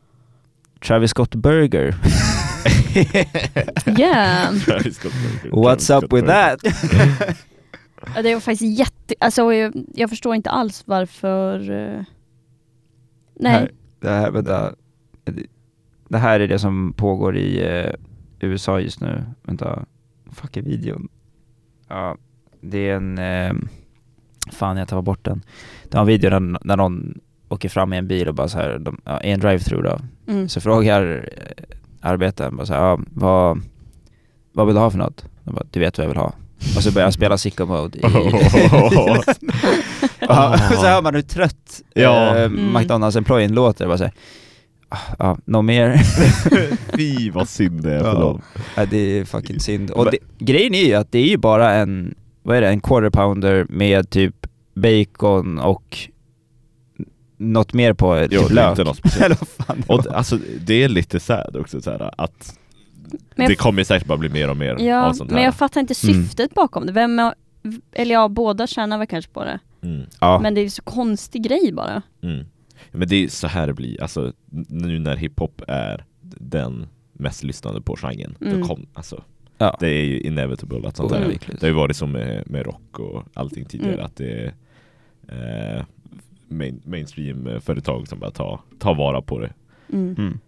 Travis 0.80 1.12
Scott 1.12 1.36
Burger. 1.36 1.96
Yeah. 4.00 4.54
What's 5.52 5.90
up 5.98 6.14
with 6.14 6.28
that? 6.28 6.60
Det 8.24 8.34
var 8.34 8.40
faktiskt 8.40 8.80
jätte, 8.80 9.16
alltså 9.20 9.54
jag, 9.54 9.86
jag 9.94 10.10
förstår 10.10 10.36
inte 10.36 10.50
alls 10.50 10.84
varför 10.86 11.72
eh, 11.72 12.04
Nej. 13.36 13.54
Här, 13.54 13.72
det 14.00 14.10
här, 14.10 14.32
vänta. 14.32 14.76
Det 16.10 16.18
här 16.18 16.40
är 16.40 16.48
det 16.48 16.60
som 16.60 16.94
pågår 16.94 17.38
i 17.38 17.66
eh, 17.66 17.94
USA 18.40 18.80
just 18.80 19.02
nu. 19.02 19.24
Vänta. 19.44 19.86
Fuck 20.32 20.58
är 20.58 20.62
videon? 20.62 21.10
Ja, 21.88 22.18
det 22.62 22.90
är 22.90 22.96
en... 22.96 23.18
Eh, 23.18 23.54
fan, 24.52 24.78
jag 24.78 24.88
tar 24.88 25.02
bort 25.02 25.26
den. 25.26 25.44
Det 25.84 25.98
var 25.98 26.02
en 26.02 26.08
video 26.08 26.40
när, 26.40 26.60
när 26.64 26.78
någon 26.78 27.20
åker 27.50 27.70
fram 27.70 27.94
i 27.94 27.98
en 27.98 28.08
bil 28.08 28.28
och 28.28 28.36
bara 28.36 28.48
så 28.48 28.58
här, 28.58 28.80
de, 28.80 29.02
ja, 29.06 29.20
en 29.20 29.42
drive-through 29.42 29.84
då. 29.84 30.00
Mm. 30.32 30.50
Så 30.50 30.62
frågar 30.62 31.30
arbeten. 32.04 32.56
Bara 32.58 32.66
så 32.66 32.74
här, 32.74 32.82
ja, 32.82 33.00
vad, 33.14 33.62
vad 34.54 34.66
vill 34.68 34.76
du 34.76 34.82
ha 34.82 34.92
för 34.92 34.98
något? 34.98 35.26
Jag 35.44 35.54
bara, 35.54 35.66
du 35.72 35.80
vet 35.80 35.98
vad 35.98 36.04
jag 36.06 36.10
vill 36.10 36.18
ha. 36.18 36.34
Och 36.78 36.84
så 36.84 36.92
börjar 36.92 37.08
jag 37.08 37.14
spela 37.14 37.38
sicko 37.38 37.66
mode 37.66 37.98
i... 37.98 38.02
Ja, 40.20 40.54
och 40.54 40.76
så 40.76 40.86
hör 40.88 41.02
man 41.02 41.16
hur 41.16 41.22
trött 41.22 41.82
Ja. 41.94 42.38
eh, 42.38 42.44
Mm. 42.44 42.78
McDonalds-employen 42.78 43.54
låter. 43.54 43.88
Bara 43.88 43.98
så 43.98 44.04
här, 44.04 44.14
"Ah, 44.90 44.98
ja, 45.20 45.38
något 45.46 45.66
mer? 45.66 45.98
Fy 46.98 47.32
vad 47.32 47.50
synd 47.50 47.84
det 47.84 47.94
är 47.94 48.00
för 48.00 48.08
Ja. 48.14 48.20
dem. 48.20 48.42
ja, 48.76 48.86
det 48.86 48.98
är 48.98 49.26
fucking 49.26 49.60
synd. 49.60 49.92
Och 49.92 50.12
det, 50.12 50.18
grejen 50.40 50.74
är 50.74 50.86
ju 50.86 50.94
att 50.94 51.12
det 51.12 51.20
är 51.20 51.28
ju 51.28 51.38
bara 51.38 51.74
en, 51.74 52.16
vad 52.44 52.58
är 52.58 52.62
det, 52.62 52.70
en 52.70 52.82
quarter 52.82 53.10
pounder 53.10 53.66
med 53.70 54.10
typ 54.10 54.36
bacon 54.76 55.60
och 55.60 55.98
något 57.52 57.74
mer 57.74 57.94
på, 57.94 58.28
Jo, 58.32 58.42
typ 58.42 58.52
lök. 58.52 58.70
inte 58.70 58.84
något 58.84 58.98
speciellt. 58.98 59.26
Eller 59.26 59.38
vad 59.40 59.68
fan 59.68 59.84
det 59.88 59.94
Och 60.10 60.16
alltså 60.18 60.38
det 60.66 60.84
är 60.84 60.90
lite 60.90 61.20
sad 61.20 61.56
också 61.56 61.82
så 61.82 61.92
här, 61.92 62.12
att 62.18 62.60
Men 63.36 63.48
det 63.48 63.56
kommer 63.56 63.84
säkert 63.84 64.08
bara 64.08 64.18
bli 64.18 64.30
mer 64.30 64.50
och 64.50 64.58
mer 64.58 64.78
ja, 64.80 65.06
av 65.06 65.14
sånt 65.14 65.30
här. 65.32 65.36
men 65.36 65.44
jag 65.46 65.56
fattar 65.56 65.82
inte 65.82 65.94
Mm. 66.04 66.24
syftet 66.24 66.54
bakom 66.54 66.86
det. 66.86 66.92
Vem 66.92 67.20
är, 67.20 67.34
eller 67.92 68.14
ja, 68.16 68.28
båda 68.28 68.68
tjänar 68.68 68.98
väl 68.98 69.08
kanske 69.08 69.32
på 69.32 69.44
det. 69.44 69.60
Mm. 69.82 70.02
Ja. 70.22 70.40
Men 70.40 70.54
det 70.56 70.62
är 70.62 70.64
ju 70.64 70.70
så 70.70 70.82
konstig 70.82 71.44
grej 71.44 71.72
bara. 71.74 72.02
Mm. 72.24 72.46
Men 72.92 73.08
det 73.08 73.16
är 73.24 73.28
så 73.28 73.48
här 73.48 73.68
det 73.68 73.74
blir, 73.74 74.02
alltså 74.02 74.34
nu 74.70 75.00
när 75.00 75.16
hiphop 75.16 75.62
är 75.68 76.06
den 76.22 76.88
mest 77.14 77.44
lyssnade 77.44 77.82
på 77.82 77.96
genren, 77.96 78.36
Mm. 78.42 78.62
då 78.62 78.68
kom, 78.68 78.86
alltså, 78.94 79.24
Ja. 79.58 79.78
det 79.80 79.88
är 79.88 80.04
ju 80.04 80.20
inevitable 80.20 80.88
att 80.88 80.98
sånt 80.98 81.12
här, 81.12 81.20
Oundvikligt. 81.22 81.60
det 81.62 81.66
har 81.68 81.70
ju 81.72 81.76
varit 81.76 81.96
som 81.96 82.12
med, 82.12 82.44
med 82.50 82.66
rock 82.66 83.00
och 83.00 83.24
allting 83.34 83.66
tidigare, 83.66 83.94
Mm. 83.94 84.06
att 84.06 84.16
det 84.16 84.54
eh, 85.28 85.84
main, 86.58 86.82
mainstream-företag 86.86 88.08
som 88.08 88.20
bara 88.20 88.32
tar, 88.32 88.60
tar 88.80 88.96
vara 88.96 89.22
på 89.22 89.40
det. 89.40 89.54
Mm. 89.94 90.16
Mm. 90.18 90.40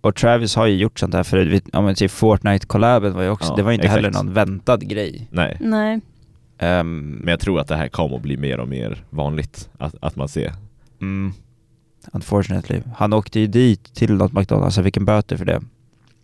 Och 0.00 0.14
Travis 0.16 0.54
har 0.56 0.66
ju 0.66 0.76
gjort 0.76 0.98
sånt 0.98 1.14
här 1.14 1.22
förut, 1.22 1.64
ja 1.72 1.80
men 1.80 1.94
typ 1.94 2.10
Fortnite-collaben 2.10 3.12
var 3.12 3.22
ju 3.22 3.28
också, 3.28 3.48
Ja, 3.52 3.56
det 3.56 3.62
var 3.62 3.72
inte 3.72 3.88
heller 3.88 4.08
exakt. 4.08 4.24
någon 4.24 4.34
väntad 4.34 4.76
grej. 4.88 5.28
Nej, 5.30 5.56
Nej. 5.60 6.00
Ehm, 6.58 7.10
men 7.10 7.28
jag 7.28 7.40
tror 7.40 7.60
att 7.60 7.68
det 7.68 7.76
här 7.76 7.88
kommer 7.88 8.16
att 8.16 8.22
bli 8.22 8.36
mer 8.36 8.60
och 8.60 8.68
mer 8.68 9.04
vanligt, 9.10 9.68
att, 9.78 9.94
att 10.00 10.16
man 10.16 10.28
ser. 10.28 10.52
mm, 11.00 11.32
unfortunately. 12.12 12.80
Han 12.96 13.12
åkte 13.12 13.40
ju 13.40 13.46
dit 13.46 13.94
till 13.94 14.14
något 14.14 14.32
McDonalds, 14.32 14.76
han 14.76 14.84
fick 14.84 14.96
en 14.96 15.04
böter 15.04 15.36
för 15.36 15.44
det. 15.44 15.60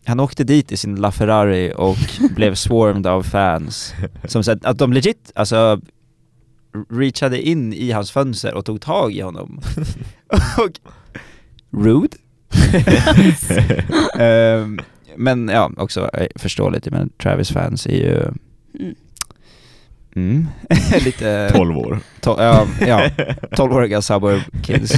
Han 0.04 0.20
åkte 0.20 0.44
dit 0.44 0.72
i 0.72 0.76
sin 0.76 0.96
LaFerrari 0.96 1.72
och 1.76 1.96
blev 2.36 2.54
swarmed 2.54 3.06
av 3.06 3.22
fans. 3.22 3.94
Som 4.24 4.44
sagt, 4.44 4.64
att 4.64 4.78
de 4.78 4.92
legit, 4.92 5.32
alltså 5.34 5.80
reachade 6.90 7.42
in 7.42 7.72
i 7.72 7.90
hans 7.90 8.10
fönster 8.10 8.54
och 8.54 8.64
tog 8.64 8.80
tag 8.80 9.12
i 9.12 9.20
honom. 9.20 9.60
och, 10.58 10.80
rude. 11.70 12.16
Ehm, 14.18 14.80
men 15.16 15.48
ja, 15.48 15.70
också 15.76 16.10
eh, 16.14 16.26
förståeligt, 16.36 16.90
men 16.90 17.10
Travis 17.22 17.50
fans 17.50 17.86
är 17.86 17.90
ju 17.92 18.30
Mm. 18.80 18.94
Mm. 20.16 20.46
Lite... 21.04 21.50
12 21.54 21.78
år. 21.78 22.00
To- 22.20 22.42
ja, 22.42 22.66
ja, 22.80 23.08
12-åriga 23.50 24.02
suburb 24.02 24.42
kids. 24.64 24.92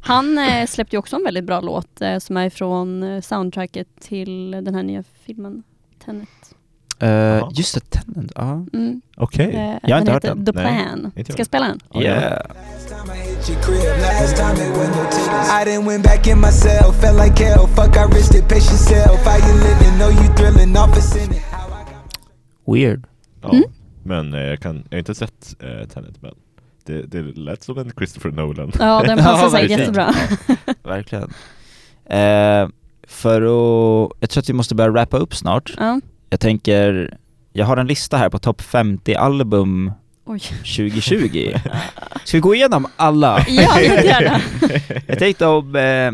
Han 0.00 0.38
eh, 0.38 0.66
släppte 0.66 0.96
ju 0.96 0.98
också 0.98 1.16
en 1.16 1.24
väldigt 1.24 1.44
bra 1.44 1.60
låt 1.60 2.00
eh, 2.00 2.18
som 2.18 2.36
är 2.36 2.46
ifrån 2.46 3.02
eh, 3.02 3.20
soundtracket 3.20 3.88
till 4.00 4.50
den 4.50 4.74
här 4.74 4.82
nya 4.82 5.04
filmen 5.26 5.62
Tenet. 6.04 6.47
Uh, 7.02 7.48
just 7.52 7.74
det, 7.74 7.80
Tenant, 7.90 8.32
ja. 8.34 8.66
Mm. 8.72 9.00
Okej. 9.16 9.54
Eh, 9.54 9.78
Jag 9.88 9.96
har 9.96 10.00
inte 10.00 10.12
hört 10.12 10.22
den. 10.22 10.44
The 10.46 10.52
Nej, 10.52 10.64
Plan. 10.64 11.04
inte 11.04 11.20
jag. 11.20 11.26
Ska 11.26 11.40
jag 11.40 11.46
spela 11.46 11.66
den? 11.66 11.80
Ja, 11.92 12.00
Yeah. 12.00 12.32
it 12.32 13.44
tickets. 15.12 15.52
I 15.52 15.64
done 15.64 15.86
went 15.86 16.02
back 16.04 16.26
in 16.26 16.40
myself, 16.40 17.00
felt 17.00 17.16
like 17.24 17.44
hell. 17.44 17.66
Fuck, 17.66 17.96
I 17.96 18.04
risked 18.16 18.34
it, 18.36 18.48
pace 18.48 18.70
yourself. 18.72 19.24
How 19.26 19.38
you 19.38 19.54
living? 19.54 19.98
Know 19.98 20.10
you 20.10 20.34
thrilling 20.36 20.76
off 20.76 20.96
a 20.98 21.00
sinning. 21.00 21.40
How 21.50 21.66
I 21.68 21.84
got 21.84 22.74
Weird. 22.74 23.04
Ja. 23.42 23.48
Mm. 23.52 23.64
Men 24.02 24.34
eh, 24.34 24.40
jag, 24.40 24.60
kan, 24.60 24.76
jag 24.90 24.96
har 24.96 24.98
inte 24.98 25.14
sett 25.14 25.56
eh, 25.60 25.88
Tenet, 25.88 26.22
men 26.22 26.34
det, 26.84 27.02
det 27.02 27.22
lät 27.22 27.62
som 27.62 27.78
en 27.78 27.90
Christopher 27.96 28.30
Nolan. 28.30 28.72
Ja, 28.78 29.02
den 29.06 29.18
passar 29.24 29.42
Ja, 29.42 29.48
verkligen. 29.48 29.80
jättebra. 29.80 30.14
Verkligen. 30.82 31.32
Eh, 32.06 32.68
för 33.08 33.42
att, 33.42 34.12
jag 34.20 34.30
tror 34.30 34.40
att 34.42 34.48
vi 34.48 34.52
måste 34.52 34.74
börja 34.74 34.90
wrappa 34.90 35.16
upp 35.16 35.34
snart. 35.34 35.72
Ja. 35.76 36.00
Jag 36.30 36.40
tänker, 36.40 37.16
jag 37.52 37.66
har 37.66 37.76
en 37.76 37.86
lista 37.86 38.16
här 38.16 38.28
på 38.30 38.38
topp 38.38 38.60
50 38.62 39.14
album 39.14 39.92
Oj. 40.24 40.38
2020. 40.40 41.52
Ska 42.24 42.36
vi 42.36 42.40
gå 42.40 42.54
igenom 42.54 42.86
alla? 42.96 43.44
Ja, 43.48 43.80
jättegärna. 43.80 44.40
Jag 45.06 45.18
tänkte 45.18 45.46
om 45.46 45.76
eh, 45.76 46.10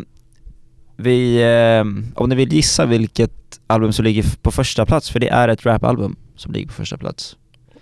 vi, 0.97 1.43
eh, 1.43 1.81
om 2.23 2.29
ni 2.29 2.35
vill 2.35 2.53
gissa 2.53 2.87
vilket 2.87 3.61
album 3.67 3.93
som 3.93 4.05
ligger 4.05 4.25
på 4.43 4.51
första 4.51 4.87
plats, 4.87 5.11
för 5.11 5.21
det 5.21 5.29
är 5.29 5.49
ett 5.49 5.67
rapalbum 5.67 6.17
som 6.37 6.53
ligger 6.53 6.67
på 6.67 6.73
första 6.73 6.97
plats. 6.97 7.37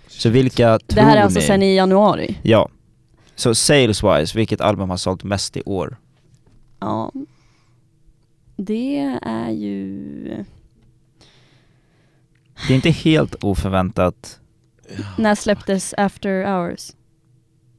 Så 0.07 0.29
vilka 0.29 0.79
tror 0.79 0.95
Det 0.95 1.01
här 1.01 1.17
är 1.17 1.21
alltså 1.21 1.39
ni? 1.39 1.45
sen 1.45 1.63
i 1.63 1.75
januari. 1.75 2.37
Ja. 2.43 2.69
Så 3.35 3.49
sales-wise, 3.53 4.35
vilket 4.35 4.61
album 4.61 4.89
har 4.89 4.97
sålt 4.97 5.23
mest 5.23 5.57
i 5.57 5.61
år? 5.65 5.97
Ja. 6.79 7.11
Det 8.57 9.17
är 9.21 9.49
ju... 9.51 10.45
Det 12.67 12.73
är 12.73 12.75
inte 12.75 12.89
helt 12.89 13.35
oförväntat. 13.43 14.39
När 15.17 15.35
släpptes 15.35 15.93
After 15.97 16.43
Hours? 16.45 16.91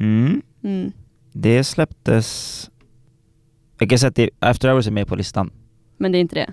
Mm. 0.01 0.43
Mm. 0.64 0.93
Det 1.32 1.64
släpptes... 1.64 2.70
Jag 3.78 3.91
kan 3.91 3.99
säga 3.99 4.09
att 4.09 4.14
det, 4.16 4.30
After 4.39 4.68
Hours 4.68 4.87
är 4.87 4.91
med 4.91 5.07
på 5.09 5.16
listan. 5.16 5.51
Men 5.99 6.12
det 6.12 6.18
är 6.18 6.20
inte 6.20 6.35
det. 6.35 6.51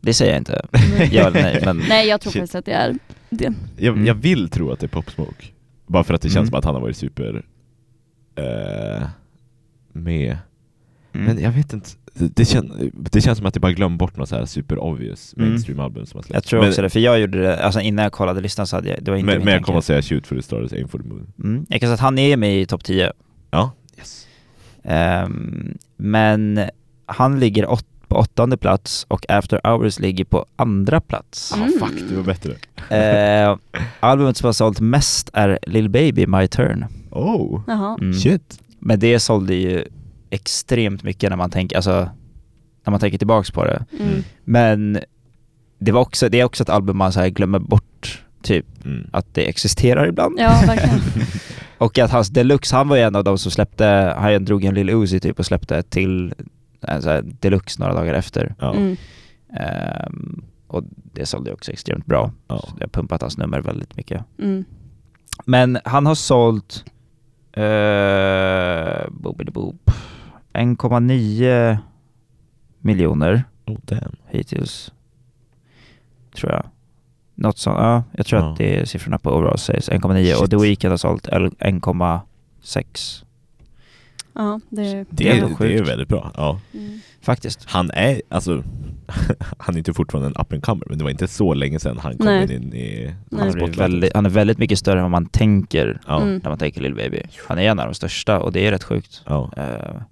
Det 0.00 0.14
säger 0.14 0.32
jag 0.32 0.40
inte. 0.40 0.66
ja 1.12 1.30
nej, 1.30 1.62
men... 1.64 1.82
Nej, 1.88 2.08
jag 2.08 2.20
tror 2.20 2.32
Shit. 2.32 2.40
faktiskt 2.40 2.54
att 2.54 2.64
det 2.64 2.72
är 2.72 2.96
det. 3.30 3.54
Jag, 3.76 3.92
Mm. 3.94 4.06
jag 4.06 4.14
vill 4.14 4.48
tro 4.50 4.70
att 4.72 4.80
det 4.80 4.86
är 4.86 4.88
Pop 4.88 5.10
Smoke. 5.10 5.46
Bara 5.86 6.04
för 6.04 6.14
att 6.14 6.22
det 6.22 6.28
känns 6.28 6.36
Mm. 6.36 6.46
som 6.46 6.58
att 6.58 6.64
han 6.64 6.74
har 6.74 6.82
varit 6.82 6.96
super 6.96 7.44
eh, 8.34 9.08
med. 9.92 10.36
Mm. 11.12 11.26
Men 11.26 11.42
jag 11.44 11.50
vet 11.50 11.72
inte. 11.72 11.88
Det, 12.14 12.44
kän, 12.44 12.90
det 12.94 13.20
känns 13.20 13.38
som 13.38 13.46
att 13.46 13.54
jag 13.54 13.62
bara 13.62 13.72
glömt 13.72 13.98
bort 13.98 14.16
något 14.16 14.28
så 14.28 14.36
här 14.36 14.44
super 14.44 14.78
obvious 14.78 15.34
Mm. 15.36 15.48
mainstream-album 15.48 16.06
som 16.06 16.18
har 16.18 16.22
släppts. 16.22 16.34
Jag 16.34 16.44
tror 16.44 16.60
men, 16.60 16.68
också 16.68 16.82
det, 16.82 16.90
för 16.90 17.00
jag 17.00 17.20
gjorde 17.20 17.40
det, 17.42 17.58
alltså 17.64 17.80
innan 17.80 18.02
jag 18.02 18.12
kollade 18.12 18.40
listan 18.40 18.66
så 18.66 18.76
hade 18.76 18.88
jag, 18.88 19.02
det 19.04 19.10
var 19.10 19.18
inte 19.18 19.26
Men, 19.34 19.44
men 19.44 19.54
jag 19.54 19.62
kommer 19.62 19.78
att 19.78 19.84
säga 19.84 20.02
Shoot 20.02 20.26
for 20.26 20.36
the 20.36 20.42
stars, 20.42 20.72
Aim 20.72 20.88
for 20.88 20.98
the 20.98 21.08
moon. 21.08 21.32
Mm. 21.44 21.66
Jag 21.68 21.80
kan 21.80 21.86
säga 21.88 21.94
att 21.94 22.00
han 22.00 22.18
är 22.18 22.36
med 22.36 22.60
i 22.60 22.66
topp 22.66 22.84
10. 22.84 23.12
Ja. 23.50 23.72
Yes. 23.98 24.26
Ehm, 24.84 25.78
men 25.96 26.60
han 27.06 27.40
ligger 27.40 27.66
åt, 27.66 27.86
på 28.08 28.16
åttonde 28.16 28.56
plats 28.56 29.04
och 29.08 29.30
After 29.30 29.60
Hours 29.64 29.98
ligger 29.98 30.24
på 30.24 30.46
andra 30.56 31.00
plats. 31.00 31.54
Mm. 31.56 31.72
Ah, 31.82 31.86
fuck, 31.86 31.98
det 32.08 32.16
var 32.16 32.22
bättre. 32.22 32.52
Eh, 32.96 33.56
albumet 34.00 34.36
som 34.36 34.46
har 34.46 34.52
sålt 34.52 34.80
mest 34.80 35.30
är 35.32 35.58
Lil 35.66 35.88
Baby, 35.88 36.26
My 36.26 36.48
Turn. 36.48 36.84
Oh. 37.10 37.60
Mm. 38.00 38.14
shit. 38.14 38.60
Men 38.78 38.98
det 39.00 39.20
sålde 39.20 39.54
ju 39.54 39.84
extremt 40.30 41.02
mycket 41.02 41.30
när 41.30 41.36
man 41.36 41.50
tänker, 41.50 41.76
alltså, 41.76 42.10
när 42.84 42.90
man 42.90 43.00
tänker 43.00 43.18
tillbaks 43.18 43.50
på 43.50 43.64
det. 43.64 43.84
Mm. 44.00 44.22
Men 44.44 45.00
det, 45.78 45.92
var 45.92 46.00
också, 46.00 46.28
det 46.28 46.40
är 46.40 46.44
också 46.44 46.62
ett 46.62 46.68
album 46.68 46.96
man 46.96 47.12
så 47.12 47.20
här 47.20 47.28
glömmer 47.28 47.58
bort, 47.58 48.24
typ, 48.42 48.66
Mm. 48.84 49.06
att 49.12 49.34
det 49.34 49.48
existerar 49.48 50.08
ibland. 50.08 50.34
Ja, 50.38 50.62
verkligen. 50.66 51.00
Och 51.78 51.98
att 51.98 52.10
hans 52.10 52.28
deluxe, 52.28 52.76
han 52.76 52.88
var 52.88 52.96
ju 52.96 53.02
en 53.02 53.16
av 53.16 53.24
de 53.24 53.38
som 53.38 53.50
släppte, 53.50 54.14
han 54.18 54.44
drog 54.44 54.64
en 54.64 54.74
Lil 54.74 54.90
Uzi 54.90 55.20
typ 55.20 55.38
och 55.38 55.46
släppte 55.46 55.82
till 55.82 56.34
en 56.80 57.02
så 57.02 57.08
här 57.10 57.22
deluxe 57.40 57.80
några 57.80 57.94
dagar 57.94 58.14
efter. 58.14 58.54
Ja. 58.58 58.74
Mm. 58.74 58.96
Ehm, 59.56 60.42
och 60.66 60.84
det 61.12 61.26
sålde 61.26 61.52
också 61.52 61.72
extremt 61.72 62.06
bra. 62.06 62.32
Ja. 62.48 62.58
Så 62.58 62.76
det 62.76 62.82
har 62.84 62.88
pumpat 62.88 63.22
hans 63.22 63.38
nummer 63.38 63.60
väldigt 63.60 63.96
mycket. 63.96 64.24
Mm. 64.38 64.64
Men 65.44 65.78
han 65.84 66.06
har 66.06 66.14
sålt 66.14 66.84
uh, 67.56 69.10
boop, 69.52 69.89
1,9 70.52 71.78
miljoner 72.78 73.44
Oh, 73.66 73.76
damn. 73.82 74.16
hittills. 74.28 74.92
Tror 76.36 76.52
jag. 76.52 76.64
Något 77.34 77.58
sånt, 77.58 77.76
ja. 77.78 78.02
Jag 78.12 78.26
tror 78.26 78.40
Ja. 78.40 78.50
att 78.52 78.58
det 78.58 78.76
är 78.80 78.84
siffrorna 78.84 79.18
på 79.18 79.30
overall 79.30 79.58
sales. 79.58 79.88
1,9 79.90 80.34
och. 80.42 80.50
The 80.50 80.56
Weeknd 80.56 80.90
har 80.90 80.96
sålt 80.96 81.28
1,6 81.28 83.24
Ja, 84.34 84.60
det 84.68 84.82
är... 84.82 85.06
Det, 85.10 85.28
är 85.28 85.48
det 85.58 85.78
är 85.78 85.82
väldigt 85.84 86.08
bra. 86.08 86.32
Ja. 86.36 86.60
Mm. 86.74 87.00
faktiskt. 87.22 87.64
Han 87.70 87.90
är, 87.90 88.22
alltså, 88.28 88.62
han 89.58 89.74
är 89.74 89.78
inte 89.78 89.94
fortfarande 89.94 90.26
en 90.28 90.36
up 90.40 90.52
and 90.52 90.62
comer, 90.62 90.86
men 90.88 90.98
det 90.98 91.04
var 91.04 91.10
inte 91.10 91.28
så 91.28 91.54
länge 91.54 91.78
sedan 91.78 91.98
han 91.98 92.16
kom 92.16 92.26
Nej. 92.26 92.54
in 92.54 92.74
i 92.74 93.14
Nej. 93.30 93.40
Han, 93.40 93.48
är 93.48 93.76
väldigt, 93.76 94.14
han 94.14 94.26
är 94.26 94.30
väldigt 94.30 94.58
mycket 94.58 94.78
större 94.78 94.98
än 94.98 95.02
vad 95.02 95.10
man 95.10 95.26
tänker 95.26 96.00
Ja. 96.06 96.22
Mm. 96.22 96.40
när 96.42 96.50
man 96.50 96.58
tänker 96.58 96.80
Lil 96.80 96.94
Baby. 96.94 97.22
Han 97.48 97.58
är 97.58 97.62
en 97.62 97.78
av 97.78 97.86
de 97.86 97.94
största 97.94 98.40
och 98.40 98.52
det 98.52 98.66
är 98.66 98.70
rätt 98.70 98.84
sjukt. 98.84 99.22
Ja. 99.26 99.50
Eh, 99.56 100.02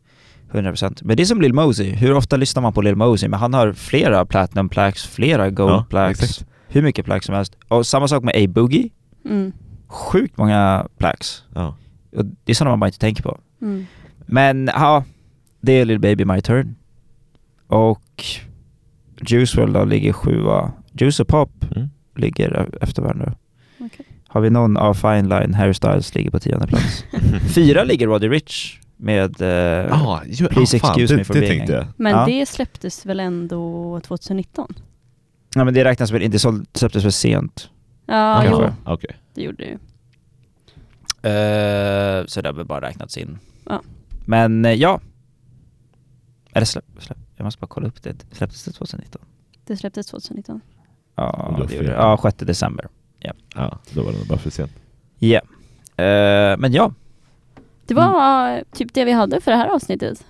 100% 0.53 1.01
Men 1.05 1.17
det 1.17 1.23
är 1.23 1.25
som 1.25 1.41
Lil 1.43 1.55
Mosey, 1.55 1.91
hur 1.95 2.15
ofta 2.15 2.37
lyssnar 2.37 2.63
man 2.63 2.73
på 2.73 2.83
Lil 2.83 2.97
Mosey? 2.97 3.29
Men 3.29 3.41
han 3.41 3.55
har 3.55 3.73
flera 3.73 4.27
platinum 4.27 4.69
plaques, 4.69 5.07
flera 5.07 5.51
gold 5.51 5.73
Ja, 5.73 5.85
plaques, 5.91 6.23
exakt. 6.23 6.47
hur 6.69 6.83
mycket 6.83 7.05
plaques 7.05 7.25
som 7.27 7.35
helst. 7.35 7.57
Och 7.69 7.87
samma 7.87 8.09
sak 8.09 8.25
med 8.25 8.35
A-Boogie, 8.37 8.89
Mm. 9.25 9.53
sjukt 9.87 10.37
många 10.39 10.87
plaques. 10.99 11.43
Ja. 11.55 11.77
Och 12.17 12.25
det 12.25 12.53
är 12.53 12.55
sådana 12.55 12.71
man 12.73 12.81
bara 12.81 12.87
inte 12.87 12.99
tänker 12.99 13.23
på. 13.23 13.39
Mm. 13.63 13.87
Men 14.27 14.71
ja, 14.75 15.05
det 15.61 15.73
är 15.73 15.85
Lil 15.85 15.99
Baby 15.99 16.25
My 16.25 16.41
Turn. 16.41 16.75
Och 17.67 18.25
Juice 19.27 19.55
WRLD 19.57 19.73
då 19.75 19.85
ligger 19.85 20.13
sjua. 20.13 20.73
Juice 20.93 21.21
och 21.21 21.29
Pop 21.29 21.65
Mm. 21.77 21.89
ligger 22.17 22.69
efter 22.81 23.03
varandra. 23.03 23.35
Okej. 23.81 24.07
Har 24.29 24.41
vi 24.41 24.51
någon 24.51 24.77
av 24.77 24.95
Fine 24.95 25.29
Line, 25.29 25.55
Harry 25.55 25.75
Styles 25.75 26.15
ligger 26.15 26.31
på 26.31 26.41
tionde 26.41 26.67
plats. 26.67 27.05
Fyra 27.55 27.85
ligger 27.85 28.07
Roddy 28.07 28.29
Rich 28.29 28.81
med 29.01 29.41
eh, 29.41 29.49
Ja, 29.91 30.23
ju- 30.27 30.49
Please 30.49 30.77
ah, 30.77 30.81
fan, 30.81 30.91
excuse 30.91 31.15
det, 31.15 31.19
me 31.19 31.25
for 31.25 31.35
det 31.35 31.41
being 31.41 31.69
jag. 31.69 31.87
Men 31.97 32.13
Ja. 32.13 32.27
det 32.27 32.47
släpptes 32.47 33.07
väl 33.07 33.21
ändå 33.21 34.01
2019? 34.01 34.75
Ja 35.55 35.65
men 35.65 35.75
det 35.75 35.85
räknas 35.85 36.11
väl 36.11 36.23
inte, 36.23 36.39
så 36.39 36.61
släpptes 36.75 37.03
för 37.03 37.11
sent. 37.11 37.71
Ja, 38.07 38.45
jo, 38.51 38.69
Okej. 38.85 39.17
det 39.35 39.43
gjorde 39.43 39.57
det 39.65 39.69
ju. 39.69 39.79
Eh, 41.23 42.27
så 42.27 42.41
det 42.41 42.49
har 42.49 42.53
väl 42.55 42.65
bara 42.67 42.81
räknats 42.89 43.17
in. 43.19 43.39
Ja. 43.67 43.83
Men 44.27 44.65
eh, 44.65 44.73
ja. 44.73 45.01
Eller 46.53 46.67
släpp, 46.67 46.85
släpp, 46.99 47.19
jag 47.37 47.45
måste 47.45 47.61
bara 47.61 47.67
kolla 47.67 47.89
upp 47.89 48.03
det. 48.03 48.17
Släpptes 48.33 48.65
det 48.65 48.73
2019? 48.73 49.23
Det 49.67 49.77
släpptes 49.77 50.07
2019. 50.07 50.61
Ja, 51.17 51.65
det 51.69 51.75
gjorde 51.75 51.89
det. 51.89 51.95
Ja, 51.95 52.19
6 52.23 52.37
december. 52.39 52.89
Ja, 53.55 53.79
då 53.93 54.03
var 54.03 54.13
det 54.13 54.29
bara 54.29 54.39
för 54.39 54.51
sent. 54.51 54.73
Ja. 55.19 55.41
Eh, 56.05 56.57
men 56.59 56.73
ja, 56.73 56.93
Det 57.89 57.95
var 57.95 58.63
typ 58.73 58.95
det 58.95 59.05
vi 59.05 59.13
hade 59.13 59.41
för 59.41 59.51
det 59.51 59.57
här 59.57 59.69
avsnittet. 59.69 60.25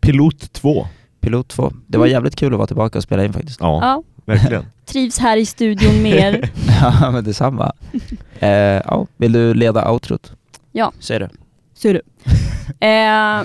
Pilot 0.00 0.52
2. 0.52 0.86
Pilot 1.20 1.48
2. 1.48 1.72
Det 1.86 1.98
var 1.98 2.06
jävligt 2.06 2.36
kul 2.36 2.52
att 2.52 2.58
vara 2.58 2.66
tillbaka 2.66 2.98
och 2.98 3.02
spela 3.02 3.24
in 3.24 3.32
faktiskt. 3.32 3.60
Ja, 3.60 3.78
Ja, 3.82 4.02
verkligen. 4.24 4.64
trivs 4.84 5.18
här 5.18 5.36
i 5.36 5.46
studion 5.46 6.02
mer. 6.02 6.50
ja 7.02 7.10
men 7.10 7.24
detsamma. 7.24 7.72
Eh, 8.42 8.48
ja, 8.86 9.06
vill 9.16 9.32
du 9.32 9.54
leda 9.54 9.90
outrot? 9.90 10.32
Ja. 10.72 10.92
Säg 11.00 11.18
det. 11.18 11.30
Ser 11.74 11.94
du. 11.94 12.00
Eh, 12.86 13.42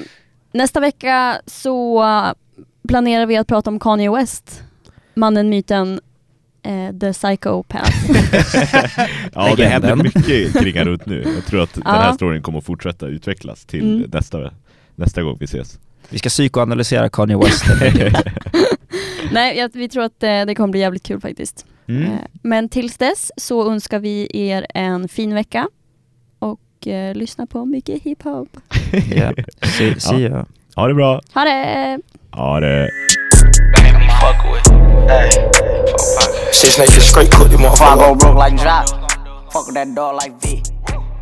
nästa 0.51 0.79
vecka 0.79 1.41
så 1.45 2.03
planerar 2.87 3.25
vi 3.25 3.37
att 3.37 3.47
prata 3.47 3.69
om 3.69 3.79
Kanye 3.79 4.11
West. 4.11 4.63
Mannen, 5.13 5.49
myten, 5.49 5.99
eh, 6.65 6.91
The 6.99 7.13
Psychopath. 7.13 7.91
Ja, 9.33 9.55
det 9.57 9.65
händer 9.65 9.95
mycket 9.95 10.53
kring 10.59 10.83
runt 10.83 11.05
nu. 11.05 11.23
Jag 11.35 11.45
tror 11.45 11.63
att 11.63 11.73
den 11.73 11.83
Ja. 11.85 11.91
här 11.91 12.13
storyn 12.13 12.41
kommer 12.41 12.59
att 12.59 12.65
fortsätta 12.65 13.07
utvecklas 13.07 13.65
till 13.65 13.95
Mm. 13.97 14.09
nästa, 14.13 14.51
nästa 14.95 15.23
gång 15.23 15.37
vi 15.39 15.45
ses. 15.45 15.79
Vi 16.09 16.19
ska 16.19 16.29
psykoanalysera 16.29 17.09
Kanye 17.09 17.37
West. 17.37 17.65
Nej, 19.31 19.57
jag, 19.57 19.69
vi 19.73 19.89
tror 19.89 20.03
att 20.03 20.23
eh, 20.23 20.41
det 20.47 20.55
kommer 20.55 20.71
bli 20.71 20.79
jävligt 20.79 21.03
kul 21.03 21.21
faktiskt. 21.21 21.65
mm. 21.87 22.03
Eh, 22.03 22.09
men 22.41 22.69
tills 22.69 22.97
dess 22.97 23.31
så 23.37 23.71
önskar 23.71 23.99
vi 23.99 24.27
er 24.33 24.65
en 24.73 25.07
fin 25.07 25.33
vecka 25.33 25.67
och 26.39 26.87
eh, 26.87 27.15
lyssna 27.15 27.45
på 27.45 27.65
mycket 27.65 28.03
hiphop. 28.03 28.57
Ja. 29.15 29.33
Se, 29.77 29.99
se 29.99 30.15
Ja. 30.15 30.29
ja. 30.29 30.45
Ha 30.75 30.87
det 30.87 30.93
bra! 30.93 31.21
Ha 31.33 31.43
det! 31.43 31.99
Ha 32.31 32.59
det! 32.59 32.89
Six 36.51 36.77
niggas 36.77 37.01
straight 37.01 37.31
cook 37.31 37.49
them 37.49 37.61
motherfucker. 37.61 37.81
I 37.81 37.95
go 37.97 38.15
broke 38.15 38.35
like 38.35 38.57
drop. 38.57 38.89
Fuck 39.51 39.67
with 39.67 39.75
that 39.75 39.93
dog 39.95 40.15
like 40.15 40.39
V. 40.41 40.63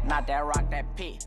Not 0.05 0.27
that 0.27 0.45
rock, 0.45 0.69
that 0.71 0.95
P. 0.95 1.19